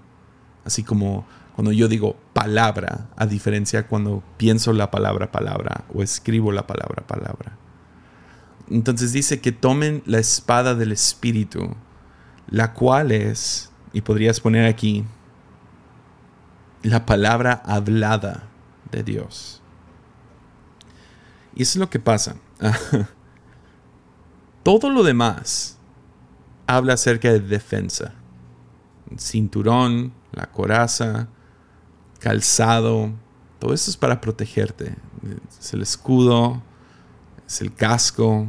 Así 0.64 0.82
como 0.82 1.26
cuando 1.54 1.72
yo 1.72 1.88
digo 1.88 2.16
palabra, 2.32 3.08
a 3.16 3.26
diferencia 3.26 3.86
cuando 3.86 4.22
pienso 4.36 4.72
la 4.72 4.90
palabra 4.90 5.30
palabra 5.30 5.84
o 5.92 6.02
escribo 6.02 6.50
la 6.52 6.66
palabra 6.66 7.06
palabra. 7.06 7.58
Entonces 8.70 9.12
dice 9.12 9.40
que 9.40 9.52
tomen 9.52 10.02
la 10.06 10.18
espada 10.18 10.74
del 10.74 10.92
Espíritu, 10.92 11.76
la 12.48 12.72
cual 12.72 13.12
es, 13.12 13.70
y 13.92 14.00
podrías 14.00 14.40
poner 14.40 14.66
aquí, 14.66 15.04
la 16.82 17.04
palabra 17.04 17.62
hablada 17.64 18.44
de 18.90 19.02
Dios. 19.02 19.62
Y 21.54 21.62
eso 21.62 21.72
es 21.72 21.76
lo 21.76 21.90
que 21.90 22.00
pasa. 22.00 22.36
Todo 24.62 24.90
lo 24.90 25.02
demás 25.02 25.78
habla 26.66 26.94
acerca 26.94 27.30
de 27.30 27.40
defensa. 27.40 28.14
Cinturón, 29.18 30.14
la 30.32 30.50
coraza, 30.50 31.28
calzado, 32.22 33.10
todo 33.58 33.74
eso 33.74 33.90
es 33.90 33.96
para 33.96 34.20
protegerte. 34.20 34.94
Es 35.58 35.74
el 35.74 35.82
escudo, 35.82 36.62
es 37.46 37.60
el 37.60 37.74
casco, 37.74 38.46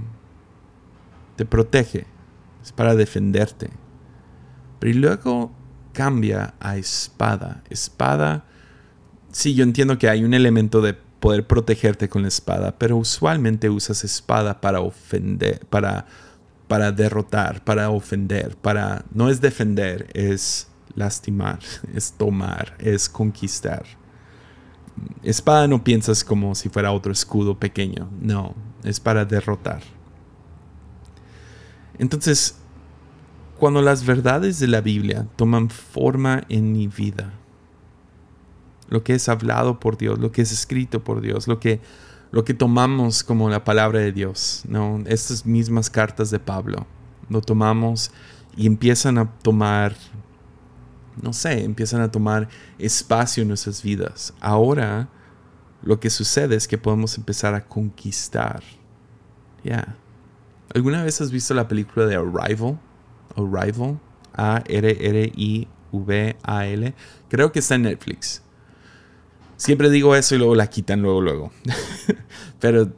te 1.35 1.43
protege, 1.43 2.05
es 2.61 2.71
para 2.71 2.93
defenderte. 2.93 3.71
Pero 4.79 4.99
luego 4.99 5.51
cambia 5.91 6.53
a 6.59 6.77
espada. 6.77 7.63
Espada, 7.69 8.45
sí, 9.31 9.55
yo 9.55 9.63
entiendo 9.63 9.97
que 9.97 10.07
hay 10.07 10.23
un 10.23 10.35
elemento 10.35 10.79
de 10.81 10.93
poder 10.93 11.47
protegerte 11.47 12.09
con 12.09 12.21
la 12.21 12.27
espada, 12.27 12.77
pero 12.77 12.97
usualmente 12.97 13.71
usas 13.71 14.03
espada 14.03 14.61
para 14.61 14.81
ofender, 14.81 15.65
para, 15.67 16.05
para 16.67 16.91
derrotar, 16.91 17.63
para 17.63 17.89
ofender, 17.89 18.55
para 18.57 19.03
no 19.11 19.29
es 19.29 19.41
defender, 19.41 20.09
es 20.13 20.67
lastimar, 20.95 21.59
es 21.93 22.13
tomar, 22.13 22.75
es 22.79 23.09
conquistar. 23.09 23.85
Espada 25.23 25.67
no 25.67 25.83
piensas 25.83 26.23
como 26.23 26.55
si 26.55 26.69
fuera 26.69 26.91
otro 26.91 27.11
escudo 27.11 27.57
pequeño, 27.57 28.09
no, 28.21 28.55
es 28.83 28.99
para 28.99 29.25
derrotar. 29.25 29.81
Entonces, 31.97 32.57
cuando 33.57 33.81
las 33.81 34.05
verdades 34.05 34.59
de 34.59 34.67
la 34.67 34.81
Biblia 34.81 35.27
toman 35.35 35.69
forma 35.69 36.43
en 36.49 36.71
mi 36.71 36.87
vida, 36.87 37.33
lo 38.89 39.03
que 39.03 39.15
es 39.15 39.29
hablado 39.29 39.79
por 39.79 39.97
Dios, 39.97 40.19
lo 40.19 40.31
que 40.31 40.41
es 40.41 40.51
escrito 40.51 41.03
por 41.03 41.21
Dios, 41.21 41.47
lo 41.47 41.59
que, 41.59 41.81
lo 42.31 42.43
que 42.43 42.53
tomamos 42.53 43.23
como 43.23 43.49
la 43.49 43.63
palabra 43.63 43.99
de 43.99 44.11
Dios, 44.11 44.63
¿no? 44.67 45.01
estas 45.07 45.45
mismas 45.45 45.89
cartas 45.89 46.29
de 46.29 46.39
Pablo, 46.39 46.85
lo 47.29 47.41
tomamos 47.41 48.11
y 48.55 48.67
empiezan 48.67 49.17
a 49.17 49.31
tomar, 49.31 49.95
no 51.21 51.33
sé, 51.33 51.63
empiezan 51.63 52.01
a 52.01 52.11
tomar 52.11 52.49
espacio 52.79 53.41
en 53.41 53.49
nuestras 53.49 53.83
vidas. 53.83 54.33
Ahora 54.39 55.09
lo 55.83 55.99
que 55.99 56.09
sucede 56.09 56.55
es 56.55 56.67
que 56.67 56.77
podemos 56.77 57.17
empezar 57.17 57.53
a 57.55 57.65
conquistar. 57.65 58.63
Ya. 59.63 59.97
¿Alguna 60.73 61.03
vez 61.03 61.19
has 61.21 61.31
visto 61.31 61.53
la 61.53 61.67
película 61.67 62.05
de 62.05 62.15
Arrival? 62.15 62.79
Arrival. 63.35 63.99
A-R-R-I-V-A-L. 64.33 65.73
Creo 67.29 67.51
que 67.51 67.59
está 67.59 67.75
en 67.75 67.83
Netflix. 67.83 68.41
Siempre 69.57 69.89
digo 69.89 70.15
eso 70.15 70.35
y 70.35 70.37
luego 70.39 70.55
la 70.55 70.67
quitan 70.67 71.01
luego, 71.01 71.21
luego. 71.21 71.51
Pero 72.59 72.91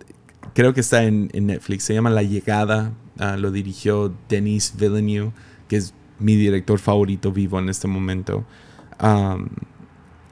creo 0.53 0.73
que 0.73 0.81
está 0.81 1.03
en, 1.03 1.29
Netflix. 1.33 1.83
Se 1.83 1.93
llama 1.93 2.09
La 2.09 2.23
Llegada. 2.23 2.93
Ah, 3.17 3.37
lo 3.37 3.51
dirigió 3.51 4.13
Denis 4.29 4.73
Villeneuve, 4.77 5.31
que 5.67 5.77
es 5.77 5.93
mi 6.19 6.35
director 6.35 6.79
favorito 6.79 7.31
vivo 7.31 7.59
en 7.59 7.69
este 7.69 7.87
momento. 7.87 8.45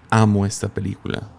amo 0.09 0.45
esta 0.45 0.69
película. 0.69 1.29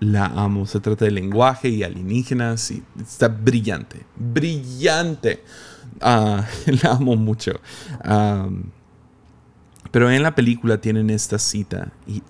La 0.00 0.26
amo. 0.26 0.66
Se 0.66 0.80
trata 0.80 1.04
de 1.04 1.10
lenguaje 1.10 1.68
y 1.68 1.82
alienígenas 1.82 2.70
y 2.70 2.82
está 3.00 3.28
brillante. 3.28 4.04
Brillante. 4.16 5.42
Ah, 6.00 6.44
la 6.82 6.92
amo 6.92 7.16
mucho. 7.16 7.52
pero 9.90 10.10
en 10.10 10.22
la 10.22 10.34
película 10.34 10.80
tienen 10.80 11.10
esta 11.10 11.38
cita 11.38 11.92
y 12.06 12.22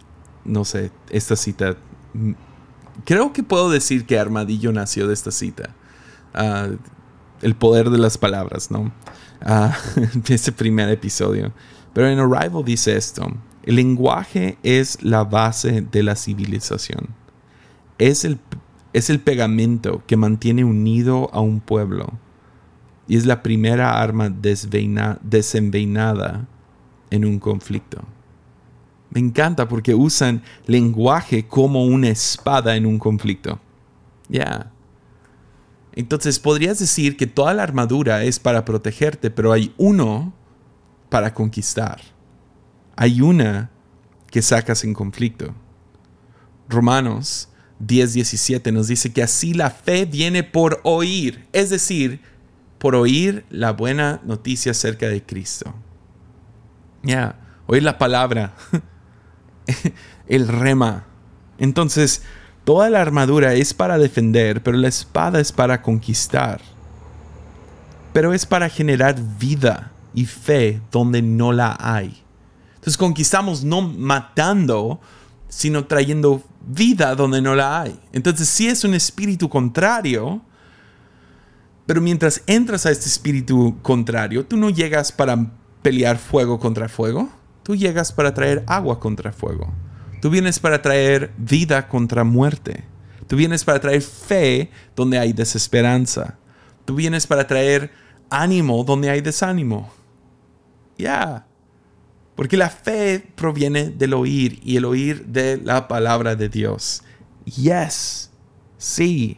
no 0.44 0.64
sé, 0.64 0.92
esta 1.10 1.36
cita. 1.36 1.76
Mm, 2.12 2.32
creo 3.04 3.32
que 3.32 3.42
puedo 3.42 3.70
decir 3.70 4.06
que 4.06 4.18
Armadillo 4.18 4.72
nació 4.72 5.08
de 5.08 5.14
esta 5.14 5.30
cita. 5.30 5.74
Ah, 6.34 6.68
el 7.42 7.54
poder 7.54 7.90
de 7.90 7.98
las 7.98 8.18
palabras, 8.18 8.70
¿no? 8.70 8.92
Ese 10.28 10.52
primer 10.52 10.88
episodio. 10.88 11.52
Pero 11.92 12.08
en 12.08 12.18
Arrival 12.18 12.64
dice 12.64 12.96
esto. 12.96 13.30
El 13.62 13.76
lenguaje 13.76 14.56
es 14.62 15.02
la 15.02 15.24
base 15.24 15.82
de 15.82 16.02
la 16.02 16.16
civilización. 16.16 17.08
Es 17.98 18.24
el, 18.24 18.40
es 18.92 19.10
el 19.10 19.20
pegamento 19.20 20.02
que 20.06 20.16
mantiene 20.16 20.64
unido 20.64 21.30
a 21.32 21.40
un 21.40 21.60
pueblo 21.60 22.14
y 23.06 23.16
es 23.16 23.26
la 23.26 23.42
primera 23.42 24.00
arma 24.00 24.30
desenvainada 24.30 26.48
en 27.10 27.24
un 27.24 27.38
conflicto. 27.38 28.02
Me 29.10 29.20
encanta 29.20 29.68
porque 29.68 29.94
usan 29.94 30.42
lenguaje 30.66 31.46
como 31.46 31.84
una 31.84 32.08
espada 32.08 32.74
en 32.76 32.86
un 32.86 32.98
conflicto. 32.98 33.60
Ya. 34.28 34.72
Entonces 35.94 36.38
podrías 36.38 36.78
decir 36.78 37.16
que 37.16 37.26
toda 37.26 37.54
la 37.54 37.62
armadura 37.62 38.24
es 38.24 38.40
para 38.40 38.64
protegerte, 38.64 39.30
pero 39.30 39.52
hay 39.52 39.72
uno 39.76 40.34
para 41.08 41.32
conquistar. 41.32 42.00
Hay 42.96 43.20
una 43.20 43.70
que 44.30 44.42
sacas 44.42 44.82
en 44.82 44.94
conflicto. 44.94 45.54
Romanos 46.68 47.48
10:17 47.78 48.72
nos 48.72 48.88
dice 48.88 49.12
que 49.12 49.22
así 49.22 49.54
la 49.54 49.70
fe 49.70 50.06
viene 50.06 50.42
por 50.42 50.80
oír, 50.82 51.46
es 51.52 51.70
decir, 51.70 52.20
por 52.78 52.96
oír 52.96 53.44
la 53.50 53.72
buena 53.72 54.20
noticia 54.24 54.72
acerca 54.72 55.08
de 55.08 55.22
Cristo. 55.22 55.74
Ya, 57.02 57.38
oír 57.66 57.82
la 57.82 57.98
palabra, 57.98 58.54
el 60.26 60.48
rema. 60.48 61.06
Entonces, 61.58 62.22
toda 62.64 62.90
la 62.90 63.00
armadura 63.00 63.54
es 63.54 63.74
para 63.74 63.98
defender, 63.98 64.62
pero 64.62 64.76
la 64.76 64.88
espada 64.88 65.40
es 65.40 65.52
para 65.52 65.82
conquistar. 65.82 66.60
Pero 68.12 68.32
es 68.32 68.46
para 68.46 68.68
generar 68.68 69.16
vida 69.38 69.92
y 70.14 70.24
fe 70.26 70.80
donde 70.90 71.22
no 71.22 71.52
la 71.52 71.76
hay. 71.78 72.22
Entonces 72.76 72.96
conquistamos 72.96 73.64
no 73.64 73.82
matando, 73.82 75.00
sino 75.48 75.86
trayendo 75.86 76.42
vida 76.66 77.14
donde 77.14 77.40
no 77.40 77.54
la 77.54 77.82
hay. 77.82 77.98
Entonces 78.12 78.48
si 78.48 78.68
es 78.68 78.84
un 78.84 78.94
espíritu 78.94 79.48
contrario, 79.48 80.42
pero 81.86 82.00
mientras 82.00 82.42
entras 82.46 82.86
a 82.86 82.90
este 82.90 83.06
espíritu 83.06 83.76
contrario, 83.82 84.46
tú 84.46 84.56
no 84.56 84.70
llegas 84.70 85.12
para 85.12 85.50
pelear 85.82 86.18
fuego 86.18 86.58
contra 86.58 86.88
fuego, 86.88 87.28
tú 87.62 87.74
llegas 87.76 88.12
para 88.12 88.32
traer 88.32 88.64
agua 88.66 89.00
contra 89.00 89.32
fuego. 89.32 89.72
Tú 90.24 90.30
vienes 90.30 90.58
para 90.58 90.80
traer 90.80 91.34
vida 91.36 91.86
contra 91.86 92.24
muerte. 92.24 92.82
Tú 93.26 93.36
vienes 93.36 93.62
para 93.62 93.78
traer 93.78 94.00
fe 94.00 94.70
donde 94.96 95.18
hay 95.18 95.34
desesperanza. 95.34 96.38
Tú 96.86 96.94
vienes 96.94 97.26
para 97.26 97.46
traer 97.46 97.92
ánimo 98.30 98.84
donde 98.84 99.10
hay 99.10 99.20
desánimo. 99.20 99.92
Ya. 100.96 101.46
Porque 102.36 102.56
la 102.56 102.70
fe 102.70 103.22
proviene 103.34 103.90
del 103.90 104.14
oír 104.14 104.60
y 104.64 104.78
el 104.78 104.86
oír 104.86 105.26
de 105.26 105.60
la 105.62 105.88
palabra 105.88 106.34
de 106.34 106.48
Dios. 106.48 107.02
Yes. 107.44 108.30
Sí. 108.78 109.36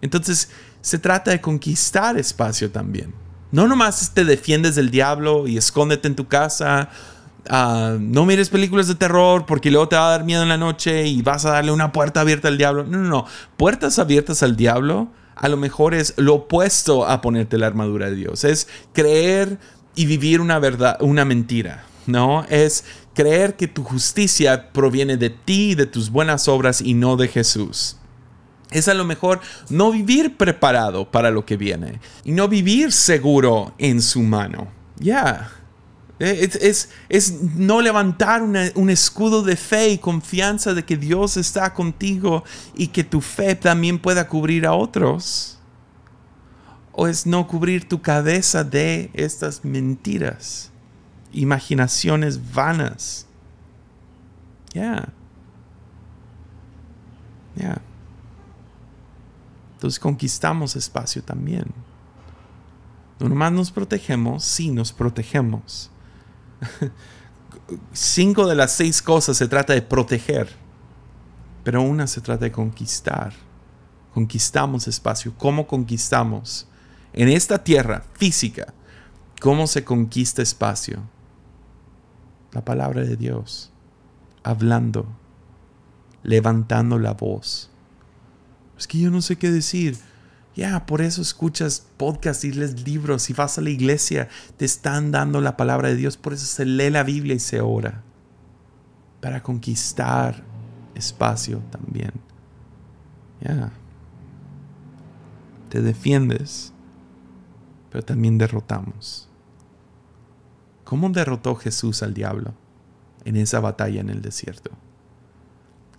Entonces 0.00 0.48
se 0.80 1.00
trata 1.00 1.32
de 1.32 1.40
conquistar 1.40 2.16
espacio 2.16 2.70
también. 2.70 3.12
No 3.50 3.66
nomás 3.66 4.14
te 4.14 4.24
defiendes 4.24 4.76
del 4.76 4.92
diablo 4.92 5.48
y 5.48 5.56
escóndete 5.56 6.06
en 6.06 6.14
tu 6.14 6.28
casa. 6.28 6.88
Ah, 7.48 7.96
no 7.98 8.24
mires 8.24 8.50
películas 8.50 8.88
de 8.88 8.94
terror 8.94 9.46
porque 9.46 9.70
luego 9.70 9.88
te 9.88 9.96
va 9.96 10.08
a 10.08 10.10
dar 10.10 10.24
miedo 10.24 10.42
en 10.42 10.48
la 10.48 10.56
noche 10.56 11.06
y 11.06 11.22
vas 11.22 11.44
a 11.44 11.52
darle 11.52 11.72
una 11.72 11.92
puerta 11.92 12.20
abierta 12.20 12.48
al 12.48 12.58
diablo. 12.58 12.84
No, 12.84 12.98
no, 12.98 13.08
no. 13.08 13.26
Puertas 13.56 13.98
abiertas 13.98 14.42
al 14.42 14.56
diablo 14.56 15.08
a 15.34 15.48
lo 15.48 15.56
mejor 15.56 15.94
es 15.94 16.14
lo 16.18 16.34
opuesto 16.34 17.06
a 17.06 17.20
ponerte 17.20 17.58
la 17.58 17.66
armadura 17.66 18.10
de 18.10 18.16
Dios. 18.16 18.44
Es 18.44 18.68
creer 18.92 19.58
y 19.94 20.06
vivir 20.06 20.40
una 20.40 20.58
verdad, 20.58 20.96
una 21.00 21.24
mentira. 21.24 21.84
¿no? 22.06 22.44
Es 22.48 22.84
creer 23.14 23.56
que 23.56 23.68
tu 23.68 23.84
justicia 23.84 24.72
proviene 24.72 25.16
de 25.16 25.30
ti, 25.30 25.74
de 25.74 25.86
tus 25.86 26.10
buenas 26.10 26.48
obras 26.48 26.80
y 26.80 26.94
no 26.94 27.16
de 27.16 27.28
Jesús. 27.28 27.96
Es 28.70 28.88
a 28.88 28.94
lo 28.94 29.04
mejor 29.04 29.40
no 29.68 29.92
vivir 29.92 30.36
preparado 30.36 31.10
para 31.10 31.30
lo 31.30 31.44
que 31.44 31.56
viene 31.56 32.00
y 32.24 32.32
no 32.32 32.48
vivir 32.48 32.92
seguro 32.92 33.74
en 33.78 34.00
su 34.00 34.22
mano. 34.22 34.68
Ya. 34.98 35.50
Es, 36.18 36.90
es, 37.08 37.32
no 37.56 37.80
levantar 37.80 38.42
un 38.42 38.90
escudo 38.90 39.42
de 39.42 39.56
fe 39.56 39.90
y 39.90 39.98
confianza 39.98 40.74
de 40.74 40.84
que 40.84 40.96
Dios 40.96 41.36
está 41.36 41.74
contigo 41.74 42.44
y 42.74 42.88
que 42.88 43.02
tu 43.02 43.20
fe 43.20 43.54
también 43.54 43.98
pueda 43.98 44.28
cubrir 44.28 44.66
a 44.66 44.72
otros. 44.72 45.58
O 46.92 47.08
es 47.08 47.26
no 47.26 47.48
cubrir 47.48 47.88
tu 47.88 48.02
cabeza 48.02 48.62
de 48.64 49.10
estas 49.14 49.64
mentiras 49.64 50.72
imaginaciones 51.32 52.52
vanas. 52.52 53.26
Ya. 54.74 55.08
Ya. 57.56 57.80
Entonces 59.74 59.98
conquistamos 59.98 60.76
espacio 60.76 61.22
también. 61.22 61.66
No 63.18 63.28
nomás 63.28 63.52
nos 63.52 63.70
protegemos, 63.70 64.44
sí 64.44 64.70
nos 64.70 64.92
protegemos. 64.92 65.90
Cinco 67.92 68.46
de 68.46 68.54
las 68.54 68.72
seis 68.72 69.02
cosas 69.02 69.36
se 69.36 69.48
trata 69.48 69.72
de 69.72 69.82
proteger, 69.82 70.48
pero 71.64 71.82
una 71.82 72.06
se 72.06 72.20
trata 72.20 72.44
de 72.44 72.52
conquistar. 72.52 73.32
Conquistamos 74.14 74.88
espacio. 74.88 75.34
¿Cómo 75.38 75.66
conquistamos? 75.66 76.66
En 77.12 77.28
esta 77.28 77.62
tierra 77.62 78.04
física, 78.14 78.74
¿cómo 79.40 79.66
se 79.66 79.84
conquista 79.84 80.42
espacio? 80.42 81.02
la 82.52 82.64
palabra 82.64 83.02
de 83.02 83.16
Dios, 83.16 83.70
hablando, 84.42 85.06
levantando 86.22 86.98
la 86.98 87.14
voz. 87.14 87.70
Es 88.78 88.86
que 88.86 88.98
yo 88.98 89.10
no 89.10 89.22
sé 89.22 89.36
qué 89.36 89.50
decir. 89.50 89.98
Ya, 90.54 90.84
por 90.84 91.00
eso 91.00 91.22
escuchas 91.22 91.86
podcasts 91.96 92.44
y 92.44 92.52
lees 92.52 92.86
libros. 92.86 93.22
Si 93.22 93.32
vas 93.32 93.56
a 93.56 93.62
la 93.62 93.70
iglesia, 93.70 94.28
te 94.56 94.64
están 94.64 95.10
dando 95.10 95.40
la 95.40 95.56
palabra 95.56 95.88
de 95.88 95.96
Dios. 95.96 96.16
Por 96.16 96.34
eso 96.34 96.44
se 96.44 96.66
lee 96.66 96.90
la 96.90 97.04
Biblia 97.04 97.34
y 97.34 97.40
se 97.40 97.60
ora. 97.60 98.02
Para 99.20 99.42
conquistar 99.42 100.44
espacio 100.94 101.62
también. 101.70 102.12
Ya. 103.40 103.72
Te 105.70 105.80
defiendes, 105.80 106.72
pero 107.90 108.04
también 108.04 108.36
derrotamos. 108.36 109.28
¿Cómo 110.84 111.08
derrotó 111.08 111.54
Jesús 111.54 112.02
al 112.02 112.12
diablo 112.12 112.52
en 113.24 113.36
esa 113.36 113.60
batalla 113.60 114.02
en 114.02 114.10
el 114.10 114.20
desierto? 114.20 114.70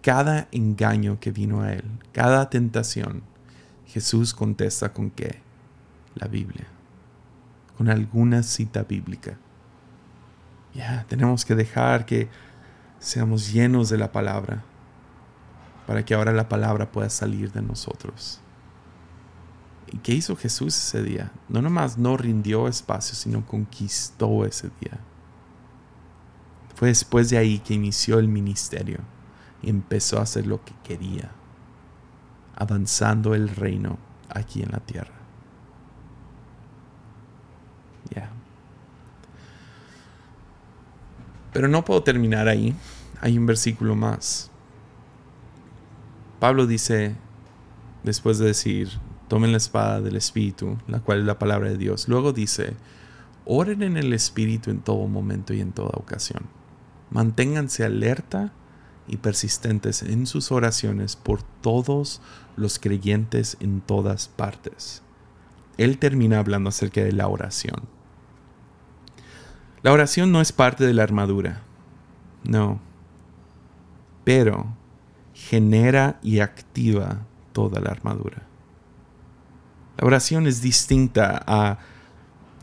Cada 0.03 0.47
engaño 0.51 1.19
que 1.19 1.31
vino 1.31 1.61
a 1.61 1.73
él, 1.73 1.85
cada 2.11 2.51
tentación, 2.51 3.23
Jesús 3.93 4.33
contesta 4.33 4.91
con 4.91 5.11
qué? 5.11 5.39
La 6.15 6.27
Biblia, 6.27 6.65
con 7.77 7.89
alguna 7.89 8.41
cita 8.41 8.81
bíblica. 8.81 9.37
Ya, 10.73 11.05
tenemos 11.07 11.45
que 11.45 11.53
dejar 11.53 12.07
que 12.07 12.27
seamos 12.97 13.53
llenos 13.53 13.89
de 13.89 13.99
la 13.99 14.11
palabra 14.11 14.63
para 15.85 16.03
que 16.03 16.15
ahora 16.15 16.31
la 16.31 16.49
palabra 16.49 16.91
pueda 16.91 17.07
salir 17.11 17.51
de 17.51 17.61
nosotros. 17.61 18.41
¿Y 19.91 19.99
qué 19.99 20.13
hizo 20.13 20.35
Jesús 20.35 20.75
ese 20.75 21.03
día? 21.03 21.31
No 21.47 21.61
nomás 21.61 21.99
no 21.99 22.17
rindió 22.17 22.67
espacio, 22.67 23.13
sino 23.13 23.45
conquistó 23.45 24.43
ese 24.43 24.71
día. 24.81 24.99
Fue 26.73 26.87
después 26.87 27.29
de 27.29 27.37
ahí 27.37 27.59
que 27.59 27.75
inició 27.75 28.17
el 28.17 28.27
ministerio 28.27 29.01
y 29.61 29.69
empezó 29.69 30.17
a 30.17 30.23
hacer 30.23 30.47
lo 30.47 30.65
que 30.65 30.73
quería, 30.83 31.29
avanzando 32.55 33.35
el 33.35 33.49
reino 33.49 33.97
aquí 34.29 34.61
en 34.61 34.71
la 34.71 34.79
tierra. 34.79 35.13
Ya. 38.13 38.29
Pero 41.51 41.67
no 41.67 41.85
puedo 41.85 42.03
terminar 42.03 42.47
ahí. 42.47 42.75
Hay 43.21 43.37
un 43.37 43.45
versículo 43.45 43.95
más. 43.95 44.51
Pablo 46.39 46.67
dice, 46.67 47.15
después 48.03 48.37
de 48.37 48.47
decir, 48.47 48.89
tomen 49.29 49.51
la 49.51 49.57
espada 49.57 50.01
del 50.01 50.17
Espíritu, 50.17 50.77
la 50.87 50.99
cual 50.99 51.19
es 51.19 51.25
la 51.25 51.39
palabra 51.39 51.69
de 51.69 51.77
Dios. 51.77 52.07
Luego 52.09 52.33
dice, 52.33 52.75
oren 53.45 53.81
en 53.81 53.97
el 53.97 54.11
Espíritu 54.13 54.69
en 54.69 54.79
todo 54.81 55.07
momento 55.07 55.53
y 55.53 55.61
en 55.61 55.71
toda 55.71 55.91
ocasión. 55.93 56.43
Manténganse 57.11 57.85
alerta 57.85 58.51
y 59.07 59.17
persistentes 59.17 60.01
en 60.01 60.27
sus 60.27 60.51
oraciones 60.51 61.15
por 61.15 61.43
todos 61.43 62.21
los 62.55 62.79
creyentes 62.79 63.57
en 63.59 63.81
todas 63.81 64.27
partes. 64.27 65.01
Él 65.77 65.97
termina 65.97 66.39
hablando 66.39 66.69
acerca 66.69 67.01
de 67.01 67.11
la 67.11 67.27
oración. 67.27 67.83
La 69.81 69.91
oración 69.91 70.31
no 70.31 70.39
es 70.39 70.51
parte 70.51 70.85
de 70.85 70.93
la 70.93 71.03
armadura, 71.03 71.63
no, 72.43 72.79
pero 74.23 74.67
genera 75.33 76.19
y 76.21 76.39
activa 76.39 77.25
toda 77.51 77.81
la 77.81 77.89
armadura. 77.89 78.43
La 79.97 80.07
oración 80.07 80.47
es 80.47 80.61
distinta 80.61 81.43
a, 81.45 81.79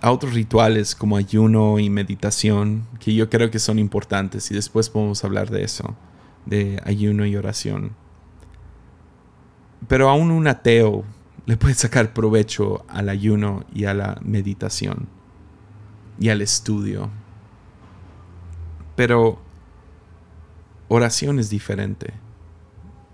otros 0.03 0.33
rituales 0.33 0.95
como 0.95 1.19
ayuno 1.19 1.79
y 1.79 1.91
meditación, 1.91 2.87
que 3.01 3.15
yo 3.15 3.29
creo 3.29 3.51
que 3.51 3.59
son 3.59 3.79
importantes 3.79 4.51
y 4.51 4.55
después 4.55 4.89
podemos 4.89 5.23
hablar 5.25 5.51
de 5.51 5.63
eso, 5.63 5.95
de 6.47 6.81
ayuno 6.85 7.27
y 7.27 7.37
oración. 7.37 7.93
Pero 9.89 10.09
aún 10.09 10.31
un 10.31 10.47
ateo 10.47 11.05
le 11.47 11.57
puede 11.57 11.75
sacar 11.75 12.13
provecho 12.13 12.85
al 12.89 13.09
ayuno 13.09 13.65
y 13.73 13.85
a 13.85 13.95
la 13.95 14.19
meditación 14.23 15.09
y 16.19 16.29
al 16.29 16.43
estudio. 16.43 17.11
Pero 18.95 19.41
oración 20.89 21.39
es 21.39 21.51
diferente, 21.51 22.13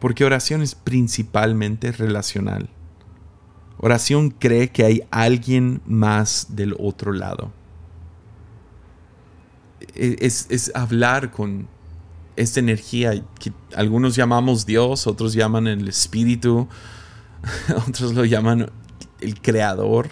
porque 0.01 0.25
oración 0.25 0.63
es 0.63 0.75
principalmente 0.75 1.93
relacional. 1.93 2.69
Oración 3.79 4.31
cree 4.31 4.71
que 4.71 4.85
hay 4.85 5.03
alguien 5.11 5.81
más 5.87 6.57
del 6.57 6.75
otro 6.79 7.13
lado. 7.13 7.53
e, 9.95 10.17
es, 10.21 10.47
es 10.51 10.73
hablar 10.75 11.31
con 11.31 11.69
esta 12.37 12.61
energía 12.61 13.23
que 13.41 13.53
algunos 13.75 14.15
llamamos 14.15 14.67
Dios, 14.67 15.07
otros 15.07 15.33
llaman 15.33 15.67
el 15.67 15.89
Espíritu, 15.89 16.69
otros 17.89 18.15
lo 18.15 18.25
llaman 18.25 18.71
el 19.21 19.41
Creador. 19.41 20.11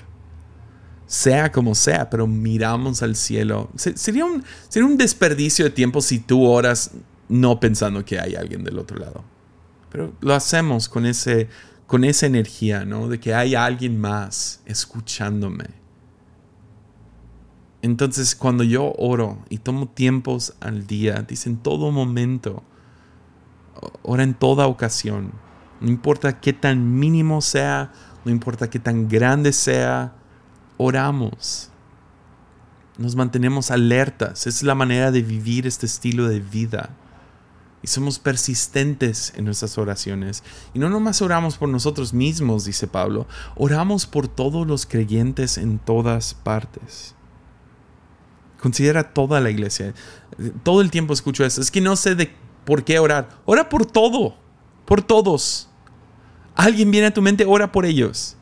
Sea 1.06 1.52
como 1.52 1.74
sea, 1.74 2.08
pero 2.08 2.26
miramos 2.26 3.02
al 3.02 3.14
cielo. 3.14 3.70
Sería 3.76 4.24
un, 4.24 4.42
sería 4.68 4.86
un 4.86 4.96
desperdicio 4.96 5.66
de 5.66 5.70
tiempo 5.70 6.00
si 6.00 6.18
tú 6.18 6.44
oras 6.46 6.92
no 7.28 7.60
pensando 7.60 8.04
que 8.04 8.18
hay 8.18 8.34
alguien 8.34 8.64
del 8.64 8.78
otro 8.78 8.98
lado. 8.98 9.22
Pero 9.90 10.14
lo 10.20 10.34
hacemos 10.34 10.88
con, 10.88 11.06
ese, 11.06 11.48
con 11.86 12.04
esa 12.04 12.26
energía, 12.26 12.84
¿no? 12.84 13.08
De 13.08 13.20
que 13.20 13.34
hay 13.34 13.54
alguien 13.54 14.00
más 14.00 14.60
escuchándome. 14.64 15.84
Entonces, 17.85 18.35
cuando 18.35 18.64
yo 18.64 18.95
oro 18.97 19.45
y 19.51 19.59
tomo 19.59 19.89
tiempos 19.89 20.55
al 20.61 20.87
día, 20.87 21.22
dice 21.28 21.51
en 21.51 21.59
todo 21.59 21.91
momento, 21.91 22.62
ora 24.03 24.22
en 24.22 24.32
toda 24.32 24.68
ocasión. 24.68 25.32
No 25.82 25.91
importa 25.91 26.41
qué 26.41 26.55
tan 26.55 26.99
mínimo 26.99 27.43
sea, 27.43 27.93
no 28.24 28.32
importa 28.32 28.70
qué 28.70 28.78
tan 28.78 29.07
grande 29.07 29.53
sea, 29.53 30.14
oramos. 30.78 31.68
Nos 32.97 33.16
mantenemos 33.16 33.70
alertas. 33.70 34.47
es 34.47 34.62
la 34.62 34.74
manera 34.74 35.11
de 35.11 35.20
vivir 35.20 35.66
este 35.66 35.85
estilo 35.85 36.26
de 36.26 36.41
vida. 36.41 36.89
Y 37.82 37.89
somos 37.89 38.18
persistentes 38.18 39.35
en 39.37 39.45
nuestras 39.45 39.76
oraciones. 39.76 40.43
Y 40.72 40.78
no 40.78 40.89
nomás 40.89 41.20
oramos 41.20 41.59
por 41.59 41.68
nosotros 41.68 42.14
mismos, 42.14 42.64
dice 42.64 42.87
Pablo, 42.87 43.26
oramos 43.57 44.07
por 44.07 44.26
todos 44.26 44.66
los 44.66 44.87
creyentes 44.87 45.59
en 45.59 45.78
todas 45.78 46.32
partes. 46.32 47.14
Considera 48.64 49.12
toda 49.12 49.42
la 49.42 49.50
iglesia. 49.50 49.92
Todo 50.62 50.80
el 50.80 50.90
tiempo 50.90 51.12
escucho 51.12 51.44
eso. 51.44 51.60
Es 51.60 51.70
que 51.70 51.82
no 51.82 51.96
sé 51.96 52.14
de 52.14 52.34
por 52.64 52.82
qué 52.82 52.98
orar. 52.98 53.28
Ora 53.44 53.68
por 53.68 53.84
todo. 53.84 54.36
Por 54.86 55.02
todos. 55.02 55.68
Alguien 56.54 56.90
viene 56.90 57.08
a 57.08 57.12
tu 57.12 57.20
mente, 57.20 57.44
ora 57.44 57.70
por 57.70 57.84
ellos. 57.84 58.38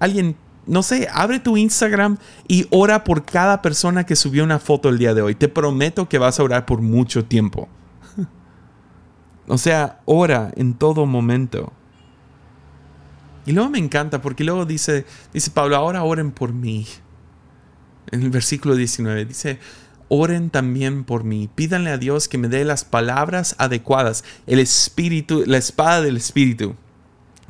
Alguien, 0.00 0.36
no 0.66 0.82
sé, 0.82 1.06
abre 1.12 1.38
tu 1.38 1.58
Instagram 1.58 2.16
y 2.48 2.66
ora 2.70 3.04
por 3.04 3.26
cada 3.26 3.60
persona 3.60 4.06
que 4.06 4.16
subió 4.16 4.42
una 4.42 4.58
foto 4.58 4.88
el 4.88 4.96
día 4.96 5.12
de 5.12 5.20
hoy. 5.20 5.34
Te 5.34 5.48
prometo 5.48 6.08
que 6.08 6.16
vas 6.16 6.40
a 6.40 6.42
orar 6.42 6.64
por 6.64 6.80
mucho 6.80 7.26
tiempo. 7.26 7.68
o 9.48 9.58
sea, 9.58 10.00
ora 10.06 10.50
en 10.56 10.72
todo 10.72 11.04
momento. 11.04 11.74
Y 13.44 13.52
luego 13.52 13.68
me 13.68 13.80
encanta 13.80 14.22
porque 14.22 14.44
luego 14.44 14.64
dice, 14.64 15.04
dice 15.34 15.50
Pablo, 15.50 15.76
ahora 15.76 16.04
oren 16.04 16.30
por 16.32 16.54
mí 16.54 16.86
en 18.10 18.22
el 18.22 18.30
versículo 18.30 18.74
19. 18.74 19.24
Dice, 19.24 19.58
oren 20.08 20.50
también 20.50 21.04
por 21.04 21.24
mí, 21.24 21.48
pídanle 21.54 21.90
a 21.90 21.98
Dios 21.98 22.28
que 22.28 22.38
me 22.38 22.48
dé 22.48 22.64
las 22.64 22.84
palabras 22.84 23.54
adecuadas, 23.58 24.24
el 24.46 24.58
espíritu, 24.58 25.44
la 25.46 25.58
espada 25.58 26.02
del 26.02 26.16
espíritu, 26.16 26.76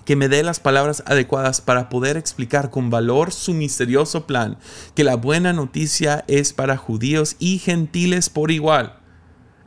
que 0.04 0.16
me 0.16 0.28
dé 0.28 0.42
las 0.42 0.60
palabras 0.60 1.02
adecuadas 1.06 1.60
para 1.60 1.88
poder 1.88 2.16
explicar 2.16 2.70
con 2.70 2.90
valor 2.90 3.32
su 3.32 3.52
misterioso 3.54 4.26
plan, 4.26 4.56
que 4.94 5.04
la 5.04 5.16
buena 5.16 5.52
noticia 5.52 6.24
es 6.28 6.52
para 6.52 6.76
judíos 6.76 7.36
y 7.38 7.58
gentiles 7.58 8.30
por 8.30 8.50
igual. 8.50 8.98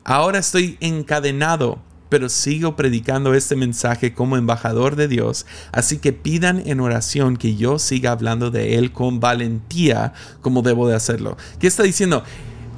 Ahora 0.06 0.40
estoy 0.40 0.78
encadenado 0.80 1.82
pero 2.10 2.28
sigo 2.28 2.76
predicando 2.76 3.34
este 3.34 3.56
mensaje 3.56 4.14
como 4.14 4.36
embajador 4.36 4.96
de 4.96 5.08
Dios, 5.08 5.46
así 5.72 6.00
que 6.00 6.12
pidan 6.12 6.64
en 6.66 6.80
oración 6.80 7.38
que 7.38 7.56
yo 7.56 7.80
siga 7.80 8.12
hablando 8.12 8.52
de 8.52 8.76
Él 8.76 8.92
con 8.92 9.20
valentía 9.20 10.14
como 10.42 10.62
debo 10.62 10.88
de 10.88 10.96
hacerlo. 10.96 11.38
¿Qué 11.60 11.68
está 11.68 11.84
diciendo? 11.84 12.24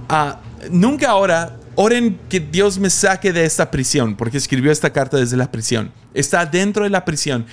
Ah, 0.09 0.41
nunca 0.69 1.09
ahora 1.09 1.57
oren 1.75 2.19
que 2.29 2.39
Dios 2.39 2.77
me 2.77 2.89
saque 2.89 3.32
de 3.32 3.45
esta 3.45 3.71
prisión, 3.71 4.15
porque 4.15 4.38
escribió 4.38 4.71
esta 4.71 4.91
carta 4.91 5.17
desde 5.17 5.38
la 5.38 5.51
prisión. 5.51 5.91
Está 6.13 6.45
dentro 6.45 6.84
de 6.84 6.89
la 6.89 7.05
prisión 7.05 7.45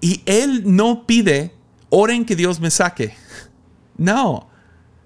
y 0.00 0.22
Él 0.26 0.62
no 0.66 1.06
pide, 1.06 1.54
oren 1.88 2.24
que 2.24 2.36
Dios 2.36 2.60
me 2.60 2.70
saque. 2.70 3.14
No. 3.96 4.48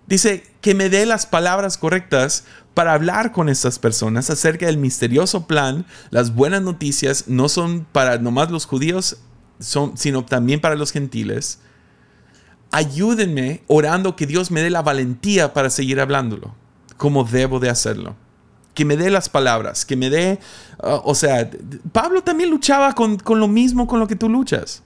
Dice 0.07 0.45
que 0.65 0.75
me 0.75 0.89
dé 0.89 1.05
las 1.05 1.27
palabras 1.27 1.77
correctas 1.77 2.45
para 2.73 2.95
hablar 2.95 3.33
con 3.33 3.51
estas 3.51 3.79
personas 3.79 4.31
acerca 4.31 4.65
del 4.65 4.79
misterioso 4.79 5.47
plan. 5.47 5.85
Las 6.09 6.35
buenas 6.35 6.62
noticias 6.62 7.29
no 7.29 7.51
son 7.51 7.87
para 7.93 8.17
nomás 8.17 8.51
los 8.51 8.65
judíos, 8.65 9.19
son, 9.59 9.99
sino 9.99 10.25
también 10.25 10.62
para 10.62 10.75
los 10.75 10.91
gentiles. 10.91 11.59
Ayúdenme 12.71 13.62
orando 13.67 14.17
que 14.17 14.27
Dios 14.27 14.51
me 14.51 14.62
dé 14.62 14.71
la 14.71 14.81
valentía 14.81 15.53
para 15.53 15.69
seguir 15.69 16.01
hablándolo, 16.01 16.55
como 16.97 17.25
debo 17.25 17.61
de 17.61 17.69
hacerlo. 17.69 18.17
Que 18.73 18.87
me 18.87 18.97
dé 18.97 19.11
las 19.11 19.29
palabras, 19.29 19.85
que 19.85 19.97
me 19.97 20.09
dé, 20.09 20.41
uh, 20.83 21.03
o 21.05 21.15
sea, 21.15 21.51
Pablo 21.93 22.23
también 22.23 22.49
luchaba 22.49 22.95
con, 22.95 23.19
con, 23.19 23.39
lo 23.39 23.49
mismo 23.49 23.87
con 23.87 24.01
lo 24.01 24.09
que 24.09 24.17
tú 24.17 24.31
luchas. 24.31 24.83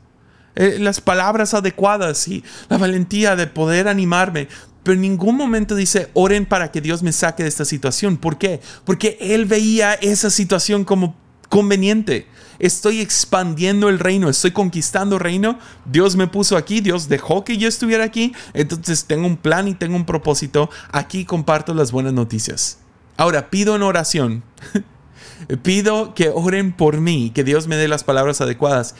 Eh, 0.58 0.78
las 0.80 1.00
palabras 1.00 1.54
adecuadas 1.54 2.26
y 2.26 2.42
la 2.68 2.78
valentía 2.78 3.36
de 3.36 3.46
poder 3.46 3.86
animarme 3.86 4.48
pero 4.82 4.94
en 4.94 5.02
ningún 5.02 5.36
momento 5.36 5.74
dice, 5.74 6.10
oren 6.14 6.46
para 6.46 6.70
que 6.70 6.80
Dios 6.80 7.02
me 7.02 7.12
saque 7.12 7.42
de 7.42 7.48
esta 7.48 7.64
situación. 7.64 8.16
¿Por 8.16 8.38
qué? 8.38 8.60
Porque 8.84 9.18
él 9.20 9.44
veía 9.44 9.94
esa 9.94 10.30
situación 10.30 10.84
como 10.84 11.14
conveniente. 11.48 12.26
Estoy 12.58 13.00
expandiendo 13.00 13.88
el 13.88 13.98
reino, 13.98 14.28
estoy 14.28 14.50
conquistando 14.50 15.16
el 15.16 15.20
reino. 15.20 15.58
Dios 15.84 16.16
me 16.16 16.26
puso 16.26 16.56
aquí, 16.56 16.80
Dios 16.80 17.08
dejó 17.08 17.44
que 17.44 17.56
yo 17.56 17.68
estuviera 17.68 18.04
aquí. 18.04 18.32
Entonces 18.52 19.04
tengo 19.04 19.26
un 19.26 19.36
plan 19.36 19.68
y 19.68 19.74
tengo 19.74 19.96
un 19.96 20.06
propósito. 20.06 20.68
Aquí 20.90 21.24
comparto 21.24 21.74
las 21.74 21.92
buenas 21.92 22.12
noticias. 22.12 22.78
Ahora 23.16 23.50
pido 23.50 23.76
en 23.76 23.82
oración. 23.82 24.42
pido 25.62 26.14
que 26.14 26.30
oren 26.30 26.72
por 26.72 27.00
mí, 27.00 27.30
que 27.34 27.44
Dios 27.44 27.68
me 27.68 27.76
dé 27.76 27.88
las 27.88 28.04
palabras 28.04 28.40
adecuadas. 28.40 28.94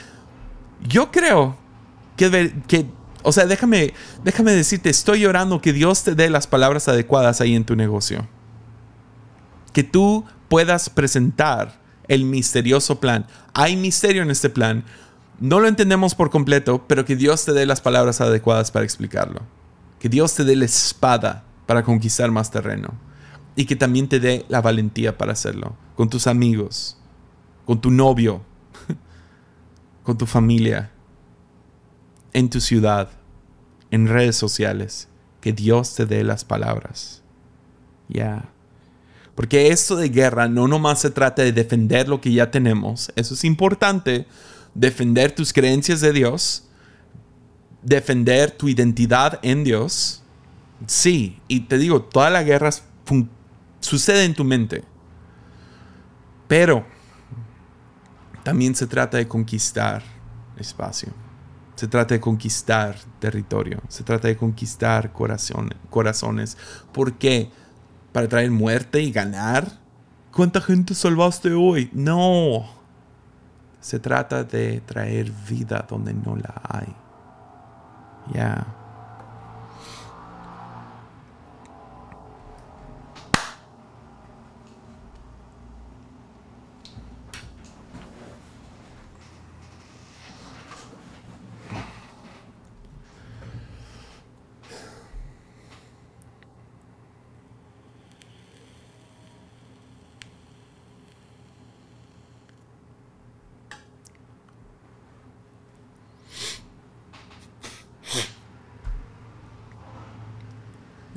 Yo 0.87 1.11
creo 1.11 1.57
que, 2.17 2.53
que 2.69 2.87
o 3.23 3.33
sea, 3.33 3.47
déjame, 3.47 3.95
déjame 4.25 4.53
decirte, 4.53 4.91
estoy 4.91 5.27
orando 5.27 5.61
que 5.61 5.73
Dios 5.73 6.05
te 6.05 6.15
dé 6.15 6.31
las 6.31 6.47
palabras 6.47 6.89
adecuadas 6.89 7.41
ahí 7.41 7.55
en 7.55 7.65
tu 7.65 7.75
negocio. 7.75 8.29
Que 9.73 9.83
tú 9.83 10.25
puedas 10.49 10.89
presentar 10.89 11.81
el 12.07 12.25
misterioso 12.25 13.01
plan. 13.01 13.27
Hay 13.55 13.77
misterio 13.77 14.23
en 14.23 14.31
este 14.31 14.51
plan. 14.51 14.85
No 15.41 15.61
lo 15.61 15.69
entendemos 15.69 16.15
por 16.15 16.31
completo, 16.31 16.85
pero 16.87 17.05
que 17.05 17.17
Dios 17.17 17.45
te 17.45 17.53
dé 17.53 17.67
las 17.67 17.81
palabras 17.81 18.21
adecuadas 18.21 18.71
para 18.71 18.85
explicarlo. 18.85 19.43
Que 19.99 20.09
Dios 20.09 20.35
te 20.35 20.45
dé 20.45 20.57
la 20.57 20.65
espada 20.65 21.45
para 21.67 21.83
conquistar 21.83 22.31
más 22.31 22.51
terreno. 22.51 22.95
Y 23.57 23.67
que 23.67 23.77
también 23.77 24.09
te 24.09 24.21
dé 24.21 24.45
la 24.49 24.61
valentía 24.61 25.19
para 25.19 25.33
hacerlo. 25.33 25.77
Con 25.97 26.09
tus 26.09 26.29
amigos, 26.29 26.97
con 27.67 27.81
tu 27.81 27.91
novio, 27.91 28.43
con 30.05 30.17
tu 30.17 30.27
familia 30.27 30.93
en 32.39 32.51
tu 32.51 32.61
ciudad, 32.61 33.11
en 33.91 34.07
redes 34.07 34.37
sociales. 34.37 35.09
Que 35.41 35.53
Dios 35.53 35.95
te 35.95 36.07
dé 36.07 36.23
las 36.25 36.45
palabras. 36.45 37.23
Ya. 38.09 38.49
Porque 39.35 39.69
esto 39.69 39.97
de 39.97 40.09
guerra 40.09 40.49
no 40.49 40.69
nomás 40.69 41.01
se 41.01 41.11
trata 41.11 41.43
de 41.43 41.53
defender 41.53 42.09
lo 42.09 42.21
que 42.21 42.33
ya 42.33 42.51
tenemos. 42.51 43.13
Eso 43.17 43.35
es 43.35 43.45
importante. 43.45 44.27
Defender 44.75 45.33
tus 45.33 45.53
creencias 45.53 46.01
de 46.01 46.13
Dios. 46.13 46.69
Defender 47.83 48.51
tu 48.51 48.69
identidad 48.69 49.39
en 49.43 49.65
Dios. 49.65 50.23
Sí. 50.87 51.41
Y 51.49 51.61
te 51.61 51.79
digo, 51.79 52.03
toda 52.03 52.31
la 52.31 52.43
guerra 52.43 52.71
sucede 53.81 54.25
en 54.25 54.35
tu 54.35 54.45
mente. 54.45 54.85
Pero 56.47 56.87
también 58.45 58.75
se 58.75 58.87
trata 58.87 59.19
de 59.19 59.29
conquistar 59.29 60.03
espacio. 60.57 61.13
Se 61.79 61.87
trata 61.87 62.15
de 62.15 62.21
conquistar 62.21 62.97
territorio, 63.21 63.81
se 63.87 64.03
trata 64.03 64.27
de 64.27 64.37
conquistar 64.37 65.13
corazones. 65.13 66.59
¿Por 66.93 67.19
qué? 67.19 67.53
¿Para 68.11 68.27
traer 68.27 68.51
muerte 68.51 69.01
y 69.01 69.13
ganar? 69.13 69.79
¿Cuánta 70.33 70.61
gente 70.61 70.93
salvaste 70.97 71.53
hoy? 71.53 71.89
No. 71.93 72.65
Se 73.79 74.01
trata 74.01 74.43
de 74.43 74.81
traer 74.81 75.31
vida 75.49 75.87
donde 75.89 76.15
no 76.15 76.35
la 76.35 76.61
hay. 76.69 76.97
Ya. 78.35 78.78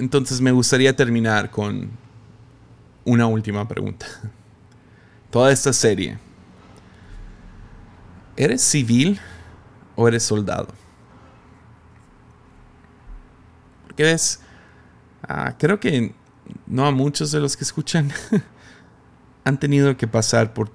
Entonces 0.02 0.42
me 0.42 0.52
gustaría 0.52 0.96
terminar 0.96 1.52
con 1.52 1.92
una 3.06 3.28
última 3.28 3.68
pregunta. 3.68 4.08
Toda 5.30 5.52
esta 5.52 5.72
serie, 5.72 6.18
¿eres 8.36 8.64
civil 8.64 9.20
o 9.96 10.08
eres 10.08 10.24
soldado? 10.24 10.70
Porque 13.86 14.02
ves, 14.02 14.40
ah, 15.22 15.54
creo 15.60 15.80
que 15.80 16.16
no 16.66 16.88
a 16.88 16.92
muchos 16.92 17.32
de 17.32 17.40
los 17.40 17.56
que 17.56 17.64
escuchan 17.64 18.12
han 19.44 19.60
tenido 19.60 19.96
que 19.98 20.08
pasar 20.08 20.56
por, 20.56 20.72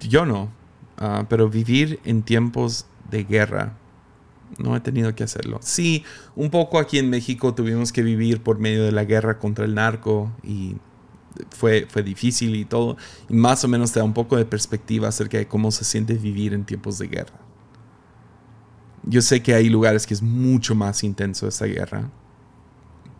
yo 0.00 0.26
no, 0.26 0.50
ah, 0.98 1.24
pero 1.30 1.48
vivir 1.48 1.98
en 2.04 2.22
tiempos 2.22 2.84
de 3.10 3.24
guerra. 3.24 3.72
No 4.58 4.76
he 4.76 4.80
tenido 4.80 5.14
que 5.14 5.24
hacerlo. 5.24 5.58
Sí, 5.62 6.04
un 6.34 6.50
poco 6.50 6.78
aquí 6.78 6.98
en 6.98 7.08
México 7.10 7.54
tuvimos 7.54 7.92
que 7.92 8.02
vivir 8.02 8.42
por 8.42 8.58
medio 8.58 8.84
de 8.84 8.92
la 8.92 9.04
guerra 9.04 9.38
contra 9.38 9.64
el 9.64 9.74
narco 9.74 10.32
y 10.42 10.76
fue, 11.50 11.86
fue 11.88 12.02
difícil 12.02 12.54
y 12.56 12.64
todo. 12.64 12.96
Y 13.28 13.34
más 13.34 13.64
o 13.64 13.68
menos 13.68 13.92
te 13.92 14.00
da 14.00 14.04
un 14.04 14.14
poco 14.14 14.36
de 14.36 14.44
perspectiva 14.44 15.08
acerca 15.08 15.38
de 15.38 15.46
cómo 15.46 15.70
se 15.70 15.84
siente 15.84 16.14
vivir 16.14 16.52
en 16.52 16.64
tiempos 16.64 16.98
de 16.98 17.08
guerra. 17.08 17.38
Yo 19.04 19.22
sé 19.22 19.42
que 19.42 19.54
hay 19.54 19.68
lugares 19.68 20.06
que 20.06 20.14
es 20.14 20.22
mucho 20.22 20.74
más 20.74 21.02
intenso 21.04 21.48
esta 21.48 21.64
guerra, 21.64 22.10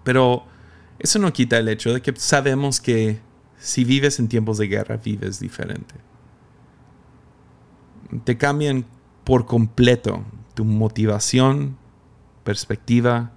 pero 0.05 0.45
eso 0.99 1.19
no 1.19 1.33
quita 1.33 1.59
el 1.59 1.69
hecho 1.69 1.95
de 1.95 2.03
que 2.03 2.13
sabemos 2.17 2.81
que 2.81 3.21
si 3.59 3.85
vives 3.85 4.19
en 4.19 4.29
tiempos 4.29 4.59
de 4.59 4.69
guerra, 4.69 4.99
vives 4.99 5.41
diferente. 5.41 5.95
Te 8.25 8.37
cambian 8.37 8.85
por 9.25 9.47
completo 9.47 10.25
tu 10.61 10.67
motivación, 10.67 11.79
perspectiva, 12.45 13.33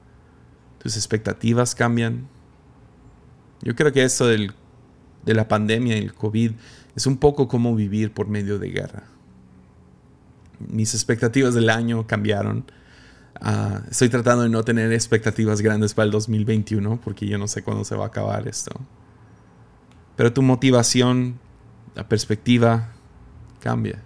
tus 0.80 0.98
expectativas 0.98 1.74
cambian. 1.74 2.28
Yo 3.62 3.76
creo 3.76 3.94
que 3.94 4.04
esto 4.04 4.28
del, 4.28 4.52
de 5.24 5.34
la 5.34 5.48
pandemia 5.48 5.96
y 5.96 6.02
el 6.02 6.14
COVID 6.14 6.52
es 6.98 7.08
un 7.08 7.16
poco 7.16 7.48
como 7.48 7.76
vivir 7.76 8.12
por 8.12 8.28
medio 8.28 8.60
de 8.60 8.72
guerra. 8.72 9.04
Mis 10.68 10.94
expectativas 10.94 11.54
del 11.54 11.70
año 11.70 12.06
cambiaron 12.08 12.66
Ah, 13.42 13.82
estoy 13.90 14.10
tratando 14.10 14.44
de 14.44 14.50
no 14.50 14.64
tener 14.64 14.92
expectativas 14.94 15.62
grandes 15.62 15.94
para 15.94 16.06
el 16.06 16.12
2021 16.12 17.00
porque 17.04 17.28
yo 17.28 17.38
no 17.38 17.48
sé 17.48 17.64
cuándo 17.64 17.84
se 17.84 17.96
va 17.96 18.06
a 18.06 18.08
acabar 18.08 18.48
esto. 18.48 18.72
Pero 20.16 20.34
tu 20.34 20.42
motivación, 20.42 21.40
la 21.96 22.08
perspectiva 22.08 22.90
cambia. 23.60 24.02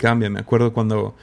Cambia. 0.00 0.30
Me 0.30 0.40
acuerdo 0.40 0.72
cuando 0.72 1.14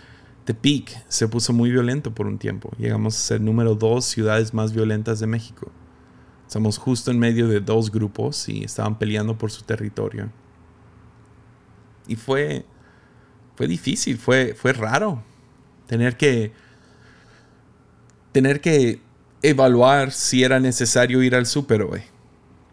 Tepic 0.46 1.04
se 1.08 1.28
puso 1.28 1.52
muy 1.52 1.72
violento 1.72 2.14
por 2.14 2.28
un 2.28 2.38
tiempo. 2.38 2.70
Llegamos 2.78 3.16
a 3.16 3.20
ser 3.20 3.42
número 3.42 3.74
dos 3.74 4.06
ciudades 4.06 4.54
más 4.54 4.72
violentas 4.72 5.20
de 5.20 5.26
México. 5.26 5.72
Estamos 6.46 6.78
justo 6.78 7.10
en 7.10 7.18
medio 7.18 7.48
de 7.48 7.60
dos 7.60 7.92
grupos 7.92 8.48
y 8.48 8.64
estaban 8.64 9.00
peleando 9.00 9.36
por 9.36 9.50
su 9.50 9.64
territorio. 9.64 10.30
Y 12.08 12.16
fue, 12.16 12.66
fue 13.56 13.68
difícil, 13.68 14.20
fue, 14.20 14.54
fue 14.54 14.74
raro 14.74 15.24
Tener 15.88 16.18
que. 16.18 16.52
Tener 18.32 18.62
que 18.62 19.02
evaluar 19.42 20.12
si 20.12 20.44
era 20.44 20.60
necesario 20.60 21.24
ir 21.24 21.34
al 21.34 21.48
súper 21.48 21.82
hoy. 21.82 22.02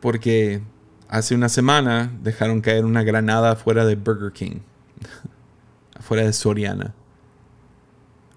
Porque 0.00 0.60
hace 1.08 1.34
una 1.34 1.48
semana 1.48 2.12
dejaron 2.22 2.60
caer 2.60 2.84
una 2.84 3.02
granada 3.02 3.52
afuera 3.52 3.86
de 3.86 3.94
Burger 3.94 4.32
King. 4.32 4.60
Afuera 6.04 6.24
de 6.24 6.32
Soriana. 6.32 6.94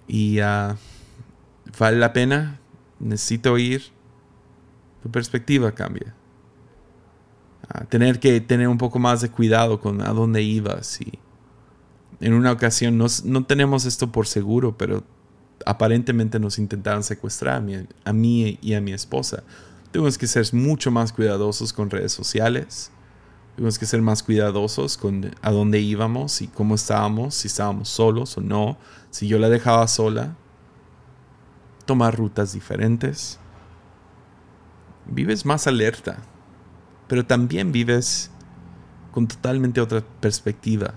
Y 0.07 0.39
uh, 0.39 0.75
vale 1.77 1.97
la 1.97 2.13
pena. 2.13 2.59
Necesito 2.99 3.57
ir. 3.57 3.83
Tu 5.03 5.11
perspectiva 5.11 5.71
cambia. 5.73 6.15
tener 7.89 8.19
que 8.19 8.41
tener 8.41 8.67
un 8.67 8.77
poco 8.77 8.99
más 8.99 9.21
de 9.21 9.29
cuidado 9.29 9.79
con 9.79 10.01
a 10.01 10.13
dónde 10.13 10.41
ibas 10.41 10.99
y 11.01 11.19
en 12.19 12.33
una 12.33 12.51
ocasión, 12.51 12.97
no, 12.97 13.45
tenemos 13.45 13.85
esto 13.85 14.11
por 14.11 14.27
seguro, 14.27 14.75
pero 14.77 15.03
aparentemente 15.65 16.39
nos 16.39 16.57
intentaron 16.57 17.03
secuestrar 17.03 17.63
a 18.05 18.13
mí, 18.13 18.57
y 18.61 18.73
a 18.73 18.81
mi 18.81 18.91
esposa. 18.91 19.43
Tuvimos 19.91 20.17
que 20.17 20.25
ser 20.25 20.51
mucho 20.53 20.89
más 20.89 21.13
cuidadosos 21.13 21.73
con 21.73 21.89
redes 21.89 22.11
sociales. 22.11 22.91
Tuvimos 23.57 23.77
que 23.77 23.85
ser 23.85 24.01
más 24.01 24.23
cuidadosos 24.23 24.95
con 24.95 25.35
a 25.41 25.51
dónde 25.51 25.81
íbamos 25.81 26.41
y 26.41 26.47
cómo 26.47 26.75
estábamos, 26.75 27.35
si 27.35 27.47
estábamos 27.47 27.89
solos 27.89 28.37
o 28.37 28.41
no, 28.41 28.77
si 29.09 29.27
yo 29.27 29.37
la 29.39 29.49
dejaba 29.49 29.85
sola. 29.89 30.37
Tomar 31.85 32.15
rutas 32.15 32.53
diferentes. 32.53 33.37
Vives 35.07 35.45
más 35.45 35.67
alerta, 35.67 36.19
pero 37.09 37.25
también 37.25 37.73
vives 37.73 38.31
con 39.11 39.27
totalmente 39.27 39.81
otra 39.81 40.01
perspectiva 40.21 40.93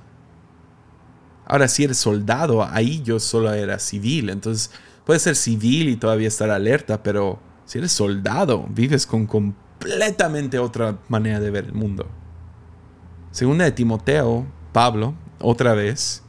Ahora, 1.51 1.67
si 1.67 1.83
eres 1.83 1.99
soldado, 1.99 2.63
ahí 2.63 3.03
yo 3.03 3.19
solo 3.19 3.53
era 3.53 3.81
civil. 3.81 4.31
Entonces, 4.31 4.71
puedes 5.05 5.23
ser 5.23 5.35
civil 5.35 5.89
y 5.89 5.97
todavía 5.97 6.29
estar 6.29 6.49
alerta, 6.49 7.03
pero 7.03 7.41
si 7.65 7.79
eres 7.79 7.91
soldado, 7.91 8.69
vives 8.71 9.05
con 9.05 9.27
completamente 9.27 10.61
otra 10.61 11.01
manera 11.09 11.41
de 11.41 11.51
ver 11.51 11.65
el 11.65 11.73
mundo. 11.73 12.07
Segunda 13.31 13.65
de 13.65 13.73
Timoteo, 13.73 14.47
Pablo, 14.73 15.15
otra 15.41 15.75
vez, 15.75 16.23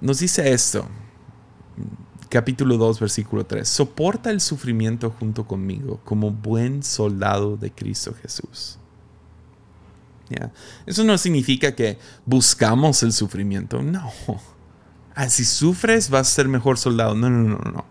nos 0.00 0.18
dice 0.18 0.52
esto. 0.52 0.86
Capítulo 2.28 2.76
2, 2.76 3.00
versículo 3.00 3.44
3. 3.44 3.68
Soporta 3.68 4.30
el 4.30 4.40
sufrimiento 4.40 5.10
junto 5.10 5.46
conmigo 5.46 6.00
como 6.04 6.30
buen 6.30 6.82
soldado 6.82 7.56
de 7.56 7.72
Cristo 7.72 8.14
Jesús. 8.20 8.78
Eso 10.86 11.04
no 11.04 11.18
significa 11.18 11.74
que 11.74 11.98
buscamos 12.24 13.02
el 13.02 13.12
sufrimiento. 13.12 13.82
No. 13.82 14.10
Ah, 15.14 15.28
si 15.28 15.44
sufres 15.44 16.08
vas 16.08 16.28
a 16.28 16.30
ser 16.30 16.48
mejor 16.48 16.78
soldado. 16.78 17.14
No, 17.14 17.28
no, 17.28 17.58
no, 17.58 17.70
no. 17.70 17.84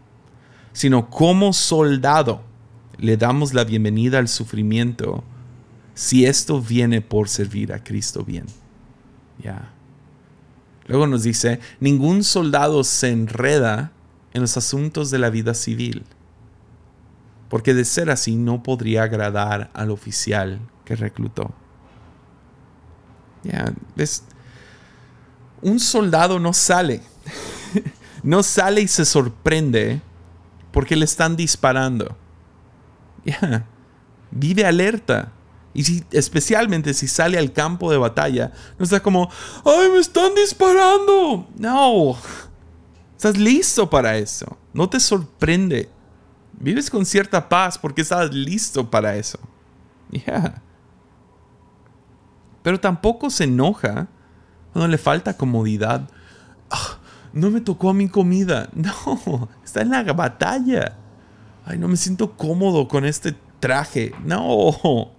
Sino 0.71 1.09
como 1.09 1.51
soldado 1.51 2.41
le 2.97 3.17
damos 3.17 3.53
la 3.53 3.65
bienvenida 3.65 4.19
al 4.19 4.29
sufrimiento 4.29 5.23
si 5.99 6.25
esto 6.25 6.61
viene 6.61 7.01
por 7.01 7.27
servir 7.27 7.73
a 7.73 7.83
Cristo 7.83 8.23
bien. 8.23 8.45
Ya. 9.43 9.73
Luego 10.87 11.07
nos 11.07 11.23
dice, 11.23 11.59
ningún 11.81 12.23
soldado 12.23 12.85
se 12.85 13.09
enreda 13.09 13.91
en 14.31 14.39
los 14.39 14.55
asuntos 14.55 15.11
de 15.11 15.19
la 15.19 15.29
vida 15.29 15.53
civil, 15.53 16.05
porque 17.49 17.73
de 17.73 17.83
ser 17.83 18.09
así 18.11 18.37
no 18.37 18.63
podría 18.63 19.03
agradar 19.03 19.71
al 19.73 19.91
oficial 19.91 20.61
que 20.85 20.95
reclutó. 20.95 21.53
Ya, 23.43 23.73
Un 25.61 25.81
soldado 25.81 26.39
no 26.39 26.53
sale. 26.53 27.01
no 28.23 28.41
sale 28.41 28.79
y 28.79 28.87
se 28.87 29.03
sorprende 29.03 29.99
porque 30.71 30.95
le 30.95 31.03
están 31.03 31.35
disparando. 31.35 32.15
Ya. 33.25 33.65
Vive 34.31 34.65
alerta. 34.65 35.33
Y 35.73 35.83
si, 35.83 36.03
especialmente 36.11 36.93
si 36.93 37.07
sale 37.07 37.37
al 37.37 37.53
campo 37.53 37.91
de 37.91 37.97
batalla, 37.97 38.51
no 38.77 38.83
está 38.83 39.01
como, 39.01 39.29
¡ay, 39.65 39.89
me 39.91 39.99
están 39.99 40.33
disparando! 40.35 41.47
No. 41.57 42.17
Estás 43.15 43.37
listo 43.37 43.89
para 43.89 44.17
eso. 44.17 44.57
No 44.73 44.89
te 44.89 44.99
sorprende. 44.99 45.89
Vives 46.53 46.89
con 46.89 47.05
cierta 47.05 47.49
paz 47.49 47.77
porque 47.77 48.01
estás 48.01 48.33
listo 48.33 48.89
para 48.89 49.15
eso. 49.15 49.39
Ya. 50.11 50.61
Pero 52.63 52.79
tampoco 52.79 53.29
se 53.29 53.45
enoja 53.45 54.07
cuando 54.73 54.87
le 54.87 54.97
falta 54.97 55.37
comodidad. 55.37 56.09
Ah, 56.69 56.99
no 57.33 57.49
me 57.51 57.61
tocó 57.61 57.89
a 57.89 57.93
mi 57.93 58.09
comida. 58.09 58.69
No, 58.75 59.49
está 59.63 59.81
en 59.81 59.91
la 59.91 60.03
batalla. 60.13 60.97
Ay, 61.65 61.77
no 61.77 61.87
me 61.87 61.97
siento 61.97 62.35
cómodo 62.35 62.87
con 62.87 63.05
este 63.05 63.35
traje. 63.59 64.13
No. 64.23 65.11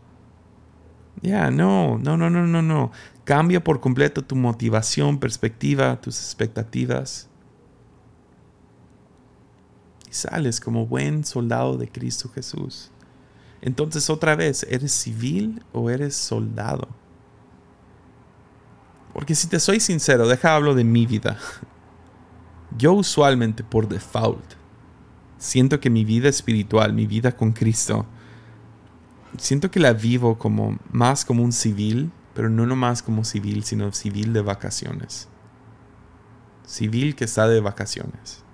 Ya, 1.22 1.50
no, 1.50 1.98
no, 1.98 2.16
no, 2.16 2.30
no, 2.30 2.46
no, 2.46 2.62
no. 2.62 2.92
Cambia 3.24 3.62
por 3.62 3.80
completo 3.80 4.22
tu 4.22 4.36
motivación, 4.36 5.18
perspectiva, 5.18 6.00
tus 6.00 6.18
expectativas. 6.18 7.28
Y 10.08 10.14
sales 10.14 10.60
como 10.60 10.86
buen 10.86 11.24
soldado 11.24 11.76
de 11.76 11.88
Cristo 11.88 12.30
Jesús. 12.30 12.90
Entonces 13.60 14.08
otra 14.08 14.34
vez, 14.34 14.66
¿eres 14.68 14.92
civil 14.92 15.62
o 15.72 15.90
eres 15.90 16.16
soldado? 16.16 16.88
Porque 19.12 19.34
si 19.34 19.48
te 19.48 19.60
soy 19.60 19.80
sincero, 19.80 20.26
deja 20.26 20.54
hablo 20.54 20.74
de 20.74 20.84
mi 20.84 21.04
vida. 21.04 21.36
Yo 22.78 22.92
usualmente 22.94 23.62
por 23.62 23.88
default 23.88 24.54
siento 25.36 25.80
que 25.80 25.90
mi 25.90 26.04
vida 26.04 26.28
espiritual, 26.28 26.92
mi 26.92 27.06
vida 27.06 27.32
con 27.32 27.52
Cristo, 27.52 28.06
siento 29.38 29.70
que 29.70 29.80
la 29.80 29.92
vivo 29.92 30.38
como 30.38 30.78
más 30.90 31.24
como 31.24 31.42
un 31.42 31.52
civil, 31.52 32.10
pero 32.34 32.48
no 32.48 32.66
nomás 32.66 33.02
como 33.02 33.24
civil, 33.24 33.64
sino 33.64 33.92
civil 33.92 34.32
de 34.32 34.42
vacaciones. 34.42 35.28
Civil 36.66 37.14
que 37.14 37.24
está 37.24 37.48
de 37.48 37.60
vacaciones. 37.60 38.44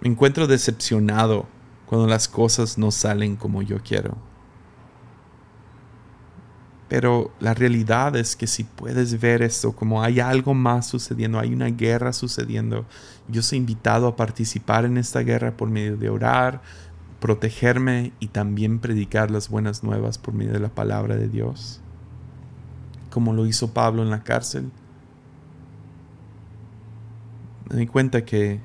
Me 0.00 0.08
encuentro 0.08 0.46
decepcionado 0.46 1.46
cuando 1.86 2.06
las 2.06 2.28
cosas 2.28 2.78
no 2.78 2.90
salen 2.90 3.36
como 3.36 3.62
yo 3.62 3.78
quiero. 3.82 4.16
Pero 6.88 7.32
la 7.40 7.52
realidad 7.52 8.14
es 8.14 8.36
que 8.36 8.46
si 8.46 8.62
puedes 8.62 9.20
ver 9.20 9.42
esto 9.42 9.72
como 9.72 10.02
hay 10.02 10.20
algo 10.20 10.54
más 10.54 10.86
sucediendo, 10.86 11.40
hay 11.40 11.52
una 11.52 11.66
guerra 11.66 12.12
sucediendo, 12.12 12.86
yo 13.26 13.42
soy 13.42 13.58
invitado 13.58 14.06
a 14.06 14.14
participar 14.14 14.84
en 14.84 14.96
esta 14.96 15.20
guerra 15.20 15.56
por 15.56 15.68
medio 15.68 15.96
de 15.96 16.08
orar, 16.08 16.62
protegerme 17.20 18.12
y 18.20 18.28
también 18.28 18.78
predicar 18.78 19.30
las 19.30 19.48
buenas 19.48 19.82
nuevas 19.82 20.18
por 20.18 20.34
medio 20.34 20.52
de 20.52 20.60
la 20.60 20.68
palabra 20.68 21.16
de 21.16 21.28
Dios, 21.28 21.80
como 23.10 23.32
lo 23.32 23.46
hizo 23.46 23.72
Pablo 23.72 24.02
en 24.02 24.10
la 24.10 24.22
cárcel. 24.22 24.70
Me 27.70 27.76
di 27.76 27.86
cuenta 27.86 28.24
que 28.24 28.60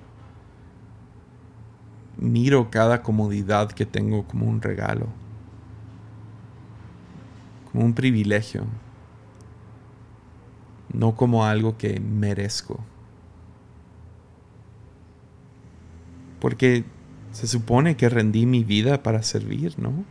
miro 2.18 2.70
cada 2.70 3.02
comodidad 3.02 3.72
que 3.72 3.86
tengo 3.86 4.28
como 4.28 4.46
un 4.46 4.62
regalo 4.62 5.08
como 7.72 7.86
un 7.86 7.94
privilegio, 7.94 8.66
no 10.94 11.16
como 11.16 11.46
algo 11.46 11.78
que 11.78 12.00
merezco. 12.00 12.80
Porque 16.40 16.84
se 17.32 17.48
supone 17.48 17.96
que 17.96 18.10
rendí 18.10 18.46
mi 18.46 18.64
vida 18.64 19.04
para 19.04 19.24
servir, 19.24 19.80
¿no? 19.80 20.06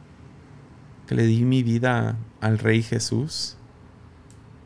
Que 1.06 1.14
le 1.14 1.24
di 1.24 1.44
mi 1.44 1.62
vida 1.62 2.16
al 2.40 2.58
Rey 2.58 2.82
Jesús. 2.82 3.56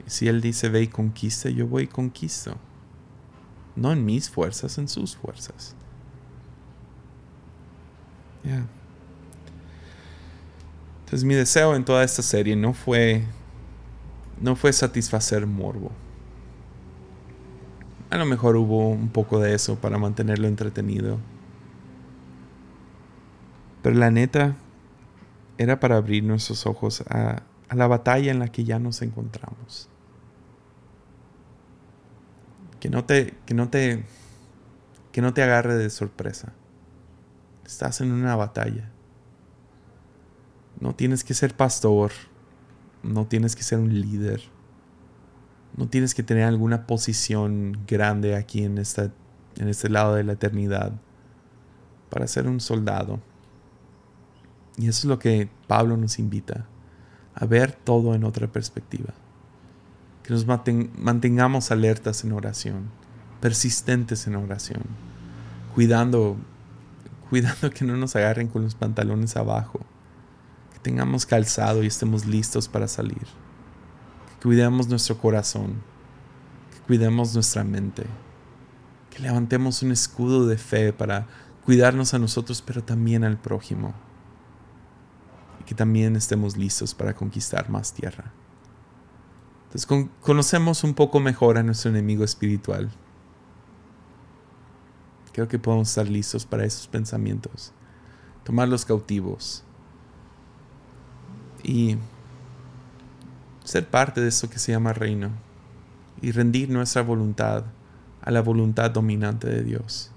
Y 0.06 0.10
si 0.10 0.28
Él 0.28 0.40
dice 0.40 0.68
ve 0.68 0.82
y 0.82 0.88
conquista, 0.88 1.48
yo 1.50 1.66
voy 1.66 1.84
y 1.84 1.88
conquisto. 1.88 2.56
No 3.76 3.92
en 3.92 4.04
mis 4.04 4.30
fuerzas, 4.30 4.78
en 4.78 4.88
sus 4.88 5.16
fuerzas. 5.16 5.74
Ya. 8.44 8.66
Entonces 11.00 11.24
mi 11.24 11.34
deseo 11.34 11.74
en 11.74 11.84
toda 11.84 12.04
esta 12.04 12.22
serie 12.22 12.56
no 12.56 12.72
fue 12.72 13.24
no 14.40 14.56
fue 14.56 14.72
satisfacer 14.72 15.46
morbo. 15.46 15.90
A 18.10 18.16
lo 18.16 18.26
mejor 18.26 18.56
hubo 18.56 18.90
un 18.90 19.08
poco 19.08 19.40
de 19.40 19.54
eso 19.54 19.76
para 19.76 19.98
mantenerlo 19.98 20.46
entretenido. 20.46 21.18
Pero 23.84 23.96
la 23.96 24.10
neta 24.10 24.56
era 25.58 25.78
para 25.78 25.98
abrir 25.98 26.24
nuestros 26.24 26.66
ojos 26.66 27.02
a, 27.02 27.42
la 27.70 27.86
batalla 27.86 28.30
en 28.30 28.38
la 28.38 28.48
que 28.48 28.64
ya 28.64 28.78
nos 28.78 29.02
encontramos. 29.02 29.90
Que 32.80 32.88
no 32.88 33.04
te, 33.04 33.34
que 33.44 33.52
no 33.52 33.68
te, 33.68 34.06
que 35.12 35.20
no 35.20 35.34
te 35.34 35.42
agarre 35.42 35.74
de 35.74 35.90
sorpresa. 35.90 36.54
Estás 37.66 38.00
en 38.00 38.10
una 38.10 38.34
batalla. 38.36 38.90
No 40.80 40.94
tienes 40.94 41.22
que 41.22 41.34
ser 41.34 41.54
pastor, 41.54 42.10
no 43.02 43.26
tienes 43.26 43.54
que 43.54 43.64
ser 43.64 43.80
un 43.80 44.00
líder, 44.00 44.40
no 45.76 45.88
tienes 45.88 46.14
que 46.14 46.22
tener 46.22 46.44
alguna 46.44 46.86
posición 46.86 47.84
grande 47.86 48.34
aquí 48.34 48.64
en, 48.64 48.78
en 48.78 49.68
este 49.68 49.90
lado 49.90 50.14
de 50.14 50.24
la 50.24 50.32
eternidad 50.32 50.92
para 52.08 52.26
ser 52.26 52.48
un 52.48 52.60
soldado. 52.60 53.20
Y 54.76 54.88
eso 54.88 55.00
es 55.00 55.04
lo 55.04 55.18
que 55.18 55.48
Pablo 55.66 55.96
nos 55.96 56.18
invita, 56.18 56.66
a 57.34 57.46
ver 57.46 57.72
todo 57.72 58.14
en 58.14 58.24
otra 58.24 58.48
perspectiva. 58.48 59.14
Que 60.22 60.32
nos 60.32 60.46
mantengamos 60.46 61.70
alertas 61.70 62.24
en 62.24 62.32
oración, 62.32 62.90
persistentes 63.40 64.26
en 64.26 64.36
oración, 64.36 64.82
cuidando, 65.74 66.36
cuidando 67.30 67.70
que 67.70 67.84
no 67.84 67.96
nos 67.96 68.16
agarren 68.16 68.48
con 68.48 68.62
los 68.62 68.74
pantalones 68.74 69.36
abajo 69.36 69.80
tengamos 70.84 71.24
calzado 71.24 71.82
y 71.82 71.86
estemos 71.86 72.26
listos 72.26 72.68
para 72.68 72.86
salir. 72.86 73.26
Que 74.38 74.42
cuidemos 74.44 74.86
nuestro 74.86 75.18
corazón, 75.18 75.82
que 76.72 76.80
cuidemos 76.86 77.34
nuestra 77.34 77.64
mente, 77.64 78.04
que 79.10 79.20
levantemos 79.20 79.82
un 79.82 79.90
escudo 79.90 80.46
de 80.46 80.58
fe 80.58 80.92
para 80.92 81.26
cuidarnos 81.64 82.12
a 82.12 82.18
nosotros, 82.18 82.62
pero 82.62 82.84
también 82.84 83.24
al 83.24 83.38
prójimo. 83.38 83.94
Que 85.66 85.74
también 85.74 86.16
estemos 86.16 86.56
listos 86.56 86.94
para 86.94 87.14
conquistar 87.14 87.70
más 87.70 87.92
tierra. 87.92 88.32
Entonces 89.74 90.10
conocemos 90.20 90.84
un 90.84 90.94
poco 90.94 91.18
mejor 91.18 91.58
a 91.58 91.62
nuestro 91.62 91.90
enemigo 91.90 92.22
espiritual. 92.22 92.90
Creo 95.32 95.48
que 95.48 95.58
podemos 95.58 95.88
estar 95.88 96.08
listos 96.08 96.46
para 96.46 96.64
esos 96.64 96.86
pensamientos, 96.86 97.72
tomarlos 98.44 98.84
cautivos 98.84 99.64
y 101.64 101.96
ser 103.64 103.88
parte 103.88 104.20
de 104.20 104.28
eso 104.28 104.48
que 104.48 104.60
se 104.60 104.70
llama 104.70 104.92
reino 104.92 105.30
y 106.22 106.30
rendir 106.30 106.70
nuestra 106.70 107.02
voluntad 107.02 107.64
a 108.22 108.30
la 108.30 108.42
voluntad 108.42 108.92
dominante 108.92 109.48
de 109.48 109.64
Dios. 109.64 110.12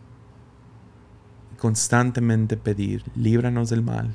Y 1.54 1.58
constantemente 1.58 2.58
pedir, 2.58 3.04
líbranos 3.16 3.70
del 3.70 3.82
mal. 3.82 4.14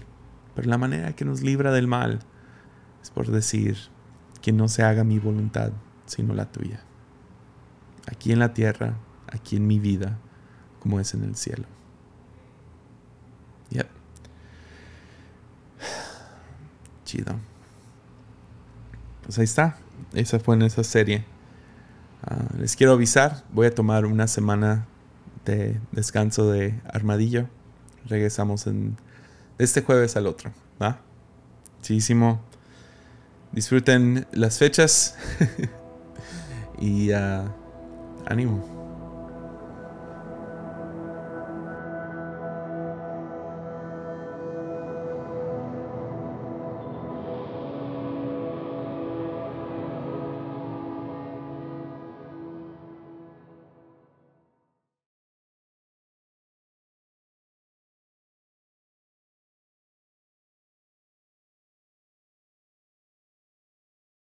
Pero 0.55 0.69
la 0.69 0.79
manera 0.79 1.15
que 1.15 1.25
nos 1.25 1.43
libra 1.43 1.73
del 1.73 1.87
mal 1.87 2.21
es 3.03 3.11
por 3.11 3.29
decir 3.29 3.79
que 4.41 4.53
no 4.53 4.69
se 4.69 4.83
haga 4.83 5.05
mi 5.05 5.19
voluntad, 5.19 5.73
sino 6.07 6.35
la 6.35 6.51
tuya. 6.51 6.81
Aquí 8.07 8.33
en 8.33 8.39
la 8.39 8.53
tierra, 8.53 8.97
aquí 9.29 9.57
en 9.57 9.67
mi 9.67 9.79
vida, 9.79 10.19
como 10.81 11.01
es 11.01 11.15
en 11.15 11.25
el 11.25 11.37
cielo. 11.37 11.67
Pues 19.23 19.39
ahí 19.39 19.45
está. 19.45 19.77
Esa 20.15 20.41
fue 20.41 20.55
en 20.57 20.63
esa 20.63 20.83
serie. 20.83 21.25
Ah, 22.23 22.45
les 22.59 22.77
quiero 22.77 22.93
avisar, 22.93 23.45
voy 23.53 23.67
a 23.67 23.75
tomar 23.75 24.07
una 24.07 24.27
semana 24.27 24.87
de 25.45 25.81
descanso 25.93 26.51
de 26.51 26.81
armadillo. 26.93 27.49
Regresamos 28.07 28.67
en, 28.67 28.97
este 29.65 29.83
jueves 29.83 30.17
al 30.17 30.27
otro. 30.27 30.53
¿va? 30.81 31.01
Muchísimo. 31.79 32.41
Disfruten 33.53 34.27
las 34.33 34.59
fechas. 34.59 35.17
y 36.81 37.13
uh, 37.13 37.45
ánimo. 38.27 38.72